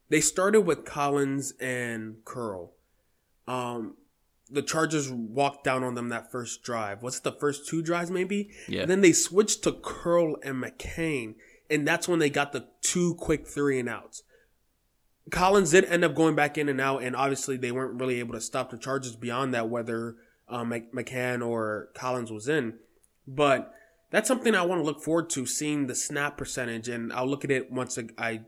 They 0.09 0.21
started 0.21 0.61
with 0.61 0.85
Collins 0.85 1.53
and 1.59 2.17
Curl. 2.23 2.73
Um, 3.47 3.95
the 4.49 4.61
Chargers 4.61 5.11
walked 5.11 5.63
down 5.63 5.83
on 5.83 5.95
them 5.95 6.09
that 6.09 6.31
first 6.31 6.63
drive. 6.63 7.01
Was 7.01 7.17
it 7.17 7.23
the 7.23 7.31
first 7.31 7.67
two 7.67 7.81
drives, 7.81 8.11
maybe? 8.11 8.51
Yeah. 8.67 8.81
And 8.81 8.91
then 8.91 9.01
they 9.01 9.11
switched 9.11 9.63
to 9.63 9.71
Curl 9.71 10.35
and 10.43 10.63
McCain, 10.63 11.35
and 11.69 11.87
that's 11.87 12.07
when 12.07 12.19
they 12.19 12.29
got 12.29 12.51
the 12.51 12.67
two 12.81 13.15
quick 13.15 13.47
three 13.47 13.79
and 13.79 13.89
outs. 13.89 14.23
Collins 15.31 15.71
did 15.71 15.85
end 15.85 16.03
up 16.03 16.15
going 16.15 16.35
back 16.35 16.57
in 16.57 16.69
and 16.69 16.81
out, 16.81 17.03
and 17.03 17.15
obviously 17.15 17.57
they 17.57 17.71
weren't 17.71 17.99
really 17.99 18.19
able 18.19 18.33
to 18.33 18.41
stop 18.41 18.69
the 18.69 18.77
Chargers 18.77 19.15
beyond 19.15 19.53
that, 19.53 19.69
whether 19.69 20.15
um, 20.47 20.71
McCain 20.71 21.47
or 21.47 21.89
Collins 21.93 22.31
was 22.31 22.47
in. 22.47 22.75
But 23.27 23.71
that's 24.11 24.27
something 24.27 24.55
I 24.55 24.63
want 24.63 24.79
to 24.79 24.85
look 24.85 25.01
forward 25.01 25.29
to, 25.31 25.45
seeing 25.45 25.87
the 25.87 25.95
snap 25.95 26.37
percentage, 26.37 26.87
and 26.87 27.13
I'll 27.13 27.27
look 27.27 27.43
at 27.43 27.51
it 27.51 27.71
once 27.71 27.97
I 28.17 28.41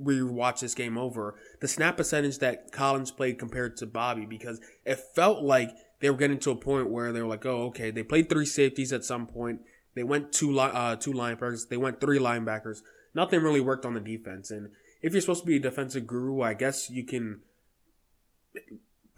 rewatch 0.00 0.60
this 0.60 0.74
game 0.74 0.96
over, 0.96 1.34
the 1.60 1.68
snap 1.68 1.96
percentage 1.96 2.38
that 2.38 2.70
Collins 2.70 3.10
played 3.10 3.38
compared 3.38 3.76
to 3.78 3.86
Bobby 3.86 4.26
because 4.26 4.60
it 4.84 5.00
felt 5.14 5.42
like 5.42 5.70
they 6.00 6.10
were 6.10 6.16
getting 6.16 6.38
to 6.40 6.52
a 6.52 6.56
point 6.56 6.90
where 6.90 7.12
they 7.12 7.20
were 7.20 7.28
like, 7.28 7.44
oh, 7.44 7.66
okay, 7.66 7.90
they 7.90 8.02
played 8.02 8.28
three 8.28 8.46
safeties 8.46 8.92
at 8.92 9.04
some 9.04 9.26
point. 9.26 9.60
They 9.94 10.04
went 10.04 10.32
two 10.32 10.58
uh, 10.58 10.96
two 10.96 11.12
linebackers. 11.12 11.68
They 11.68 11.76
went 11.76 12.00
three 12.00 12.20
linebackers. 12.20 12.82
Nothing 13.14 13.42
really 13.42 13.60
worked 13.60 13.84
on 13.84 13.94
the 13.94 14.00
defense. 14.00 14.50
And 14.50 14.70
if 15.02 15.12
you're 15.12 15.20
supposed 15.20 15.40
to 15.40 15.46
be 15.46 15.56
a 15.56 15.60
defensive 15.60 16.06
guru, 16.06 16.42
I 16.42 16.54
guess 16.54 16.88
you 16.88 17.04
can 17.04 17.40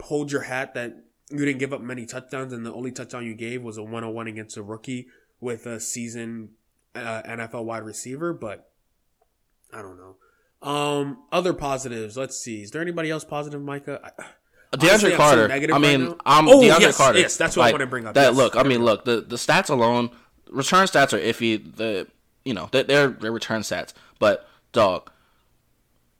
hold 0.00 0.32
your 0.32 0.42
hat 0.42 0.72
that 0.74 1.04
you 1.30 1.44
didn't 1.44 1.58
give 1.58 1.74
up 1.74 1.82
many 1.82 2.06
touchdowns, 2.06 2.52
and 2.52 2.64
the 2.64 2.72
only 2.72 2.90
touchdown 2.90 3.26
you 3.26 3.34
gave 3.34 3.62
was 3.62 3.76
a 3.76 3.82
101 3.82 4.26
against 4.26 4.56
a 4.56 4.62
rookie 4.62 5.08
with 5.40 5.66
a 5.66 5.80
seasoned 5.80 6.50
uh, 6.94 7.22
NFL 7.22 7.64
wide 7.64 7.82
receiver. 7.82 8.32
But 8.32 8.70
I 9.72 9.82
don't 9.82 9.98
know. 9.98 10.16
Um, 10.62 11.24
other 11.32 11.54
positives. 11.54 12.16
Let's 12.16 12.36
see. 12.36 12.62
Is 12.62 12.70
there 12.70 12.82
anybody 12.82 13.10
else 13.10 13.24
positive, 13.24 13.60
Mikah? 13.60 14.10
DeAndre 14.72 15.16
Carter. 15.16 15.50
I 15.50 15.78
mean, 15.78 16.06
right 16.06 16.16
I'm 16.24 16.48
oh, 16.48 16.60
DeAndre 16.60 16.80
yes, 16.80 16.96
Carter. 16.96 17.18
Yes, 17.18 17.36
that's 17.36 17.56
what 17.56 17.64
like, 17.64 17.70
I 17.70 17.72
want 17.72 17.80
to 17.80 17.86
bring 17.86 18.06
up. 18.06 18.14
That 18.14 18.28
yes. 18.28 18.36
look. 18.36 18.56
I 18.56 18.62
mean, 18.62 18.84
look. 18.84 19.04
The 19.04 19.20
the 19.20 19.36
stats 19.36 19.68
alone, 19.68 20.10
return 20.48 20.86
stats 20.86 21.12
are 21.12 21.18
iffy. 21.18 21.76
The 21.76 22.06
you 22.44 22.54
know 22.54 22.68
they're, 22.70 22.84
they're, 22.84 23.08
they're 23.08 23.32
return 23.32 23.62
stats, 23.62 23.92
but 24.18 24.48
dog, 24.72 25.10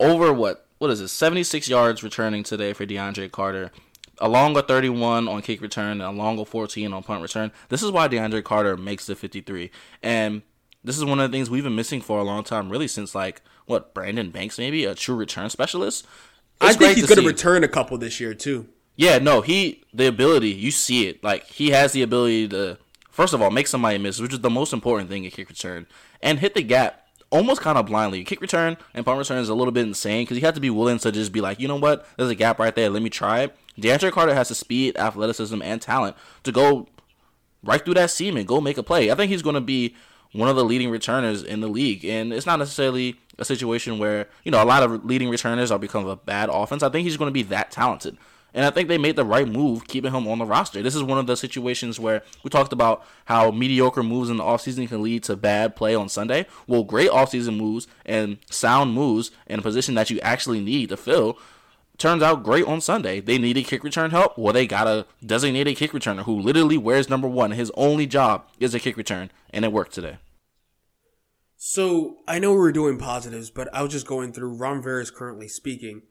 over 0.01 0.33
what 0.33 0.67
what 0.79 0.91
is 0.91 1.01
it? 1.01 1.09
Seventy 1.09 1.45
six 1.45 1.69
yards 1.69 2.03
returning 2.03 2.43
today 2.43 2.73
for 2.73 2.85
DeAndre 2.87 3.31
Carter. 3.31 3.71
A 4.21 4.29
longer 4.29 4.63
31 4.63 5.29
on 5.29 5.43
kick 5.43 5.61
return 5.63 6.01
and 6.01 6.03
a 6.03 6.11
longer 6.11 6.45
14 6.45 6.93
on 6.93 7.03
punt 7.03 7.23
return. 7.23 7.53
This 7.71 7.83
is 7.83 7.91
why 7.91 8.07
DeAndre 8.07 8.45
Carter 8.45 8.77
makes 8.77 9.07
the 9.07 9.15
53. 9.15 9.71
And 10.03 10.43
this 10.85 10.99
is 10.99 11.05
one 11.05 11.21
of 11.21 11.31
the 11.31 11.37
things 11.37 11.49
we've 11.49 11.65
been 11.65 11.77
missing 11.77 12.01
for 12.01 12.19
a 12.19 12.23
long 12.23 12.45
time, 12.45 12.71
really, 12.71 12.89
since 12.89 13.15
like 13.15 13.43
what 13.67 13.95
Brandon 13.95 14.31
Banks, 14.31 14.59
maybe 14.59 14.85
a 14.85 14.95
true 14.95 15.15
return 15.15 15.49
specialist. 15.51 16.07
It's 16.61 16.77
I 16.77 16.79
think 16.79 16.97
he's 16.97 17.07
going 17.07 17.21
to 17.21 17.27
return 17.27 17.65
a 17.65 17.69
couple 17.69 17.97
this 17.97 18.21
year 18.21 18.35
too. 18.35 18.69
Yeah, 18.97 19.19
no, 19.19 19.41
he 19.41 19.83
the 19.95 20.07
ability 20.07 20.51
you 20.51 20.71
see 20.71 21.09
it 21.09 21.25
like 21.25 21.45
he 21.47 21.71
has 21.71 21.93
the 21.93 22.03
ability 22.03 22.49
to 22.49 22.77
first 23.11 23.33
of 23.33 23.41
all 23.41 23.51
make 23.51 23.67
somebody 23.67 23.97
miss, 23.97 24.21
which 24.21 24.35
is 24.35 24.41
the 24.41 24.51
most 24.51 24.75
important 24.75 25.09
thing 25.09 25.25
in 25.25 25.31
kick 25.31 25.49
return, 25.49 25.87
and 26.21 26.39
hit 26.39 26.55
the 26.55 26.63
gap 26.63 27.07
almost 27.31 27.61
kind 27.61 27.79
of 27.79 27.87
blindly. 27.87 28.25
Kick 28.25 28.41
return 28.41 28.77
and 28.93 29.07
punt 29.07 29.19
return 29.19 29.39
is 29.39 29.49
a 29.49 29.55
little 29.55 29.73
bit 29.73 29.87
insane 29.87 30.25
because 30.25 30.37
you 30.37 30.45
have 30.45 30.55
to 30.55 30.61
be 30.61 30.71
willing 30.71 30.99
to 30.99 31.13
just 31.13 31.33
be 31.33 31.41
like, 31.41 31.61
you 31.61 31.69
know 31.69 31.77
what, 31.77 32.07
there's 32.17 32.31
a 32.31 32.35
gap 32.35 32.59
right 32.59 32.75
there, 32.75 32.91
let 32.91 33.03
me 33.03 33.11
try 33.11 33.41
it. 33.41 33.57
DeAndre 33.81 34.13
Carter 34.13 34.35
has 34.35 34.49
the 34.49 34.55
speed, 34.55 34.97
athleticism, 34.97 35.61
and 35.63 35.81
talent 35.81 36.17
to 36.45 36.53
go 36.53 36.89
right 37.63 37.85
through 37.85 37.95
that 37.95 38.11
seam 38.11 38.37
and 38.37 38.47
go 38.47 38.61
make 38.61 38.79
a 38.79 38.83
play. 38.83 39.11
I 39.11 39.15
think 39.15 39.31
he's 39.31 39.43
going 39.43 39.55
to 39.55 39.61
be 39.61 39.95
one 40.33 40.49
of 40.49 40.57
the 40.57 40.65
leading 40.65 40.91
returners 40.91 41.43
in 41.43 41.61
the 41.61 41.69
league. 41.69 42.05
And 42.05 42.33
it's 42.33 42.47
not 42.47 42.59
necessarily 42.59 43.17
a 43.39 43.45
situation 43.45 43.99
where, 43.99 44.29
you 44.45 44.53
know, 44.53 44.63
a 44.63 44.65
lot 44.65 44.83
of 44.83 45.05
leading 45.05 45.29
returners 45.29 45.71
are 45.71 45.79
become 45.79 46.07
a 46.07 46.17
bad 46.17 46.49
offense. 46.51 46.83
I 46.83 46.89
think 46.89 47.05
he's 47.05 47.17
going 47.17 47.29
to 47.29 47.33
be 47.33 47.43
that 47.45 47.71
talented. 47.71 48.17
And 48.53 48.65
I 48.65 48.71
think 48.71 48.89
they 48.89 48.99
made 48.99 49.15
the 49.15 49.25
right 49.25 49.47
move 49.47 49.87
keeping 49.87 50.13
him 50.13 50.27
on 50.27 50.39
the 50.39 50.45
roster. 50.45 50.83
This 50.83 50.97
is 50.97 51.05
one 51.05 51.19
of 51.19 51.27
the 51.27 51.37
situations 51.37 52.01
where 52.01 52.23
we 52.43 52.51
talked 52.51 52.73
about 52.73 53.05
how 53.27 53.53
mediocre 53.53 54.03
moves 54.03 54.29
in 54.29 54.39
the 54.39 54.43
offseason 54.43 54.89
can 54.89 55.03
lead 55.03 55.23
to 55.25 55.37
bad 55.37 55.77
play 55.77 55.95
on 55.95 56.09
Sunday. 56.09 56.47
Well, 56.67 56.83
great 56.83 57.11
offseason 57.11 57.57
moves 57.57 57.87
and 58.05 58.39
sound 58.51 58.93
moves 58.93 59.31
in 59.47 59.61
a 59.61 59.63
position 59.63 59.95
that 59.95 60.11
you 60.11 60.19
actually 60.21 60.61
need 60.61 60.89
to 60.89 60.97
fill 60.97 61.39
turns 62.01 62.23
out 62.23 62.43
great 62.43 62.65
on 62.65 62.81
Sunday. 62.81 63.21
They 63.21 63.39
needed 63.39 63.67
kick 63.67 63.85
return 63.85 64.11
help. 64.11 64.37
Well, 64.37 64.53
they 64.53 64.67
got 64.67 64.89
a 64.89 65.07
designated 65.25 65.77
kick 65.77 65.93
returner 65.93 66.25
who 66.25 66.41
literally 66.41 66.79
wears 66.79 67.09
number 67.09 67.29
one. 67.29 67.53
His 67.53 67.71
only 67.77 68.07
job 68.07 68.49
is 68.59 68.75
a 68.75 68.81
kick 68.81 68.97
return, 68.97 69.31
and 69.51 69.65
it 69.65 69.73
worked 69.73 69.93
today. 69.93 70.19
So 71.57 72.17
I 72.27 72.39
know 72.39 72.53
we 72.53 72.59
were 72.59 72.73
doing 72.73 72.99
positives, 72.99 73.51
but 73.51 73.73
I 73.75 73.83
was 73.83 73.93
just 73.93 74.07
going 74.07 74.33
through. 74.33 74.57
Ron 74.57 74.79
Rivera 74.79 75.03
is 75.03 75.11
currently 75.11 75.47
speaking, 75.47 76.03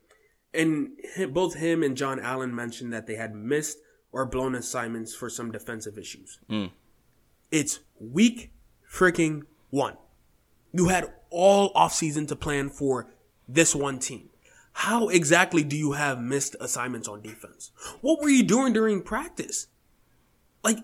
and 0.54 0.90
both 1.30 1.56
him 1.56 1.82
and 1.82 1.96
Jon 1.96 2.20
Allen 2.20 2.54
mentioned 2.54 2.92
that 2.92 3.06
they 3.06 3.16
had 3.16 3.34
missed 3.34 3.78
or 4.12 4.24
blown 4.26 4.54
assignments 4.54 5.14
for 5.14 5.28
some 5.28 5.50
defensive 5.50 5.98
issues. 5.98 6.38
Mm. 6.48 6.70
It's 7.50 7.80
week 8.00 8.52
freaking 8.90 9.42
one. 9.70 9.96
You 10.72 10.86
had 10.88 11.12
all 11.30 11.72
offseason 11.74 12.28
to 12.28 12.36
plan 12.36 12.70
for 12.70 13.10
this 13.48 13.74
one 13.74 13.98
team. 13.98 14.29
How 14.72 15.08
exactly 15.08 15.62
do 15.62 15.76
you 15.76 15.92
have 15.92 16.20
missed 16.20 16.56
assignments 16.60 17.08
on 17.08 17.22
defense? 17.22 17.70
What 18.00 18.20
were 18.20 18.28
you 18.28 18.42
doing 18.42 18.72
during 18.72 19.02
practice? 19.02 19.66
Like, 20.62 20.78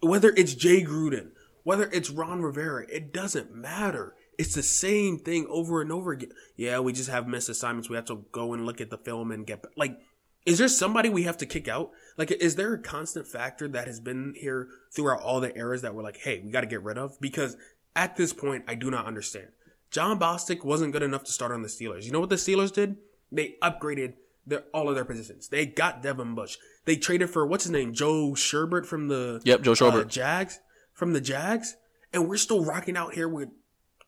whether 0.00 0.32
it's 0.36 0.54
Jay 0.54 0.82
Gruden, 0.82 1.30
whether 1.62 1.90
it's 1.92 2.10
Ron 2.10 2.42
Rivera, 2.42 2.86
it 2.88 3.12
doesn't 3.12 3.54
matter. 3.54 4.14
It's 4.38 4.54
the 4.54 4.62
same 4.62 5.18
thing 5.18 5.46
over 5.48 5.80
and 5.80 5.92
over 5.92 6.12
again. 6.12 6.30
Yeah, 6.56 6.80
we 6.80 6.92
just 6.92 7.10
have 7.10 7.28
missed 7.28 7.48
assignments. 7.48 7.88
We 7.88 7.96
have 7.96 8.06
to 8.06 8.24
go 8.32 8.54
and 8.54 8.66
look 8.66 8.80
at 8.80 8.90
the 8.90 8.98
film 8.98 9.30
and 9.30 9.46
get 9.46 9.64
like. 9.76 9.98
Is 10.44 10.58
there 10.58 10.66
somebody 10.66 11.08
we 11.08 11.22
have 11.22 11.36
to 11.38 11.46
kick 11.46 11.68
out? 11.68 11.92
Like, 12.18 12.32
is 12.32 12.56
there 12.56 12.74
a 12.74 12.82
constant 12.82 13.28
factor 13.28 13.68
that 13.68 13.86
has 13.86 14.00
been 14.00 14.34
here 14.36 14.66
throughout 14.90 15.20
all 15.20 15.40
the 15.40 15.56
eras 15.56 15.82
that 15.82 15.94
we're 15.94 16.02
like, 16.02 16.16
hey, 16.16 16.42
we 16.44 16.50
got 16.50 16.62
to 16.62 16.66
get 16.66 16.82
rid 16.82 16.98
of? 16.98 17.20
Because 17.20 17.56
at 17.94 18.16
this 18.16 18.32
point, 18.32 18.64
I 18.66 18.74
do 18.74 18.90
not 18.90 19.06
understand. 19.06 19.48
Jon 19.92 20.18
Bostic 20.18 20.64
wasn't 20.64 20.92
good 20.92 21.02
enough 21.02 21.22
to 21.24 21.32
start 21.32 21.52
on 21.52 21.62
the 21.62 21.68
Steelers. 21.68 22.04
You 22.04 22.12
know 22.12 22.20
what 22.20 22.30
the 22.30 22.36
Steelers 22.36 22.72
did? 22.72 22.96
They 23.30 23.56
upgraded 23.62 24.14
their, 24.46 24.64
all 24.72 24.88
of 24.88 24.94
their 24.94 25.04
positions. 25.04 25.48
They 25.48 25.66
got 25.66 26.02
Devin 26.02 26.34
Bush. 26.34 26.56
They 26.86 26.96
traded 26.96 27.30
for 27.30 27.46
what's 27.46 27.64
his 27.64 27.70
name, 27.70 27.92
Joe 27.92 28.30
Schobert 28.30 28.86
from 28.86 29.08
the 29.08 29.40
yep, 29.44 29.60
Joe 29.60 29.72
Schobert 29.72 30.02
uh, 30.02 30.04
Jags 30.04 30.60
from 30.94 31.12
the 31.12 31.20
Jags, 31.20 31.76
and 32.12 32.28
we're 32.28 32.38
still 32.38 32.64
rocking 32.64 32.96
out 32.96 33.14
here 33.14 33.28
with 33.28 33.50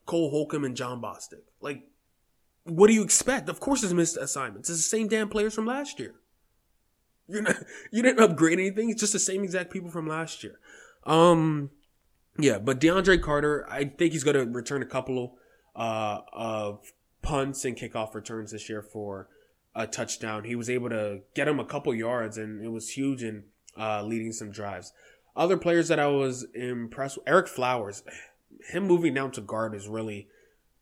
Cole 0.07 0.31
Holcomb 0.31 0.65
and 0.65 0.75
Jon 0.75 1.01
Bostic. 1.01 1.43
Like, 1.61 1.83
what 2.65 2.89
do 2.89 2.95
you 2.95 3.03
expect? 3.03 3.51
Of 3.51 3.61
course, 3.61 3.83
it's 3.83 3.93
missed 3.93 4.17
assignments. 4.17 4.71
It's 4.71 4.79
the 4.79 4.83
same 4.97 5.07
damn 5.07 5.29
players 5.29 5.55
from 5.55 5.67
last 5.67 6.01
year. 6.01 6.15
You're 7.29 7.43
not, 7.43 7.57
you 7.93 8.03
didn't 8.03 8.21
upgrade 8.21 8.59
anything. 8.59 8.89
It's 8.89 9.01
just 9.01 9.13
the 9.13 9.19
same 9.19 9.45
exact 9.45 9.71
people 9.71 9.91
from 9.91 10.07
last 10.07 10.43
year. 10.43 10.59
Um, 11.05 11.71
yeah, 12.39 12.59
but 12.59 12.81
DeAndre 12.81 13.21
Carter, 13.21 13.67
I 13.71 13.85
think 13.85 14.13
he's 14.13 14.25
going 14.25 14.37
to 14.37 14.51
return 14.51 14.83
a 14.83 14.87
couple 14.87 15.37
uh, 15.77 16.21
of 16.33 16.93
punts 17.23 17.65
and 17.65 17.77
kickoff 17.77 18.15
returns 18.15 18.53
this 18.53 18.69
year 18.69 18.83
for 18.83 19.29
a 19.75 19.87
touchdown. 19.87 20.45
He 20.45 20.55
was 20.55 20.71
able 20.71 20.89
to 20.91 21.21
get 21.35 21.49
him 21.49 21.59
a 21.59 21.65
couple 21.65 21.95
yards, 21.95 22.39
and 22.39 22.65
it 22.65 22.69
was 22.69 22.91
huge 22.91 23.23
in 23.23 23.45
uh, 23.79 24.03
leading 24.03 24.33
some 24.33 24.51
drives. 24.51 24.93
Other 25.37 25.57
players 25.57 25.89
that 25.89 25.99
I 25.99 26.07
was 26.07 26.47
impressed 26.55 27.19
with, 27.19 27.27
Ereck 27.27 27.49
Flowers. 27.49 28.05
him 28.71 28.87
moving 28.87 29.15
down 29.15 29.33
to 29.33 29.41
guard 29.41 29.75
is 29.75 29.89
really 29.89 30.29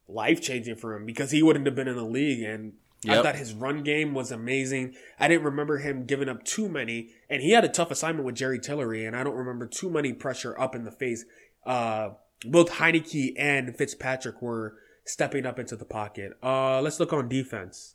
life 0.09 0.43
changing 0.43 0.77
for 0.77 0.95
him 0.95 1.07
because 1.07 1.31
he 1.31 1.43
wouldn't 1.43 1.65
have 1.67 1.75
been 1.75 1.89
in 1.89 1.97
the 1.97 2.05
league. 2.05 2.43
And 2.43 2.75
I 3.09 3.23
thought 3.23 3.37
his 3.37 3.55
run 3.55 3.83
game 3.83 4.15
was 4.15 4.31
amazing. 4.31 4.95
I 5.19 5.27
didn't 5.27 5.45
remember 5.45 5.79
him 5.79 6.05
giving 6.05 6.29
up 6.29 6.45
too 6.45 6.69
many, 6.69 7.11
and 7.29 7.43
he 7.43 7.53
had 7.53 7.65
a 7.65 7.69
tough 7.69 7.91
assignment 7.91 8.27
with 8.27 8.37
Jerry 8.37 8.61
Tillery, 8.61 9.05
and 9.05 9.17
I 9.17 9.25
don't 9.25 9.35
remember 9.35 9.67
too 9.67 9.91
many 9.91 10.13
pressure 10.13 10.59
up 10.61 10.75
in 10.75 10.85
the 10.85 10.93
face. 10.93 11.25
Uh, 11.65 12.11
both 12.45 12.71
Heinicke 12.73 13.35
and 13.39 13.75
Fitzpatrick 13.77 14.41
were 14.43 14.75
stepping 15.05 15.47
up 15.47 15.59
into 15.59 15.77
the 15.77 15.85
pocket. 15.85 16.33
Uh, 16.43 16.81
let's 16.81 17.01
look 17.01 17.13
on 17.13 17.29
defense. 17.29 17.95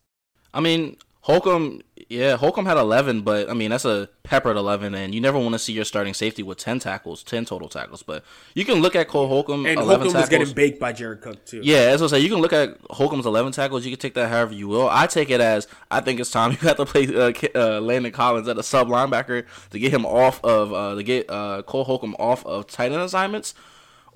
I 0.54 0.60
mean, 0.62 0.98
Holcomb, 1.22 1.82
yeah, 2.08 2.38
Holcomb 2.38 2.66
had 2.66 2.78
11, 2.78 3.22
but 3.22 3.50
I 3.50 3.54
mean, 3.54 3.70
that's 3.72 3.84
a 3.84 4.08
peppered 4.24 4.56
11, 4.56 4.96
and 4.96 5.14
you 5.14 5.20
never 5.20 5.38
want 5.38 5.54
to 5.54 5.60
see 5.60 5.74
your 5.74 5.84
starting 5.84 6.14
safety 6.14 6.42
with 6.42 6.58
10 6.58 6.80
tackles, 6.80 7.22
10 7.22 7.44
total 7.44 7.68
tackles. 7.68 8.02
But 8.02 8.24
you 8.54 8.64
can 8.64 8.76
look 8.76 8.96
at 8.96 9.10
Cole 9.10 9.28
Holcomb, 9.28 9.66
And 9.66 9.78
11 9.78 9.86
Holcomb 9.88 10.04
was 10.06 10.14
tackles. 10.14 10.30
getting 10.30 10.54
baked 10.54 10.80
by 10.80 10.94
Jared 10.94 11.22
Cook 11.22 11.44
too. 11.46 11.60
Yeah, 11.64 11.80
as 11.80 12.02
I 12.02 12.08
say, 12.08 12.20
you 12.22 12.30
can 12.30 12.40
look 12.40 12.54
at 12.54 12.78
Holcomb's 12.92 13.26
11 13.26 13.52
tackles. 13.52 13.84
You 13.86 13.92
can 13.92 14.00
take 14.00 14.14
that 14.14 14.30
however 14.30 14.54
you 14.54 14.70
will. 14.70 14.88
I 14.90 15.06
take 15.08 15.30
it 15.30 15.42
as 15.42 15.68
I 15.92 16.00
think 16.00 16.22
it's 16.22 16.32
time 16.32 16.52
you 16.54 16.58
have 16.60 16.78
to 16.78 16.86
play 16.86 17.08
uh, 17.14 17.34
uh, 17.56 17.82
Landon 17.82 18.14
Collins 18.14 18.48
at 18.48 18.58
a 18.58 18.64
sub 18.64 18.88
linebacker 18.88 19.46
to 19.72 19.80
get 19.80 19.92
him 19.94 20.06
off 20.06 20.42
of 20.46 20.72
uh, 20.72 20.96
to 20.96 21.04
get 21.04 21.30
uh, 21.30 21.62
Cole 21.64 21.84
Holcomb 21.84 22.16
off 22.20 22.46
of 22.46 22.68
tight 22.68 22.94
end 22.94 23.02
assignments, 23.02 23.54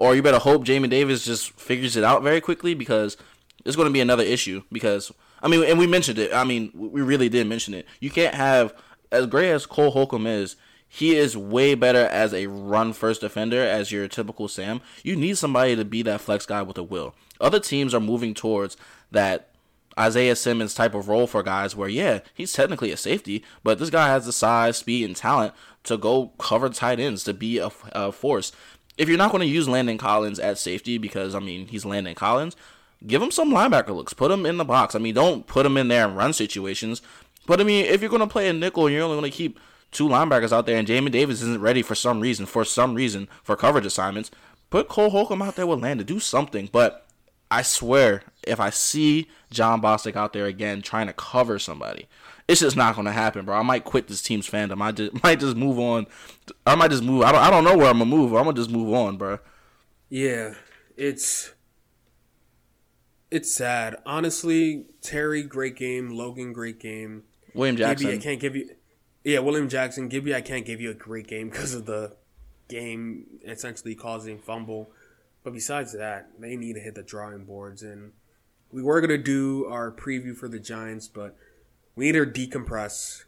or 0.02 0.16
you 0.16 0.24
better 0.24 0.40
hope 0.40 0.66
Jamin 0.66 0.90
Davis 0.90 1.24
just 1.24 1.52
figures 1.52 1.96
it 1.96 2.04
out 2.04 2.24
very 2.24 2.42
quickly 2.42 2.74
because 2.74 3.18
it's 3.64 3.76
going 3.76 3.88
to 3.88 3.94
be 3.94 4.02
another 4.02 4.24
issue. 4.24 4.64
Because 4.72 5.12
I 5.44 5.48
mean, 5.48 5.64
and 5.64 5.78
we 5.78 5.86
mentioned 5.86 6.18
it. 6.18 6.34
I 6.34 6.44
mean, 6.44 6.72
we 6.74 7.04
really 7.04 7.30
did 7.30 7.46
mention 7.46 7.76
it. 7.76 7.86
You 8.00 8.10
can't 8.10 8.34
have 8.34 8.74
as 9.12 9.28
great 9.28 9.52
as 9.52 9.68
Cole 9.68 9.92
Holcomb 9.92 10.26
is. 10.26 10.56
He 10.90 11.16
is 11.16 11.38
way 11.38 11.76
better 11.76 12.08
as 12.08 12.34
a 12.34 12.48
run 12.48 12.94
first 12.94 13.22
defender 13.22 13.62
as 13.62 13.92
your 13.92 14.08
typical 14.08 14.48
Sam. 14.48 14.82
You 15.04 15.16
need 15.16 15.38
somebody 15.38 15.76
to 15.76 15.86
be 15.86 16.02
that 16.02 16.20
flex 16.20 16.48
guy 16.48 16.64
with 16.64 16.80
a 16.80 16.84
will. 16.84 17.14
Other 17.40 17.60
teams 17.60 17.94
are 17.94 18.00
moving 18.00 18.34
towards 18.34 18.78
that 19.12 19.52
Isaiah 20.00 20.36
Simmons 20.36 20.74
type 20.74 20.96
of 20.96 21.10
role 21.10 21.28
for 21.28 21.44
guys 21.44 21.76
where, 21.76 21.90
yeah, 21.90 22.22
he's 22.34 22.54
technically 22.54 22.92
a 22.92 22.98
safety, 22.98 23.44
but 23.64 23.78
this 23.78 23.92
guy 23.92 24.08
has 24.08 24.26
the 24.26 24.34
size, 24.34 24.78
speed, 24.78 25.06
and 25.06 25.16
talent 25.16 25.54
to 25.84 25.98
go 25.98 26.32
cover 26.40 26.70
tight 26.70 27.00
ends, 27.00 27.24
to 27.26 27.34
be 27.34 27.60
a, 27.60 27.70
a 27.92 28.12
force. 28.12 28.52
If 29.02 29.10
you're 29.10 29.18
not 29.18 29.32
going 29.32 29.42
to 29.42 29.48
use 29.48 29.68
Landon 29.68 29.98
Collins 29.98 30.38
at 30.38 30.60
safety 30.60 31.00
because, 31.00 31.34
I 31.34 31.40
mean, 31.40 31.66
he's 31.66 31.86
Landon 31.86 32.14
Collins, 32.14 32.56
give 33.08 33.20
him 33.20 33.32
some 33.32 33.50
linebacker 33.50 33.96
looks. 33.96 34.14
Put 34.14 34.30
him 34.30 34.46
in 34.46 34.58
the 34.58 34.64
box. 34.64 34.94
I 34.94 35.00
mean, 35.00 35.16
don't 35.16 35.48
put 35.48 35.66
him 35.66 35.76
in 35.76 35.88
there 35.88 36.08
in 36.08 36.14
run 36.14 36.34
situations. 36.34 37.02
But, 37.48 37.60
I 37.60 37.64
mean, 37.64 37.88
if 37.88 38.02
you're 38.02 38.12
going 38.12 38.20
to 38.20 38.28
play 38.28 38.48
a 38.48 38.54
nickel 38.54 38.86
and 38.86 38.94
you're 38.94 39.04
only 39.04 39.18
going 39.18 39.32
to 39.32 39.36
keep 39.36 39.60
two 39.92 40.08
linebackers 40.08 40.52
out 40.52 40.68
there 40.68 40.78
and 40.78 40.88
Jamin 40.88 41.12
Davis 41.12 41.42
isn't 41.42 41.62
ready 41.62 41.82
for 41.82 41.96
some 41.96 42.20
reason, 42.20 42.46
for 42.46 42.64
some 42.64 42.94
reason, 42.94 43.28
for 43.42 43.56
coverage 43.56 43.88
assignments, 43.88 44.30
put 44.70 44.88
Cole 44.88 45.10
Holcomb 45.10 45.42
out 45.42 45.56
there 45.56 45.66
with 45.66 45.82
Landon. 45.82 46.06
Do 46.06 46.20
something. 46.20 46.70
But 46.72 47.08
I 47.50 47.64
swear, 47.64 48.22
if 48.44 48.60
I 48.60 48.70
see 48.70 49.30
Jon 49.50 49.82
Bostic 49.82 50.16
out 50.16 50.34
there 50.34 50.46
again 50.46 50.84
trying 50.84 51.08
to 51.08 51.14
cover 51.14 51.58
somebody, 51.58 52.08
it's 52.52 52.60
just 52.60 52.76
not 52.76 52.96
going 52.96 53.06
to 53.06 53.14
happen, 53.14 53.46
bro. 53.46 53.58
I 53.58 53.62
might 53.62 53.86
quit 53.86 54.08
this 54.08 54.22
team's 54.22 54.50
fandom. 54.50 54.82
I 54.82 54.92
just 54.92 55.24
might 55.24 55.40
just 55.40 55.56
move 55.56 55.80
on. 55.80 56.06
I 56.66 56.76
might 56.76 56.92
just 56.92 57.04
move. 57.04 57.24
I 57.24 57.32
don't. 57.32 57.42
I 57.42 57.50
don't 57.50 57.64
know 57.64 57.78
where 57.78 57.88
I'm 57.88 58.00
gonna 58.00 58.06
move. 58.06 58.34
I'm 58.34 58.44
gonna 58.44 58.56
just 58.56 58.70
move 58.70 58.94
on, 58.94 59.18
bro. 59.18 59.40
Yeah, 60.10 60.56
it's 60.98 61.54
it's 63.32 63.56
sad. 63.56 63.96
Honestly, 64.06 64.88
Terry, 65.02 65.44
great 65.44 65.78
game. 65.78 66.10
Logan, 66.10 66.52
great 66.52 66.80
game. 66.80 67.24
William 67.54 67.78
Jackson. 67.78 68.08
Gibby, 68.08 68.20
I 68.20 68.22
can't 68.22 68.40
give 68.42 68.56
you. 68.56 68.70
Yeah, 69.24 69.40
William 69.40 69.70
Jackson. 69.70 70.10
Gibby, 70.10 70.36
I 70.36 70.42
can't 70.42 70.66
give 70.66 70.82
you 70.82 70.92
a 70.92 70.96
great 70.96 71.28
game 71.28 71.50
because 71.52 71.74
of 71.74 71.86
the 71.86 72.18
game 72.68 73.26
essentially 73.46 73.96
causing 73.96 74.40
fumble. 74.40 74.92
But 75.44 75.54
besides 75.54 75.94
that, 75.94 76.30
they 76.38 76.58
need 76.58 76.74
to 76.74 76.82
hit 76.82 76.96
the 76.96 77.04
drawing 77.04 77.46
boards. 77.46 77.82
And 77.82 78.12
we 78.72 78.84
were 78.84 79.00
gonna 79.00 79.18
do 79.18 79.66
our 79.68 79.90
preview 79.90 80.36
for 80.36 80.50
the 80.50 80.60
Giants, 80.60 81.08
but 81.08 81.38
we 81.96 82.12
need 82.12 82.14
to 82.14 82.26
decompress. 82.26 83.24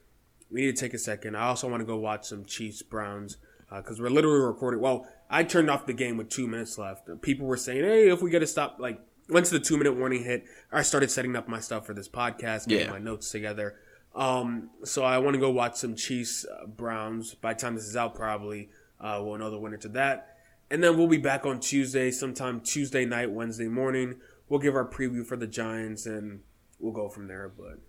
We 0.52 0.62
need 0.66 0.76
to 0.76 0.80
take 0.80 0.94
a 0.94 1.00
second. 1.00 1.36
I 1.36 1.46
also 1.48 1.68
want 1.70 1.82
to 1.82 1.86
go 1.86 1.98
watch 1.98 2.26
some 2.26 2.46
Chiefs 2.46 2.82
Browns 2.82 3.38
because 3.76 4.00
we're 4.00 4.10
literally 4.10 4.40
recording. 4.46 4.80
Well, 4.80 5.08
I 5.30 5.44
turned 5.44 5.70
off 5.70 5.88
the 5.88 5.94
game 5.94 6.18
with 6.18 6.30
two 6.30 6.48
minutes 6.48 6.78
left. 6.78 7.10
People 7.22 7.48
were 7.48 7.58
saying, 7.58 7.84
"Hey, 7.84 8.10
if 8.10 8.22
we 8.22 8.30
get 8.30 8.40
to 8.40 8.48
stop," 8.48 8.78
like 8.80 9.00
once 9.30 9.50
the 9.50 9.60
two 9.60 9.78
minute 9.78 9.94
warning 9.94 10.24
hit, 10.24 10.46
I 10.72 10.84
started 10.84 11.10
setting 11.10 11.36
up 11.36 11.48
my 11.48 11.60
stuff 11.60 11.86
for 11.86 11.94
this 11.94 12.08
podcast, 12.08 12.68
getting 12.68 12.86
Yeah. 12.88 12.92
my 12.94 13.00
notes 13.00 13.32
together. 13.32 13.76
Um, 14.16 14.70
so 14.84 15.04
I 15.04 15.18
want 15.18 15.34
to 15.34 15.40
go 15.40 15.50
watch 15.50 15.76
some 15.78 15.96
Chiefs 15.96 16.46
uh, 16.46 16.68
Browns. 16.68 17.34
By 17.34 17.54
the 17.56 17.60
time 17.60 17.74
this 17.74 17.86
is 17.86 17.96
out, 17.96 18.14
probably 18.14 18.70
uh, 19.00 19.20
we'll 19.24 19.40
know 19.40 19.50
the 19.50 19.58
winner 19.58 19.78
to 19.78 19.90
that, 19.90 20.38
and 20.70 20.84
then 20.84 20.96
we'll 20.98 21.08
be 21.08 21.18
back 21.18 21.46
on 21.48 21.60
Tuesday, 21.60 22.12
sometime 22.12 22.62
Tuesday 22.62 23.06
night, 23.06 23.32
Wednesday 23.32 23.68
morning. 23.68 24.20
We'll 24.50 24.60
give 24.60 24.76
our 24.76 24.88
preview 24.88 25.26
for 25.26 25.36
the 25.36 25.48
Giants, 25.48 26.06
and 26.06 26.42
we'll 26.80 26.94
go 26.94 27.10
from 27.10 27.28
there. 27.28 27.50
But 27.58 27.80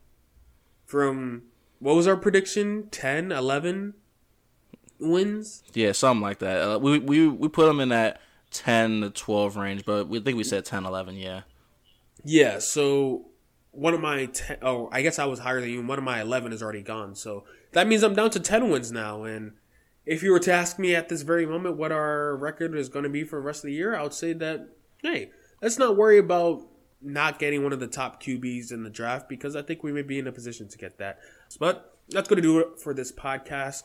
from 0.95 1.43
what 1.81 1.97
was 1.97 2.07
our 2.07 2.17
prediction? 2.17 2.87
10, 2.93 3.33
11 3.33 3.95
wins? 5.01 5.65
Yeah, 5.73 5.91
something 5.91 6.23
like 6.23 6.39
that. 6.39 6.63
Uh, 6.63 6.79
we 6.79 7.01
we 7.01 7.27
we 7.27 7.49
put 7.49 7.67
them 7.67 7.81
in 7.81 7.89
that 7.89 8.21
ten 8.53 9.01
to 9.01 9.11
twelve 9.11 9.57
range, 9.57 9.85
but 9.85 10.07
we 10.07 10.21
think 10.21 10.37
we 10.37 10.45
said 10.45 10.65
10, 10.65 10.87
11, 10.87 11.17
Yeah. 11.17 11.41
Yeah, 12.23 12.61
so 12.61 13.27
one 13.73 13.93
of 13.93 14.01
my 14.01 14.27
10, 14.27 14.59
oh, 14.63 14.89
I 14.93 15.03
guess 15.03 15.19
I 15.19 15.25
was 15.25 15.41
higher 15.41 15.61
than 15.61 15.69
you. 15.69 15.85
One 15.85 15.99
of 15.99 16.05
my 16.05 16.21
11 16.21 16.53
is 16.53 16.63
already 16.63 16.83
gone. 16.83 17.17
So 17.17 17.43
that 17.73 17.89
means 17.89 18.05
I'm 18.05 18.15
down 18.15 18.31
to 18.31 18.41
10 18.41 18.71
wins 18.71 18.93
now. 18.93 19.25
And 19.25 19.55
if 20.07 20.23
you 20.23 20.31
were 20.31 20.39
to 20.39 20.53
ask 20.53 20.79
me 20.79 20.95
at 20.95 21.09
this 21.09 21.23
very 21.23 21.45
moment 21.45 21.77
what 21.77 21.91
our 21.91 22.37
record 22.37 22.77
is 22.77 22.89
going 22.89 23.03
to 23.03 23.09
be 23.09 23.25
for 23.25 23.41
the 23.41 23.45
rest 23.45 23.65
of 23.65 23.67
the 23.67 23.75
year, 23.75 23.97
I 23.97 24.03
would 24.05 24.15
say 24.15 24.33
that, 24.33 24.69
hey, 25.03 25.33
let's 25.61 25.77
not 25.77 25.97
worry 25.97 26.19
about 26.19 26.63
not 27.05 27.39
getting 27.39 27.63
one 27.63 27.73
of 27.73 27.81
the 27.81 27.87
top 27.87 28.23
QBs 28.23 28.73
in 28.73 28.83
the 28.83 28.91
draft 28.91 29.29
because 29.29 29.55
I 29.55 29.63
think 29.63 29.83
we 29.83 29.93
may 29.93 30.03
be 30.03 30.19
in 30.19 30.27
a 30.27 30.33
position 30.33 30.69
to 30.69 30.79
get 30.79 30.99
that. 30.99 31.21
But 31.61 31.97
that's 32.09 32.29
going 32.29 32.37
to 32.37 32.43
do 32.43 32.59
it 32.61 32.81
for 32.81 32.95
this 32.95 33.13
podcast. 33.13 33.83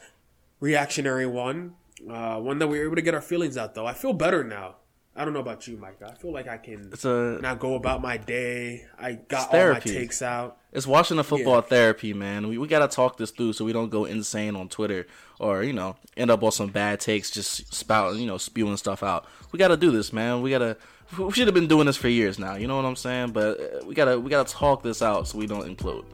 Reactionary 0.59 1.25
one. 1.25 1.75
Uh, 2.09 2.39
one 2.39 2.59
that 2.59 2.67
we 2.67 2.79
were 2.79 2.85
able 2.85 2.95
to 2.95 3.01
get 3.01 3.13
our 3.13 3.21
feelings 3.21 3.57
out, 3.57 3.75
though. 3.75 3.85
I 3.85 3.93
feel 3.93 4.13
better 4.13 4.43
now. 4.43 4.75
I 5.15 5.25
don't 5.25 5.33
know 5.33 5.41
about 5.41 5.67
you, 5.67 5.75
Mike. 5.75 6.01
I 6.01 6.13
feel 6.13 6.31
like 6.31 6.47
I 6.47 6.55
can 6.57 6.91
It's 6.93 7.03
a 7.03 7.39
now 7.41 7.53
go 7.53 7.75
about 7.75 8.01
my 8.01 8.15
day. 8.15 8.85
I 8.97 9.13
got 9.13 9.53
all 9.53 9.73
my 9.73 9.79
takes 9.79 10.21
out. 10.21 10.57
It's 10.71 10.87
watching 10.87 11.17
the 11.17 11.25
football 11.25 11.55
Yeah. 11.55 11.61
therapy, 11.61 12.13
man. 12.13 12.47
We, 12.47 12.57
we 12.57 12.67
gotta 12.69 12.87
talk 12.87 13.17
this 13.17 13.31
through 13.31 13.51
so 13.53 13.65
we 13.65 13.73
don't 13.73 13.89
go 13.89 14.05
insane 14.05 14.55
on 14.55 14.69
Twitter 14.69 15.07
or 15.37 15.63
you 15.63 15.73
know 15.73 15.97
end 16.15 16.31
up 16.31 16.41
on 16.41 16.53
some 16.53 16.69
bad 16.69 17.01
takes, 17.01 17.31
just 17.31 17.73
spouting, 17.73 18.21
you 18.21 18.27
know, 18.27 18.37
spewing 18.37 18.77
stuff 18.77 19.03
out. 19.03 19.25
We 19.51 19.59
gotta 19.59 19.75
do 19.75 19.91
this, 19.91 20.13
man. 20.13 20.41
We 20.41 20.51
gotta. 20.51 20.77
We 21.17 21.31
should 21.31 21.47
have 21.47 21.55
been 21.55 21.67
doing 21.67 21.87
this 21.87 21.97
for 21.97 22.07
years 22.07 22.37
now. 22.37 22.55
You 22.55 22.67
know 22.67 22.75
what 22.75 22.85
I'm 22.85 22.95
saying? 22.95 23.31
But 23.31 23.59
uh, 23.59 23.85
we 23.85 23.95
gotta 23.95 24.19
we 24.19 24.29
gotta 24.29 24.51
talk 24.51 24.83
this 24.83 25.01
out 25.01 25.27
so 25.27 25.37
we 25.37 25.47
don't 25.47 25.65
implode. 25.65 26.05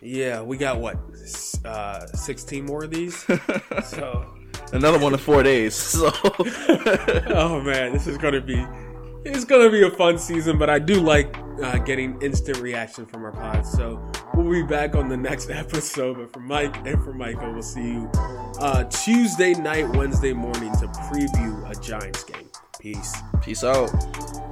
Yeah, 0.00 0.42
we 0.42 0.56
got 0.56 0.80
what, 0.80 0.96
uh, 1.64 2.06
sixteen 2.06 2.64
more 2.64 2.84
of 2.84 2.90
these. 2.90 3.24
so, 3.84 4.34
Another 4.72 4.98
one 4.98 5.12
in 5.12 5.18
four 5.18 5.42
days. 5.42 5.74
So 5.92 6.10
oh 7.34 7.60
man, 7.60 7.92
this 7.92 8.06
is 8.06 8.16
gonna 8.16 8.40
be, 8.40 8.64
it's 9.24 9.44
gonna 9.44 9.70
be 9.70 9.82
a 9.82 9.90
fun 9.90 10.18
season. 10.18 10.56
But 10.58 10.70
I 10.70 10.78
do 10.78 11.00
like 11.00 11.36
uh, 11.62 11.78
getting 11.78 12.20
instant 12.22 12.58
reaction 12.58 13.06
from 13.06 13.24
our 13.24 13.32
pods. 13.32 13.70
So 13.70 14.00
we'll 14.34 14.50
be 14.50 14.62
back 14.62 14.94
on 14.94 15.08
the 15.08 15.16
next 15.16 15.50
episode. 15.50 16.16
But 16.16 16.32
for 16.32 16.40
Mike 16.40 16.76
and 16.86 17.02
for 17.04 17.12
Mikah, 17.12 17.52
we'll 17.52 17.62
see 17.62 17.82
you 17.82 18.10
uh, 18.60 18.84
Tuesday 18.84 19.54
night, 19.54 19.88
Wednesday 19.96 20.32
morning 20.32 20.72
to 20.80 20.86
preview 20.86 21.70
a 21.70 21.80
Giants 21.80 22.24
game. 22.24 22.51
Peace. 22.82 23.14
Peace 23.40 23.62
out. 23.62 24.51